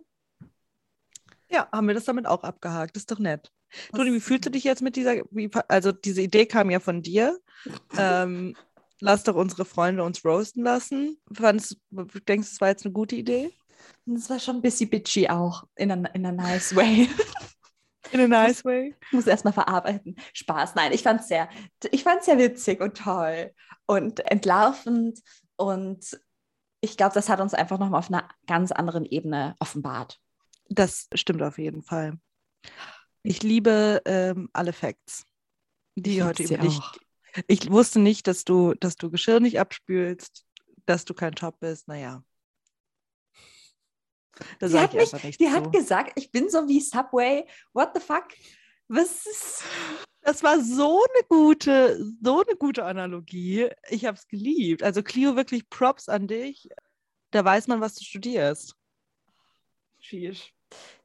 Ja, 1.49 1.67
haben 1.71 1.87
wir 1.87 1.93
das 1.93 2.05
damit 2.05 2.25
auch 2.25 2.43
abgehakt. 2.43 2.97
Ist 2.97 3.11
doch 3.11 3.19
nett. 3.19 3.51
Toni, 3.95 4.13
wie 4.13 4.19
fühlst 4.19 4.45
du 4.45 4.49
dich 4.49 4.63
jetzt 4.63 4.81
mit 4.81 4.95
dieser, 4.95 5.23
wie, 5.31 5.49
also 5.67 5.91
diese 5.91 6.21
Idee 6.21 6.45
kam 6.45 6.69
ja 6.69 6.79
von 6.79 7.01
dir. 7.01 7.39
Ähm, 7.97 8.57
lass 8.99 9.23
doch 9.23 9.35
unsere 9.35 9.63
Freunde 9.63 10.03
uns 10.03 10.25
roasten 10.25 10.63
lassen. 10.63 11.17
Fandest, 11.31 11.77
denkst 11.91 12.49
du, 12.49 12.53
es 12.53 12.59
war 12.59 12.67
jetzt 12.67 12.85
eine 12.85 12.91
gute 12.91 13.15
Idee? 13.15 13.55
Das 14.05 14.29
war 14.29 14.37
schon 14.37 14.57
ein 14.57 14.61
bisschen 14.61 14.89
bitchy 14.89 15.29
auch, 15.29 15.63
in 15.75 15.91
a, 15.91 16.09
in 16.13 16.25
a 16.25 16.31
nice 16.33 16.75
way. 16.75 17.07
In 18.11 18.19
a 18.19 18.27
nice 18.27 18.63
way. 18.63 18.93
Ich 19.07 19.13
muss 19.13 19.25
erstmal 19.25 19.53
verarbeiten. 19.53 20.15
Spaß. 20.33 20.75
Nein, 20.75 20.91
ich 20.91 21.01
fand 21.01 21.21
es 21.21 21.29
sehr, 21.29 21.49
ich 21.89 22.03
fand's 22.03 22.25
sehr 22.25 22.37
witzig 22.37 22.79
und 22.79 22.95
toll 22.95 23.51
und 23.87 24.19
entlarvend. 24.29 25.19
Und 25.55 26.19
ich 26.83 26.97
glaube, 26.97 27.13
das 27.13 27.29
hat 27.29 27.39
uns 27.39 27.53
einfach 27.53 27.79
nochmal 27.79 27.99
auf 27.99 28.09
einer 28.09 28.27
ganz 28.45 28.73
anderen 28.73 29.05
Ebene 29.05 29.55
offenbart. 29.59 30.19
Das 30.67 31.07
stimmt 31.13 31.41
auf 31.41 31.57
jeden 31.57 31.81
Fall. 31.81 32.19
Ich 33.23 33.41
liebe 33.41 34.01
ähm, 34.03 34.49
alle 34.51 34.73
Facts, 34.73 35.25
die 35.95 36.17
Ich 36.17 36.23
heute 36.23 36.43
über 36.43 36.57
dich. 36.57 36.81
Ich 37.47 37.71
wusste 37.71 37.99
nicht, 37.99 38.27
dass 38.27 38.43
du, 38.43 38.73
dass 38.73 38.97
du 38.97 39.09
Geschirr 39.09 39.39
nicht 39.39 39.61
abspülst, 39.61 40.45
dass 40.85 41.05
du 41.05 41.13
kein 41.13 41.31
Job 41.33 41.57
bist. 41.61 41.87
Naja. 41.87 42.21
Da 44.59 44.67
Sie 44.67 44.73
sage 44.73 44.83
hat 44.99 45.15
ich 45.15 45.23
mich, 45.23 45.37
die 45.37 45.45
zu. 45.45 45.51
hat 45.51 45.71
gesagt, 45.71 46.11
ich 46.15 46.31
bin 46.31 46.49
so 46.49 46.67
wie 46.67 46.81
Subway. 46.81 47.47
What 47.71 47.91
the 47.93 48.01
fuck? 48.01 48.27
Was 48.87 49.25
ist. 49.25 49.63
Das 50.21 50.41
war 50.41 50.61
so 50.61 51.01
eine 51.01 51.27
gute, 51.27 52.01
so 52.21 52.43
eine 52.47 52.55
gute 52.55 52.85
Analogie. 52.85 53.69
Ich 53.89 54.05
habe 54.05 54.17
es 54.17 54.27
geliebt. 54.27 54.81
Also 54.83 55.03
Clio, 55.03 55.35
wirklich 55.35 55.69
Props 55.69 56.07
an 56.07 56.27
dich. 56.27 56.69
Da 57.31 57.43
weiß 57.43 57.67
man, 57.67 57.81
was 57.81 57.95
du 57.95 58.03
studierst. 58.03 58.75
Sheesh. 59.99 60.53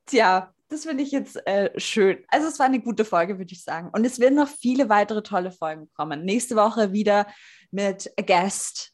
Tja, 0.07 0.53
das 0.68 0.85
finde 0.85 1.03
ich 1.03 1.11
jetzt 1.11 1.37
äh, 1.47 1.70
schön. 1.81 2.24
Also 2.29 2.49
es 2.49 2.59
war 2.59 2.66
eine 2.66 2.81
gute 2.81 3.05
Folge, 3.05 3.39
würde 3.39 3.53
ich 3.53 3.62
sagen. 3.62 3.91
Und 3.93 4.05
es 4.05 4.18
werden 4.18 4.35
noch 4.35 4.49
viele 4.49 4.89
weitere 4.89 5.22
tolle 5.22 5.51
Folgen 5.51 5.91
kommen. 5.95 6.24
Nächste 6.24 6.57
Woche 6.57 6.93
wieder 6.93 7.26
mit 7.70 8.12
a 8.18 8.22
guest. 8.22 8.93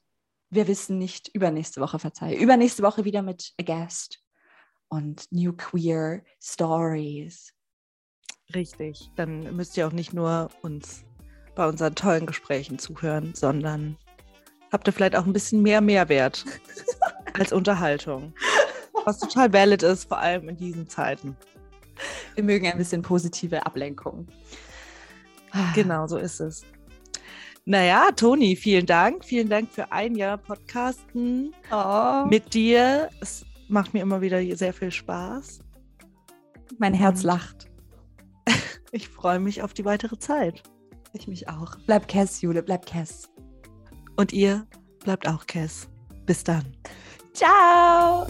Wir 0.50 0.68
wissen 0.68 0.98
nicht, 0.98 1.28
übernächste 1.34 1.80
Woche, 1.80 1.98
verzeih. 1.98 2.36
Übernächste 2.36 2.82
Woche 2.82 3.04
wieder 3.04 3.22
mit 3.22 3.52
a 3.58 3.62
guest. 3.62 4.20
Und 4.88 5.26
New 5.32 5.52
Queer 5.52 6.22
Stories. 6.40 7.53
Richtig. 8.54 9.10
Dann 9.16 9.54
müsst 9.56 9.76
ihr 9.76 9.86
auch 9.86 9.92
nicht 9.92 10.12
nur 10.12 10.50
uns 10.62 11.04
bei 11.54 11.66
unseren 11.68 11.94
tollen 11.94 12.26
Gesprächen 12.26 12.78
zuhören, 12.78 13.32
sondern 13.34 13.96
habt 14.72 14.88
ihr 14.88 14.92
vielleicht 14.92 15.14
auch 15.16 15.24
ein 15.26 15.32
bisschen 15.32 15.62
mehr 15.62 15.80
Mehrwert 15.80 16.44
als 17.34 17.52
Unterhaltung. 17.52 18.34
Was 19.04 19.18
total 19.18 19.52
valid 19.52 19.82
ist, 19.82 20.08
vor 20.08 20.18
allem 20.18 20.48
in 20.48 20.56
diesen 20.56 20.88
Zeiten. 20.88 21.36
Wir 22.34 22.42
mögen 22.42 22.66
ein 22.66 22.78
bisschen 22.78 23.02
positive 23.02 23.64
Ablenkung. 23.64 24.26
Genau, 25.74 26.06
so 26.08 26.16
ist 26.16 26.40
es. 26.40 26.64
Naja, 27.64 28.08
Toni, 28.16 28.56
vielen 28.56 28.86
Dank. 28.86 29.24
Vielen 29.24 29.48
Dank 29.48 29.70
für 29.70 29.92
ein 29.92 30.16
Jahr 30.16 30.36
Podcasten 30.38 31.54
Oh, 31.70 32.24
mit 32.26 32.52
dir. 32.52 33.08
Es 33.20 33.46
macht 33.68 33.94
mir 33.94 34.00
immer 34.02 34.20
wieder 34.20 34.40
sehr 34.56 34.72
viel 34.74 34.90
Spaß. 34.90 35.60
mein 36.78 36.92
Herz 36.94 37.22
lacht. 37.22 37.68
Ich 38.94 39.08
freue 39.08 39.40
mich 39.40 39.60
auf 39.60 39.74
die 39.74 39.84
weitere 39.84 40.16
Zeit. 40.20 40.62
Ich 41.14 41.26
mich 41.26 41.48
auch. 41.48 41.76
Bleib 41.84 42.06
Cass, 42.06 42.40
Jule, 42.42 42.62
bleib 42.62 42.86
Cass. 42.86 43.28
Und 44.14 44.32
ihr 44.32 44.68
bleibt 45.00 45.26
auch 45.26 45.48
Cass. 45.48 45.88
Bis 46.26 46.44
dann. 46.44 46.64
Ciao. 47.32 48.24